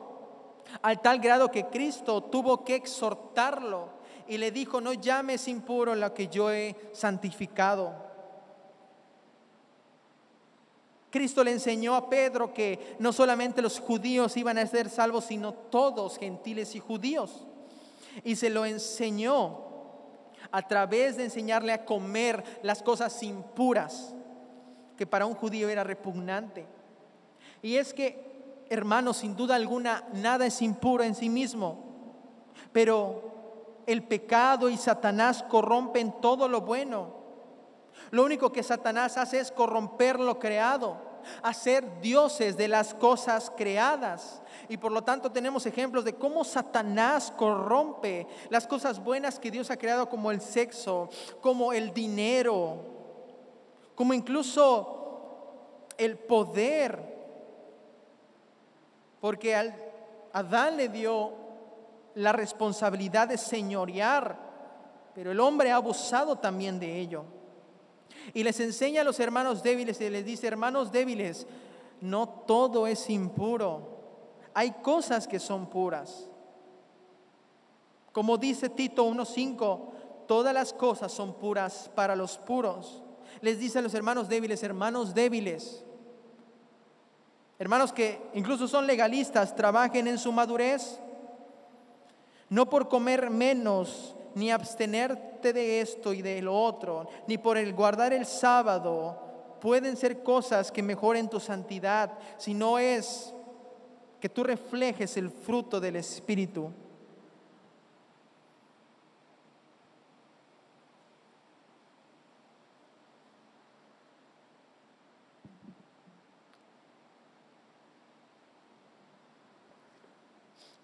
al 0.82 1.00
tal 1.00 1.20
grado 1.20 1.52
que 1.52 1.66
Cristo 1.66 2.20
tuvo 2.24 2.64
que 2.64 2.74
exhortarlo 2.74 3.96
y 4.28 4.36
le 4.36 4.50
dijo, 4.50 4.80
no 4.80 4.92
llames 4.92 5.48
impuro 5.48 5.94
lo 5.94 6.12
que 6.12 6.28
yo 6.28 6.52
he 6.52 6.76
santificado. 6.92 8.06
Cristo 11.10 11.42
le 11.42 11.52
enseñó 11.52 11.94
a 11.94 12.10
Pedro 12.10 12.52
que 12.52 12.96
no 12.98 13.12
solamente 13.12 13.62
los 13.62 13.80
judíos 13.80 14.36
iban 14.36 14.58
a 14.58 14.66
ser 14.66 14.90
salvos, 14.90 15.24
sino 15.24 15.54
todos, 15.54 16.18
gentiles 16.18 16.74
y 16.74 16.80
judíos. 16.80 17.46
Y 18.22 18.36
se 18.36 18.50
lo 18.50 18.66
enseñó 18.66 19.64
a 20.50 20.68
través 20.68 21.16
de 21.16 21.24
enseñarle 21.24 21.72
a 21.72 21.86
comer 21.86 22.44
las 22.62 22.82
cosas 22.82 23.22
impuras, 23.22 24.14
que 24.98 25.06
para 25.06 25.24
un 25.24 25.34
judío 25.34 25.70
era 25.70 25.84
repugnante. 25.84 26.66
Y 27.62 27.76
es 27.76 27.94
que, 27.94 28.64
hermanos, 28.68 29.18
sin 29.18 29.34
duda 29.34 29.54
alguna, 29.56 30.06
nada 30.12 30.44
es 30.44 30.60
impuro 30.60 31.02
en 31.02 31.14
sí 31.14 31.30
mismo, 31.30 31.78
pero 32.72 33.37
el 33.88 34.02
pecado 34.02 34.68
y 34.68 34.76
Satanás 34.76 35.42
corrompen 35.48 36.20
todo 36.20 36.46
lo 36.46 36.60
bueno. 36.60 37.14
Lo 38.10 38.22
único 38.22 38.52
que 38.52 38.62
Satanás 38.62 39.16
hace 39.16 39.40
es 39.40 39.50
corromper 39.50 40.20
lo 40.20 40.38
creado, 40.38 40.98
hacer 41.42 41.98
dioses 42.02 42.58
de 42.58 42.68
las 42.68 42.92
cosas 42.92 43.50
creadas. 43.56 44.42
Y 44.68 44.76
por 44.76 44.92
lo 44.92 45.02
tanto 45.04 45.32
tenemos 45.32 45.64
ejemplos 45.64 46.04
de 46.04 46.12
cómo 46.12 46.44
Satanás 46.44 47.32
corrompe 47.34 48.26
las 48.50 48.66
cosas 48.66 49.02
buenas 49.02 49.38
que 49.38 49.50
Dios 49.50 49.70
ha 49.70 49.78
creado 49.78 50.10
como 50.10 50.30
el 50.30 50.42
sexo, 50.42 51.08
como 51.40 51.72
el 51.72 51.94
dinero, 51.94 52.76
como 53.94 54.12
incluso 54.12 55.86
el 55.96 56.18
poder. 56.18 57.16
Porque 59.18 59.56
al 59.56 59.74
Adán 60.34 60.76
le 60.76 60.90
dio 60.90 61.47
la 62.18 62.32
responsabilidad 62.32 63.28
de 63.28 63.38
señorear, 63.38 64.36
pero 65.14 65.30
el 65.30 65.38
hombre 65.38 65.70
ha 65.70 65.76
abusado 65.76 66.36
también 66.36 66.80
de 66.80 66.98
ello. 66.98 67.24
Y 68.34 68.42
les 68.42 68.58
enseña 68.58 69.02
a 69.02 69.04
los 69.04 69.20
hermanos 69.20 69.62
débiles 69.62 70.00
y 70.00 70.10
les 70.10 70.24
dice, 70.24 70.48
hermanos 70.48 70.90
débiles, 70.90 71.46
no 72.00 72.28
todo 72.28 72.88
es 72.88 73.08
impuro. 73.08 73.98
Hay 74.52 74.72
cosas 74.82 75.28
que 75.28 75.38
son 75.38 75.70
puras. 75.70 76.28
Como 78.10 78.36
dice 78.36 78.68
Tito 78.68 79.06
1.5, 79.06 80.26
todas 80.26 80.52
las 80.52 80.72
cosas 80.72 81.12
son 81.12 81.34
puras 81.34 81.88
para 81.94 82.16
los 82.16 82.36
puros. 82.36 83.00
Les 83.40 83.60
dice 83.60 83.78
a 83.78 83.82
los 83.82 83.94
hermanos 83.94 84.28
débiles, 84.28 84.64
hermanos 84.64 85.14
débiles, 85.14 85.84
hermanos 87.60 87.92
que 87.92 88.20
incluso 88.34 88.66
son 88.66 88.88
legalistas, 88.88 89.54
trabajen 89.54 90.08
en 90.08 90.18
su 90.18 90.32
madurez, 90.32 91.00
no 92.48 92.68
por 92.68 92.88
comer 92.88 93.30
menos, 93.30 94.14
ni 94.34 94.50
abstenerte 94.50 95.52
de 95.52 95.80
esto 95.80 96.12
y 96.12 96.22
de 96.22 96.40
lo 96.42 96.60
otro, 96.60 97.08
ni 97.26 97.38
por 97.38 97.58
el 97.58 97.74
guardar 97.74 98.12
el 98.12 98.26
sábado, 98.26 99.56
pueden 99.60 99.96
ser 99.96 100.22
cosas 100.22 100.70
que 100.70 100.82
mejoren 100.82 101.28
tu 101.28 101.40
santidad, 101.40 102.18
sino 102.36 102.78
es 102.78 103.34
que 104.20 104.28
tú 104.28 104.44
reflejes 104.44 105.16
el 105.16 105.30
fruto 105.30 105.80
del 105.80 105.96
Espíritu. 105.96 106.70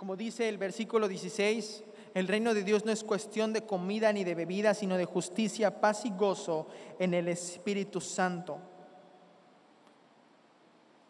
Como 0.05 0.17
dice 0.17 0.51
el 0.51 0.59
versículo 0.59 1.09
16, 1.09 1.83
el 2.13 2.29
reino 2.29 2.53
de 2.53 2.63
Dios 2.63 2.85
no 2.85 2.93
es 2.93 3.03
cuestión 3.03 3.55
de 3.55 3.65
comida 3.65 4.13
ni 4.13 4.23
de 4.23 4.35
bebida, 4.35 4.75
sino 4.75 4.99
de 4.99 5.07
justicia, 5.07 5.81
paz 5.81 6.05
y 6.05 6.11
gozo 6.11 6.67
en 6.99 7.15
el 7.15 7.27
Espíritu 7.27 8.03
Santo. 8.03 8.59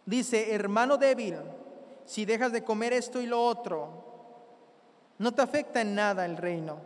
Dice, 0.06 0.54
hermano 0.54 0.96
débil, 0.96 1.34
si 2.04 2.24
dejas 2.24 2.52
de 2.52 2.62
comer 2.62 2.92
esto 2.92 3.20
y 3.20 3.26
lo 3.26 3.44
otro, 3.44 3.88
no 5.18 5.34
te 5.34 5.42
afecta 5.42 5.80
en 5.80 5.96
nada 5.96 6.24
el 6.24 6.36
reino. 6.36 6.78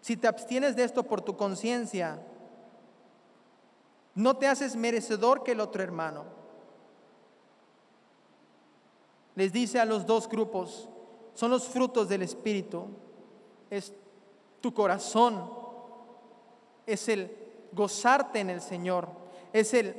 Si 0.00 0.16
te 0.16 0.26
abstienes 0.26 0.74
de 0.74 0.84
esto 0.84 1.02
por 1.02 1.20
tu 1.20 1.36
conciencia, 1.36 2.18
no 4.14 4.38
te 4.38 4.46
haces 4.48 4.74
merecedor 4.74 5.42
que 5.42 5.52
el 5.52 5.60
otro 5.60 5.82
hermano. 5.82 6.24
Les 9.34 9.52
dice 9.52 9.80
a 9.80 9.84
los 9.84 10.06
dos 10.06 10.30
grupos, 10.30 10.88
son 11.34 11.50
los 11.50 11.68
frutos 11.68 12.08
del 12.08 12.22
Espíritu 12.22 12.86
es 13.70 13.92
tu 14.60 14.72
corazón, 14.72 15.50
es 16.86 17.08
el 17.08 17.36
gozarte 17.72 18.40
en 18.40 18.50
el 18.50 18.60
Señor, 18.60 19.08
es 19.52 19.74
el 19.74 19.94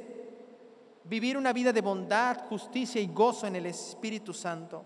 vivir 1.04 1.38
una 1.38 1.54
vida 1.54 1.72
de 1.72 1.82
bondad, 1.82 2.48
justicia 2.48 3.02
y 3.02 3.08
gozo 3.08 3.48
en 3.48 3.58
el 3.58 3.66
Espíritu 3.68 4.34
Santo. 4.34 4.84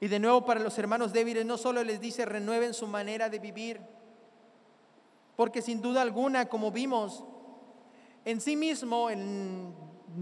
Y 0.00 0.08
de 0.08 0.18
nuevo 0.18 0.44
para 0.44 0.58
los 0.58 0.76
hermanos 0.78 1.12
débiles 1.12 1.46
no 1.46 1.56
solo 1.56 1.84
les 1.84 2.00
dice 2.00 2.24
renueven 2.24 2.74
su 2.74 2.86
manera 2.86 3.28
de 3.28 3.38
vivir, 3.38 3.80
porque 5.36 5.62
sin 5.62 5.80
duda 5.80 6.02
alguna, 6.02 6.48
como 6.48 6.72
vimos, 6.72 7.24
en 8.24 8.40
sí 8.40 8.56
mismo, 8.56 9.10
en 9.10 9.74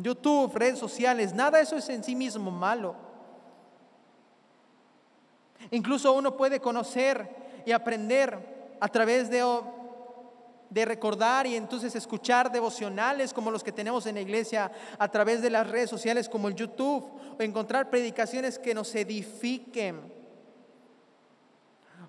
YouTube, 0.03 0.55
redes 0.55 0.79
sociales, 0.79 1.33
nada 1.35 1.61
eso 1.61 1.77
es 1.77 1.89
en 1.89 2.05
sí 2.05 2.15
mismo 2.15 2.51
malo. 2.51 3.10
Incluso 5.71 6.13
uno 6.13 6.37
puede 6.37 6.61
conocer 6.61 7.29
y 7.65 7.73
aprender 7.73 8.77
a 8.81 8.89
través 8.89 9.31
de, 9.31 9.45
de 10.71 10.85
recordar 10.85 11.47
y 11.47 11.57
entonces 11.57 11.95
escuchar 11.95 12.51
devocionales 12.51 13.33
como 13.33 13.51
los 13.51 13.63
que 13.63 13.73
tenemos 13.73 14.07
en 14.07 14.15
la 14.15 14.21
iglesia, 14.23 14.71
a 14.99 15.09
través 15.09 15.43
de 15.43 15.51
las 15.51 15.69
redes 15.69 15.91
sociales 15.91 16.29
como 16.29 16.49
el 16.49 16.55
YouTube, 16.55 17.07
o 17.39 17.43
encontrar 17.43 17.91
predicaciones 17.91 18.59
que 18.59 18.75
nos 18.75 18.95
edifiquen. 18.95 20.21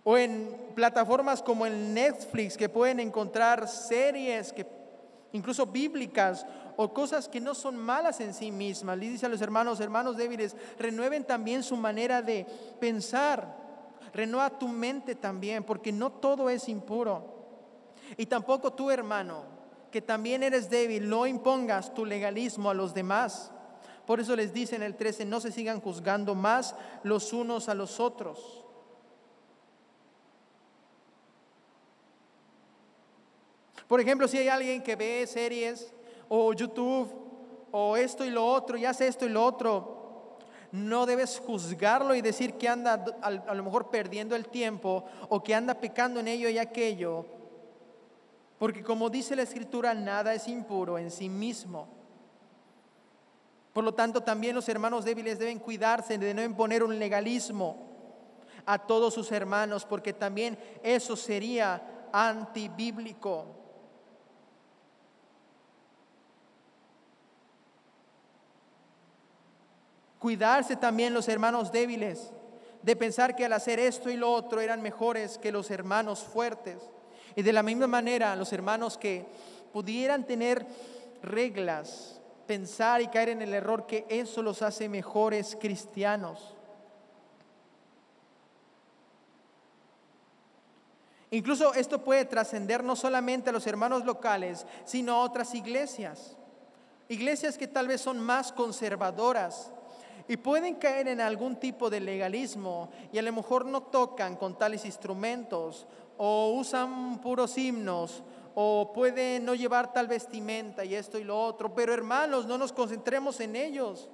O 0.04 0.18
en 0.18 0.58
plataformas 0.76 1.43
como 1.43 1.66
el 1.66 1.93
Netflix 1.93 2.58
que 2.58 2.70
pueden 2.70 2.99
encontrar 2.99 3.68
series 3.68 4.52
que 4.52 4.66
incluso 5.34 5.66
bíblicas 5.66 6.45
o 6.84 6.94
cosas 6.94 7.30
que 7.30 7.40
no 7.40 7.54
son 7.54 7.78
malas 7.78 8.20
en 8.22 8.34
sí 8.34 8.52
mismas. 8.52 8.98
Le 8.98 9.10
dice 9.10 9.28
a 9.28 9.30
los 9.30 9.42
hermanos, 9.42 9.80
hermanos 9.80 10.18
débiles, 10.18 10.56
renueven 10.80 11.24
también 11.24 11.62
su 11.62 11.78
manera 11.78 12.24
de 12.24 12.46
pensar. 12.80 13.56
Renueva 14.14 14.50
tu 14.58 14.68
mente 14.68 15.14
también, 15.14 15.64
porque 15.64 15.92
no 15.92 16.12
todo 16.12 16.50
es 16.50 16.68
impuro. 16.68 17.36
Y 18.18 18.26
tampoco 18.26 18.74
tú, 18.74 18.90
hermano, 18.90 19.44
que 19.92 20.02
también 20.02 20.42
eres 20.42 20.72
débil, 20.72 21.08
no 21.08 21.28
impongas 21.28 21.94
tu 21.94 22.04
legalismo 22.04 22.72
a 22.72 22.74
los 22.74 22.96
demás. 22.96 23.52
Por 24.08 24.20
eso 24.20 24.36
les 24.36 24.52
dice 24.52 24.76
en 24.76 24.82
el 24.82 24.96
13, 24.96 25.26
no 25.26 25.40
se 25.40 25.52
sigan 25.52 25.82
juzgando 25.82 26.34
más 26.34 26.76
los 27.04 27.32
unos 27.32 27.70
a 27.70 27.76
los 27.76 28.00
otros. 28.00 28.66
Por 33.88 34.02
ejemplo, 34.02 34.28
si 34.28 34.40
hay 34.40 34.48
alguien 34.48 34.82
que 34.82 34.96
ve 34.96 35.28
series 35.28 35.94
o 36.34 36.54
YouTube 36.54 37.12
o 37.72 37.98
esto 37.98 38.24
y 38.24 38.30
lo 38.30 38.46
otro 38.46 38.78
y 38.78 38.86
hace 38.86 39.06
esto 39.06 39.26
y 39.26 39.30
lo 39.30 39.44
otro, 39.44 40.38
no 40.72 41.06
debes 41.06 41.42
juzgarlo 41.46 42.16
y 42.16 42.22
decir 42.22 42.54
que 42.54 42.70
anda 42.70 43.04
a 43.22 43.54
lo 43.54 43.64
mejor 43.64 43.90
perdiendo 43.90 44.34
el 44.38 44.48
tiempo 44.48 45.04
o 45.28 45.44
que 45.44 45.54
anda 45.54 45.74
pecando 45.74 46.22
en 46.22 46.30
ello 46.30 46.48
y 46.48 46.58
aquello. 46.58 47.26
Porque 48.58 48.82
como 48.82 49.10
dice 49.10 49.36
la 49.36 49.42
escritura, 49.42 49.94
nada 49.94 50.34
es 50.34 50.48
impuro 50.48 50.98
en 50.98 51.12
sí 51.12 51.28
mismo. 51.28 51.90
Por 53.74 53.84
lo 53.84 53.94
tanto, 53.94 54.22
también 54.22 54.56
los 54.56 54.70
hermanos 54.70 55.04
débiles 55.04 55.38
deben 55.38 55.60
cuidarse 55.60 56.18
de 56.18 56.34
no 56.34 56.42
imponer 56.42 56.82
un 56.82 56.98
legalismo 56.98 57.76
a 58.66 58.80
todos 58.80 59.14
sus 59.14 59.30
hermanos, 59.34 59.84
porque 59.84 60.14
también 60.14 60.58
eso 60.82 61.18
sería 61.18 62.08
antibíblico. 62.14 63.61
Cuidarse 70.22 70.76
también 70.76 71.15
los 71.15 71.28
hermanos 71.28 71.72
débiles, 71.72 72.32
de 72.84 72.95
pensar 72.95 73.36
que 73.36 73.43
al 73.43 73.53
hacer 73.53 73.80
esto 73.80 74.07
y 74.07 74.15
lo 74.15 74.32
otro 74.32 74.61
eran 74.61 74.80
mejores 74.80 75.39
que 75.39 75.51
los 75.51 75.72
hermanos 75.72 76.19
fuertes. 76.19 76.78
Y 77.36 77.41
de 77.41 77.51
la 77.51 77.63
misma 77.63 77.88
manera, 77.88 78.36
los 78.36 78.53
hermanos 78.53 78.99
que 78.99 79.26
pudieran 79.74 80.28
tener 80.28 80.63
reglas, 81.24 82.22
pensar 82.45 83.01
y 83.01 83.07
caer 83.07 83.30
en 83.30 83.41
el 83.41 83.51
error 83.51 83.88
que 83.88 84.05
eso 84.09 84.43
los 84.43 84.61
hace 84.61 84.88
mejores 84.88 85.57
cristianos. 85.59 86.55
Incluso 91.32 91.74
esto 91.74 92.03
puede 92.03 92.26
trascender 92.26 92.84
no 92.84 92.95
solamente 92.95 93.49
a 93.49 93.53
los 93.53 93.65
hermanos 93.65 94.05
locales, 94.05 94.67
sino 94.86 95.13
a 95.13 95.22
otras 95.22 95.55
iglesias. 95.55 96.38
Iglesias 97.09 97.57
que 97.57 97.67
tal 97.67 97.88
vez 97.88 98.01
son 98.01 98.19
más 98.19 98.51
conservadoras, 98.51 99.72
y 100.32 100.38
pueden 100.38 100.76
caer 100.76 101.10
en 101.10 101.20
algún 101.20 101.58
tipo 101.58 101.90
de 101.90 102.00
legalismo 102.00 102.90
y 103.12 103.18
a 103.18 103.22
lo 103.22 103.34
mejor 103.34 103.66
no 103.66 103.84
tocan 103.84 104.38
con 104.38 104.58
tales 104.58 104.86
instrumentos 104.86 105.86
o 106.16 106.54
usan 106.54 107.20
puros 107.20 107.58
himnos 107.58 108.24
o 108.56 108.94
pueden 108.94 109.44
no 109.44 109.56
llevar 109.56 109.92
tal 109.92 110.08
vestimenta 110.08 110.86
y 110.86 110.96
esto 110.96 111.20
y 111.20 111.26
lo 111.26 111.38
otro. 111.38 111.76
Pero 111.76 111.94
hermanos, 111.94 112.46
no 112.46 112.58
nos 112.58 112.72
concentremos 112.72 113.42
en 113.42 113.58
ellos. 113.58 114.10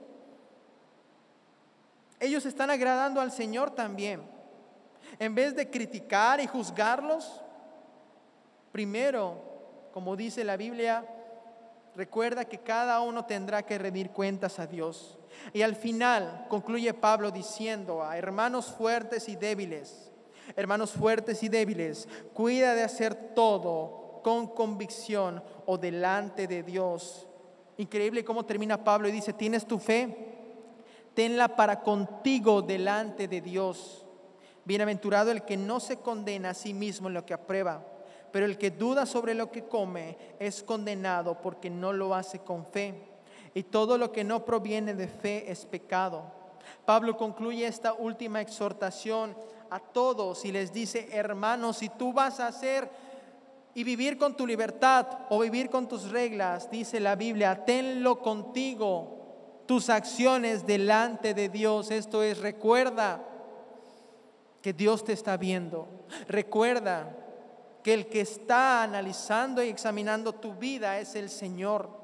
Ellos 2.20 2.48
están 2.48 2.72
agradando 2.72 3.22
al 3.22 3.32
Señor 3.32 3.70
también. 3.70 4.24
En 5.20 5.36
vez 5.36 5.56
de 5.56 5.70
criticar 5.70 6.40
y 6.40 6.48
juzgarlos, 6.48 7.44
primero, 8.72 9.40
como 9.94 10.16
dice 10.16 10.44
la 10.44 10.58
Biblia, 10.58 11.06
recuerda 11.96 12.46
que 12.46 12.58
cada 12.58 13.02
uno 13.02 13.26
tendrá 13.26 13.62
que 13.62 13.78
rendir 13.78 14.10
cuentas 14.10 14.58
a 14.58 14.66
Dios. 14.66 15.17
Y 15.54 15.62
al 15.62 15.76
final 15.76 16.46
concluye 16.50 16.94
Pablo 16.94 17.32
diciendo 17.32 18.04
a 18.04 18.18
hermanos 18.18 18.68
fuertes 18.68 19.30
y 19.30 19.36
débiles, 19.36 20.12
hermanos 20.56 20.92
fuertes 20.92 21.44
y 21.44 21.50
débiles, 21.50 22.08
cuida 22.34 22.74
de 22.76 22.84
hacer 22.84 23.34
todo 23.34 24.22
con 24.24 24.48
convicción 24.48 25.44
o 25.66 25.78
delante 25.78 26.48
de 26.48 26.64
Dios. 26.64 27.28
Increíble 27.78 28.26
cómo 28.26 28.46
termina 28.46 28.84
Pablo 28.84 29.08
y 29.08 29.12
dice, 29.12 29.34
¿tienes 29.34 29.66
tu 29.66 29.80
fe? 29.80 30.36
Tenla 31.14 31.56
para 31.56 31.82
contigo 31.82 32.62
delante 32.62 33.28
de 33.28 33.42
Dios. 33.42 34.06
Bienaventurado 34.66 35.32
el 35.32 35.44
que 35.44 35.58
no 35.58 35.80
se 35.80 35.98
condena 35.98 36.50
a 36.50 36.54
sí 36.54 36.74
mismo 36.74 37.08
en 37.08 37.14
lo 37.14 37.26
que 37.26 37.34
aprueba, 37.34 37.86
pero 38.32 38.46
el 38.46 38.58
que 38.58 38.72
duda 38.72 39.06
sobre 39.06 39.34
lo 39.34 39.50
que 39.50 39.64
come 39.64 40.18
es 40.40 40.62
condenado 40.62 41.42
porque 41.42 41.70
no 41.70 41.94
lo 41.94 42.14
hace 42.14 42.40
con 42.40 42.66
fe 42.66 43.07
y 43.58 43.64
todo 43.64 43.98
lo 43.98 44.12
que 44.12 44.24
no 44.24 44.46
proviene 44.46 44.94
de 44.94 45.08
fe 45.08 45.52
es 45.52 45.66
pecado. 45.66 46.22
Pablo 46.86 47.18
concluye 47.18 47.66
esta 47.66 47.94
última 47.94 48.40
exhortación 48.40 49.36
a 49.72 49.80
todos 49.80 50.46
y 50.46 50.52
les 50.52 50.72
dice, 50.72 51.10
hermanos, 51.12 51.78
si 51.78 51.90
tú 51.90 52.14
vas 52.14 52.40
a 52.40 52.46
hacer 52.46 52.88
y 53.74 53.84
vivir 53.84 54.20
con 54.20 54.38
tu 54.38 54.46
libertad 54.46 55.08
o 55.32 55.40
vivir 55.40 55.72
con 55.72 55.88
tus 55.88 56.12
reglas, 56.12 56.70
dice 56.70 57.00
la 57.00 57.16
Biblia, 57.16 57.66
tenlo 57.66 58.22
contigo, 58.22 59.64
tus 59.66 59.90
acciones 59.90 60.68
delante 60.68 61.34
de 61.34 61.50
Dios. 61.50 61.90
Esto 61.90 62.22
es, 62.22 62.38
recuerda 62.38 63.24
que 64.62 64.72
Dios 64.72 65.04
te 65.04 65.14
está 65.14 65.36
viendo. 65.36 65.88
Recuerda 66.28 67.18
que 67.82 67.96
el 67.96 68.06
que 68.06 68.22
está 68.22 68.84
analizando 68.84 69.64
y 69.64 69.70
examinando 69.70 70.34
tu 70.34 70.54
vida 70.54 71.00
es 71.00 71.16
el 71.16 71.32
Señor. 71.32 71.97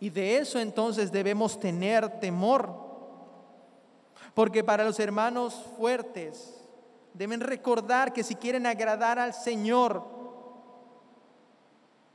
Y 0.00 0.10
de 0.10 0.38
eso 0.38 0.58
entonces 0.58 1.10
debemos 1.10 1.58
tener 1.58 2.20
temor. 2.20 2.86
Porque 4.34 4.62
para 4.62 4.84
los 4.84 5.00
hermanos 5.00 5.54
fuertes 5.76 6.54
deben 7.12 7.40
recordar 7.40 8.12
que 8.12 8.22
si 8.22 8.36
quieren 8.36 8.66
agradar 8.66 9.18
al 9.18 9.34
Señor, 9.34 10.04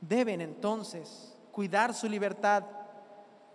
deben 0.00 0.40
entonces 0.40 1.34
cuidar 1.52 1.92
su 1.92 2.08
libertad 2.08 2.64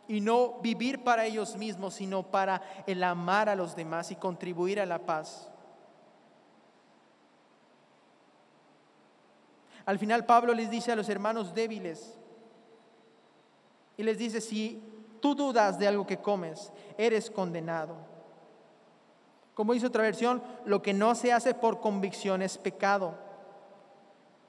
y 0.07 0.21
no 0.21 0.59
vivir 0.61 1.03
para 1.03 1.25
ellos 1.25 1.55
mismos, 1.55 1.95
sino 1.95 2.23
para 2.23 2.61
el 2.87 3.03
amar 3.03 3.49
a 3.49 3.55
los 3.55 3.75
demás 3.75 4.11
y 4.11 4.15
contribuir 4.15 4.79
a 4.79 4.85
la 4.85 4.99
paz. 4.99 5.49
Al 9.85 9.97
final 9.97 10.25
Pablo 10.25 10.53
les 10.53 10.69
dice 10.69 10.91
a 10.91 10.95
los 10.95 11.09
hermanos 11.09 11.55
débiles, 11.55 12.15
y 13.99 14.03
les 14.03 14.17
dice, 14.17 14.39
si 14.39 14.81
tú 15.19 15.35
dudas 15.35 15.77
de 15.77 15.85
algo 15.85 16.07
que 16.07 16.19
comes, 16.19 16.71
eres 16.97 17.29
condenado. 17.29 17.97
Como 19.53 19.73
dice 19.73 19.87
otra 19.87 20.03
versión, 20.03 20.41
lo 20.63 20.81
que 20.81 20.93
no 20.93 21.13
se 21.15 21.33
hace 21.33 21.53
por 21.53 21.81
convicción 21.81 22.41
es 22.41 22.57
pecado. 22.57 23.13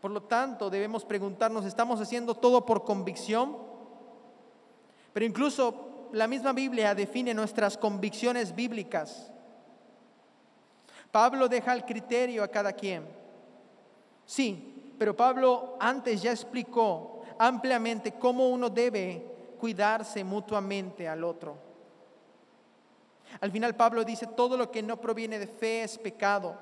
Por 0.00 0.12
lo 0.12 0.22
tanto, 0.22 0.70
debemos 0.70 1.04
preguntarnos, 1.04 1.64
¿estamos 1.64 2.00
haciendo 2.00 2.36
todo 2.36 2.64
por 2.64 2.84
convicción? 2.84 3.56
Pero 5.12 5.26
incluso 5.26 6.08
la 6.12 6.28
misma 6.28 6.52
Biblia 6.52 6.94
define 6.94 7.34
nuestras 7.34 7.76
convicciones 7.76 8.54
bíblicas. 8.54 9.32
Pablo 11.10 11.48
deja 11.48 11.72
el 11.72 11.84
criterio 11.84 12.44
a 12.44 12.48
cada 12.48 12.72
quien. 12.72 13.04
Sí, 14.24 14.94
pero 14.96 15.16
Pablo 15.16 15.76
antes 15.80 16.22
ya 16.22 16.30
explicó 16.30 17.22
ampliamente 17.36 18.12
cómo 18.12 18.48
uno 18.48 18.70
debe 18.70 19.39
cuidarse 19.60 20.24
mutuamente 20.24 21.06
al 21.06 21.22
otro. 21.22 21.56
Al 23.40 23.52
final 23.52 23.76
Pablo 23.76 24.02
dice, 24.02 24.26
todo 24.26 24.56
lo 24.56 24.70
que 24.70 24.82
no 24.82 25.00
proviene 25.00 25.38
de 25.38 25.46
fe 25.46 25.82
es 25.82 25.98
pecado. 25.98 26.56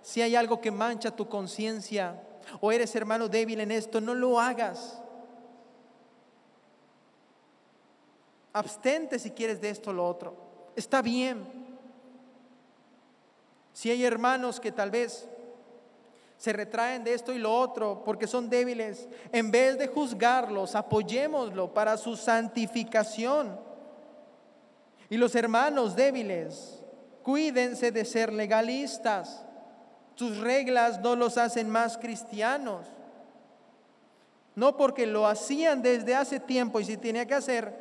Si 0.00 0.22
hay 0.22 0.36
algo 0.36 0.60
que 0.60 0.70
mancha 0.70 1.10
tu 1.10 1.28
conciencia 1.28 2.22
o 2.60 2.72
eres 2.72 2.94
hermano 2.94 3.28
débil 3.28 3.60
en 3.60 3.72
esto, 3.72 4.00
no 4.00 4.14
lo 4.14 4.40
hagas. 4.40 5.02
Abstente 8.52 9.18
si 9.18 9.32
quieres 9.32 9.60
de 9.60 9.70
esto 9.70 9.90
o 9.90 9.92
lo 9.92 10.06
otro. 10.06 10.36
Está 10.76 11.02
bien. 11.02 11.44
Si 13.72 13.90
hay 13.90 14.04
hermanos 14.04 14.60
que 14.60 14.70
tal 14.70 14.90
vez 14.90 15.28
se 16.36 16.52
retraen 16.52 17.04
de 17.04 17.14
esto 17.14 17.32
y 17.32 17.38
lo 17.38 17.54
otro 17.54 18.02
porque 18.04 18.26
son 18.26 18.50
débiles, 18.50 19.08
en 19.32 19.50
vez 19.50 19.78
de 19.78 19.88
juzgarlos, 19.88 20.74
apoyémoslo 20.74 21.72
para 21.72 21.96
su 21.96 22.16
santificación. 22.16 23.58
Y 25.08 25.16
los 25.16 25.34
hermanos 25.34 25.94
débiles, 25.94 26.82
cuídense 27.22 27.92
de 27.92 28.04
ser 28.04 28.32
legalistas. 28.32 29.44
Sus 30.14 30.38
reglas 30.38 31.00
no 31.00 31.16
los 31.16 31.38
hacen 31.38 31.68
más 31.68 31.98
cristianos. 31.98 32.86
No 34.54 34.76
porque 34.76 35.06
lo 35.06 35.26
hacían 35.26 35.82
desde 35.82 36.14
hace 36.14 36.38
tiempo 36.40 36.78
y 36.80 36.84
si 36.84 36.96
tenía 36.96 37.26
que 37.26 37.34
hacer, 37.34 37.74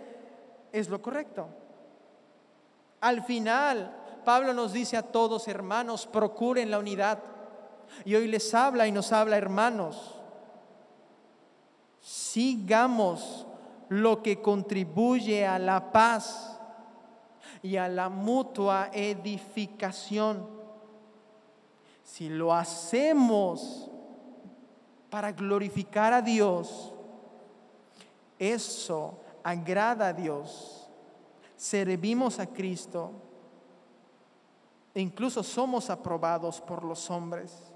es 0.72 0.89
lo 0.89 1.01
correcto. 1.01 1.47
Al 2.99 3.24
final, 3.24 3.95
Pablo 4.26 4.54
nos 4.54 4.74
dice 4.74 4.97
a 4.97 5.04
todos, 5.04 5.47
hermanos, 5.47 6.08
procuren 6.08 6.72
la 6.72 6.80
unidad. 6.80 7.20
Y 8.05 8.15
hoy 8.15 8.27
les 8.27 8.53
habla 8.53 8.87
y 8.87 8.91
nos 8.91 9.11
habla, 9.11 9.37
hermanos, 9.37 10.15
sigamos 12.01 13.45
lo 13.89 14.21
que 14.21 14.41
contribuye 14.41 15.45
a 15.45 15.59
la 15.59 15.91
paz 15.91 16.59
y 17.61 17.77
a 17.77 17.87
la 17.87 18.09
mutua 18.09 18.89
edificación. 18.91 20.47
Si 22.03 22.29
lo 22.29 22.53
hacemos 22.53 23.89
para 25.09 25.31
glorificar 25.31 26.11
a 26.11 26.21
Dios, 26.21 26.93
eso 28.37 29.19
agrada 29.43 30.07
a 30.07 30.13
Dios. 30.13 30.89
Servimos 31.55 32.39
a 32.39 32.47
Cristo 32.47 33.11
e 34.93 35.01
incluso 35.01 35.41
somos 35.41 35.89
aprobados 35.89 36.59
por 36.59 36.83
los 36.83 37.09
hombres. 37.09 37.72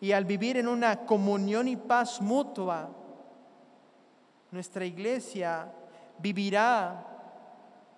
Y 0.00 0.12
al 0.12 0.24
vivir 0.24 0.56
en 0.56 0.68
una 0.68 1.04
comunión 1.04 1.68
y 1.68 1.76
paz 1.76 2.20
mutua, 2.20 2.88
nuestra 4.50 4.84
iglesia 4.84 5.70
vivirá 6.18 7.06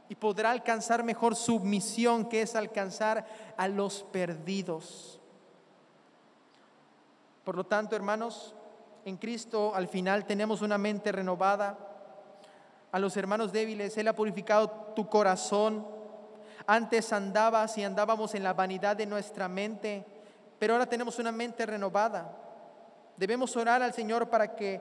y 0.08 0.14
podrá 0.14 0.50
alcanzar 0.50 1.02
mejor 1.02 1.34
su 1.36 1.60
misión, 1.60 2.28
que 2.28 2.42
es 2.42 2.54
alcanzar 2.54 3.24
a 3.56 3.68
los 3.68 4.02
perdidos. 4.02 5.20
Por 7.44 7.56
lo 7.56 7.64
tanto, 7.64 7.96
hermanos, 7.96 8.54
en 9.04 9.16
Cristo 9.16 9.74
al 9.74 9.88
final 9.88 10.26
tenemos 10.26 10.60
una 10.60 10.78
mente 10.78 11.12
renovada. 11.12 11.78
A 12.92 12.98
los 12.98 13.16
hermanos 13.16 13.52
débiles, 13.52 13.96
Él 13.96 14.08
ha 14.08 14.14
purificado 14.14 14.68
tu 14.94 15.08
corazón. 15.08 15.86
Antes 16.66 17.12
andabas 17.12 17.78
y 17.78 17.84
andábamos 17.84 18.34
en 18.34 18.42
la 18.42 18.52
vanidad 18.52 18.96
de 18.96 19.06
nuestra 19.06 19.48
mente, 19.48 20.04
pero 20.62 20.74
ahora 20.74 20.86
tenemos 20.86 21.18
una 21.18 21.32
mente 21.32 21.66
renovada. 21.66 22.38
Debemos 23.16 23.56
orar 23.56 23.82
al 23.82 23.92
Señor 23.92 24.30
para 24.30 24.54
que 24.54 24.80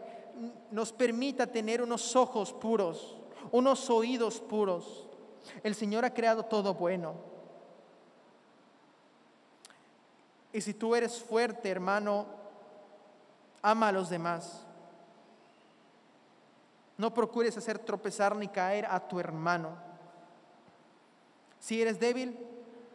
nos 0.69 0.93
permita 0.93 1.47
tener 1.47 1.81
unos 1.81 2.15
ojos 2.15 2.53
puros, 2.53 3.17
unos 3.51 3.89
oídos 3.89 4.39
puros, 4.41 5.09
el 5.63 5.73
Señor 5.73 6.05
ha 6.05 6.13
creado 6.13 6.43
todo 6.43 6.75
bueno. 6.75 7.15
Y 10.53 10.61
si 10.61 10.75
tú 10.75 10.93
eres 10.93 11.19
fuerte, 11.19 11.67
hermano, 11.71 12.27
ama 13.63 13.87
a 13.87 13.91
los 13.91 14.07
demás. 14.07 14.63
No 16.95 17.11
procures 17.11 17.57
hacer 17.57 17.79
tropezar 17.79 18.35
ni 18.35 18.47
caer 18.47 18.85
a 18.85 18.99
tu 18.99 19.19
hermano. 19.19 19.71
Si 21.59 21.81
eres 21.81 21.99
débil, 21.99 22.50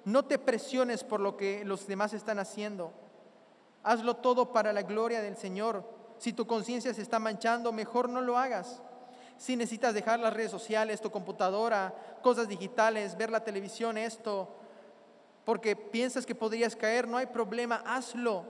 no 0.07 0.25
te 0.25 0.39
presiones 0.39 1.03
por 1.03 1.19
lo 1.19 1.37
que 1.37 1.65
los 1.65 1.89
demás 1.89 2.13
están 2.13 2.39
haciendo. 2.39 2.93
Hazlo 3.83 4.15
todo 4.15 4.53
para 4.53 4.73
la 4.73 4.83
gloria 4.83 5.21
del 5.21 5.37
Señor. 5.37 5.83
Si 6.19 6.33
tu 6.33 6.47
conciencia 6.47 6.95
se 6.95 7.03
está 7.03 7.19
manchando, 7.19 7.73
mejor 7.73 8.09
no 8.09 8.21
lo 8.21 8.39
hagas. 8.39 8.81
Si 9.37 9.57
necesitas 9.57 9.95
dejar 9.95 10.21
las 10.21 10.33
redes 10.33 10.53
sociales, 10.53 11.01
tu 11.01 11.11
computadora, 11.11 11.93
cosas 12.23 12.47
digitales, 12.47 13.17
ver 13.17 13.31
la 13.31 13.43
televisión, 13.43 13.99
esto, 13.99 14.49
porque 15.45 15.75
piensas 15.75 16.25
que 16.25 16.37
podrías 16.37 16.77
caer, 16.77 17.09
no 17.09 17.17
hay 17.17 17.27
problema, 17.27 17.83
hazlo. 17.85 18.45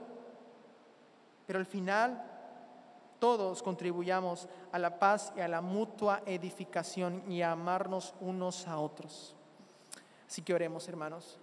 Pero 1.47 1.57
al 1.57 1.65
final 1.65 2.23
todos 3.17 3.63
contribuyamos 3.63 4.47
a 4.71 4.77
la 4.77 4.99
paz 4.99 5.33
y 5.35 5.39
a 5.39 5.47
la 5.47 5.61
mutua 5.61 6.21
edificación 6.27 7.23
y 7.27 7.41
a 7.41 7.53
amarnos 7.53 8.13
unos 8.19 8.67
a 8.67 8.77
otros. 8.77 9.35
Así 10.27 10.43
que 10.43 10.53
oremos, 10.53 10.87
hermanos. 10.87 11.39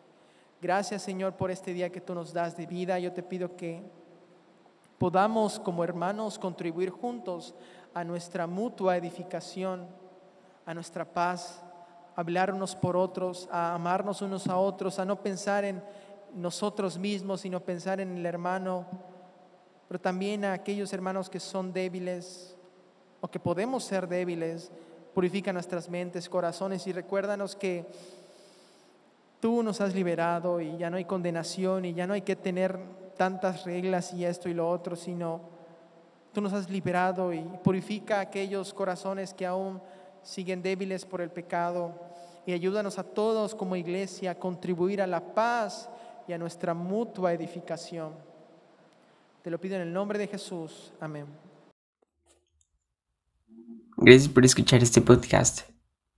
Gracias, 0.64 1.02
Señor, 1.02 1.34
por 1.34 1.50
este 1.50 1.74
día 1.74 1.92
que 1.92 2.00
tú 2.00 2.14
nos 2.14 2.32
das 2.32 2.56
de 2.56 2.64
vida. 2.64 2.98
Yo 2.98 3.12
te 3.12 3.22
pido 3.22 3.54
que 3.54 3.82
podamos 4.96 5.60
como 5.60 5.84
hermanos 5.84 6.38
contribuir 6.38 6.88
juntos 6.88 7.54
a 7.92 8.02
nuestra 8.02 8.46
mutua 8.46 8.96
edificación, 8.96 9.86
a 10.64 10.72
nuestra 10.72 11.04
paz, 11.04 11.62
hablar 12.16 12.50
unos 12.50 12.74
por 12.74 12.96
otros, 12.96 13.46
a 13.52 13.74
amarnos 13.74 14.22
unos 14.22 14.46
a 14.46 14.56
otros, 14.56 14.98
a 14.98 15.04
no 15.04 15.20
pensar 15.22 15.66
en 15.66 15.84
nosotros 16.32 16.96
mismos, 16.96 17.42
sino 17.42 17.60
pensar 17.60 18.00
en 18.00 18.16
el 18.16 18.24
hermano, 18.24 18.86
pero 19.86 20.00
también 20.00 20.46
a 20.46 20.54
aquellos 20.54 20.94
hermanos 20.94 21.28
que 21.28 21.40
son 21.40 21.74
débiles 21.74 22.56
o 23.20 23.28
que 23.28 23.38
podemos 23.38 23.84
ser 23.84 24.08
débiles. 24.08 24.72
Purifica 25.12 25.52
nuestras 25.52 25.90
mentes, 25.90 26.26
corazones 26.26 26.86
y 26.86 26.92
recuérdanos 26.92 27.54
que 27.54 27.84
tú 29.45 29.62
nos 29.62 29.82
has 29.82 29.95
liberado 29.95 30.59
y 30.59 30.78
ya 30.78 30.88
no 30.88 30.97
hay 30.97 31.05
condenación 31.05 31.84
y 31.84 31.92
ya 31.92 32.07
no 32.07 32.14
hay 32.14 32.22
que 32.22 32.34
tener 32.34 32.80
tantas 33.14 33.64
reglas 33.64 34.14
y 34.14 34.24
esto 34.24 34.49
y 34.49 34.55
lo 34.55 34.70
otro, 34.70 34.97
sino 34.97 35.53
Tú 36.32 36.40
nos 36.40 36.55
has 36.55 36.70
liberado 36.70 37.30
y 37.34 37.42
purifica 37.62 38.20
aquellos 38.20 38.72
corazones 38.72 39.34
que 39.34 39.45
aún 39.45 39.82
siguen 40.22 40.62
débiles 40.62 41.05
por 41.05 41.20
el 41.20 41.30
pecado 41.30 41.92
y 42.47 42.53
ayúdanos 42.53 42.99
a 42.99 43.05
todos 43.05 43.55
como 43.55 43.76
iglesia 43.76 44.30
a 44.30 44.34
contribuir 44.34 45.03
a 45.03 45.07
la 45.07 45.20
paz 45.34 45.90
y 46.26 46.32
a 46.32 46.38
nuestra 46.38 46.72
mutua 46.72 47.34
edificación. 47.34 48.14
Te 49.42 49.51
lo 49.51 49.61
pido 49.61 49.76
en 49.76 49.82
el 49.82 49.92
nombre 49.92 50.18
de 50.18 50.26
Jesús. 50.26 50.90
Amén. 51.01 51.26
Gracias 53.99 54.28
por 54.28 54.42
escuchar 54.47 54.82
este 54.82 55.03
podcast. 55.03 55.73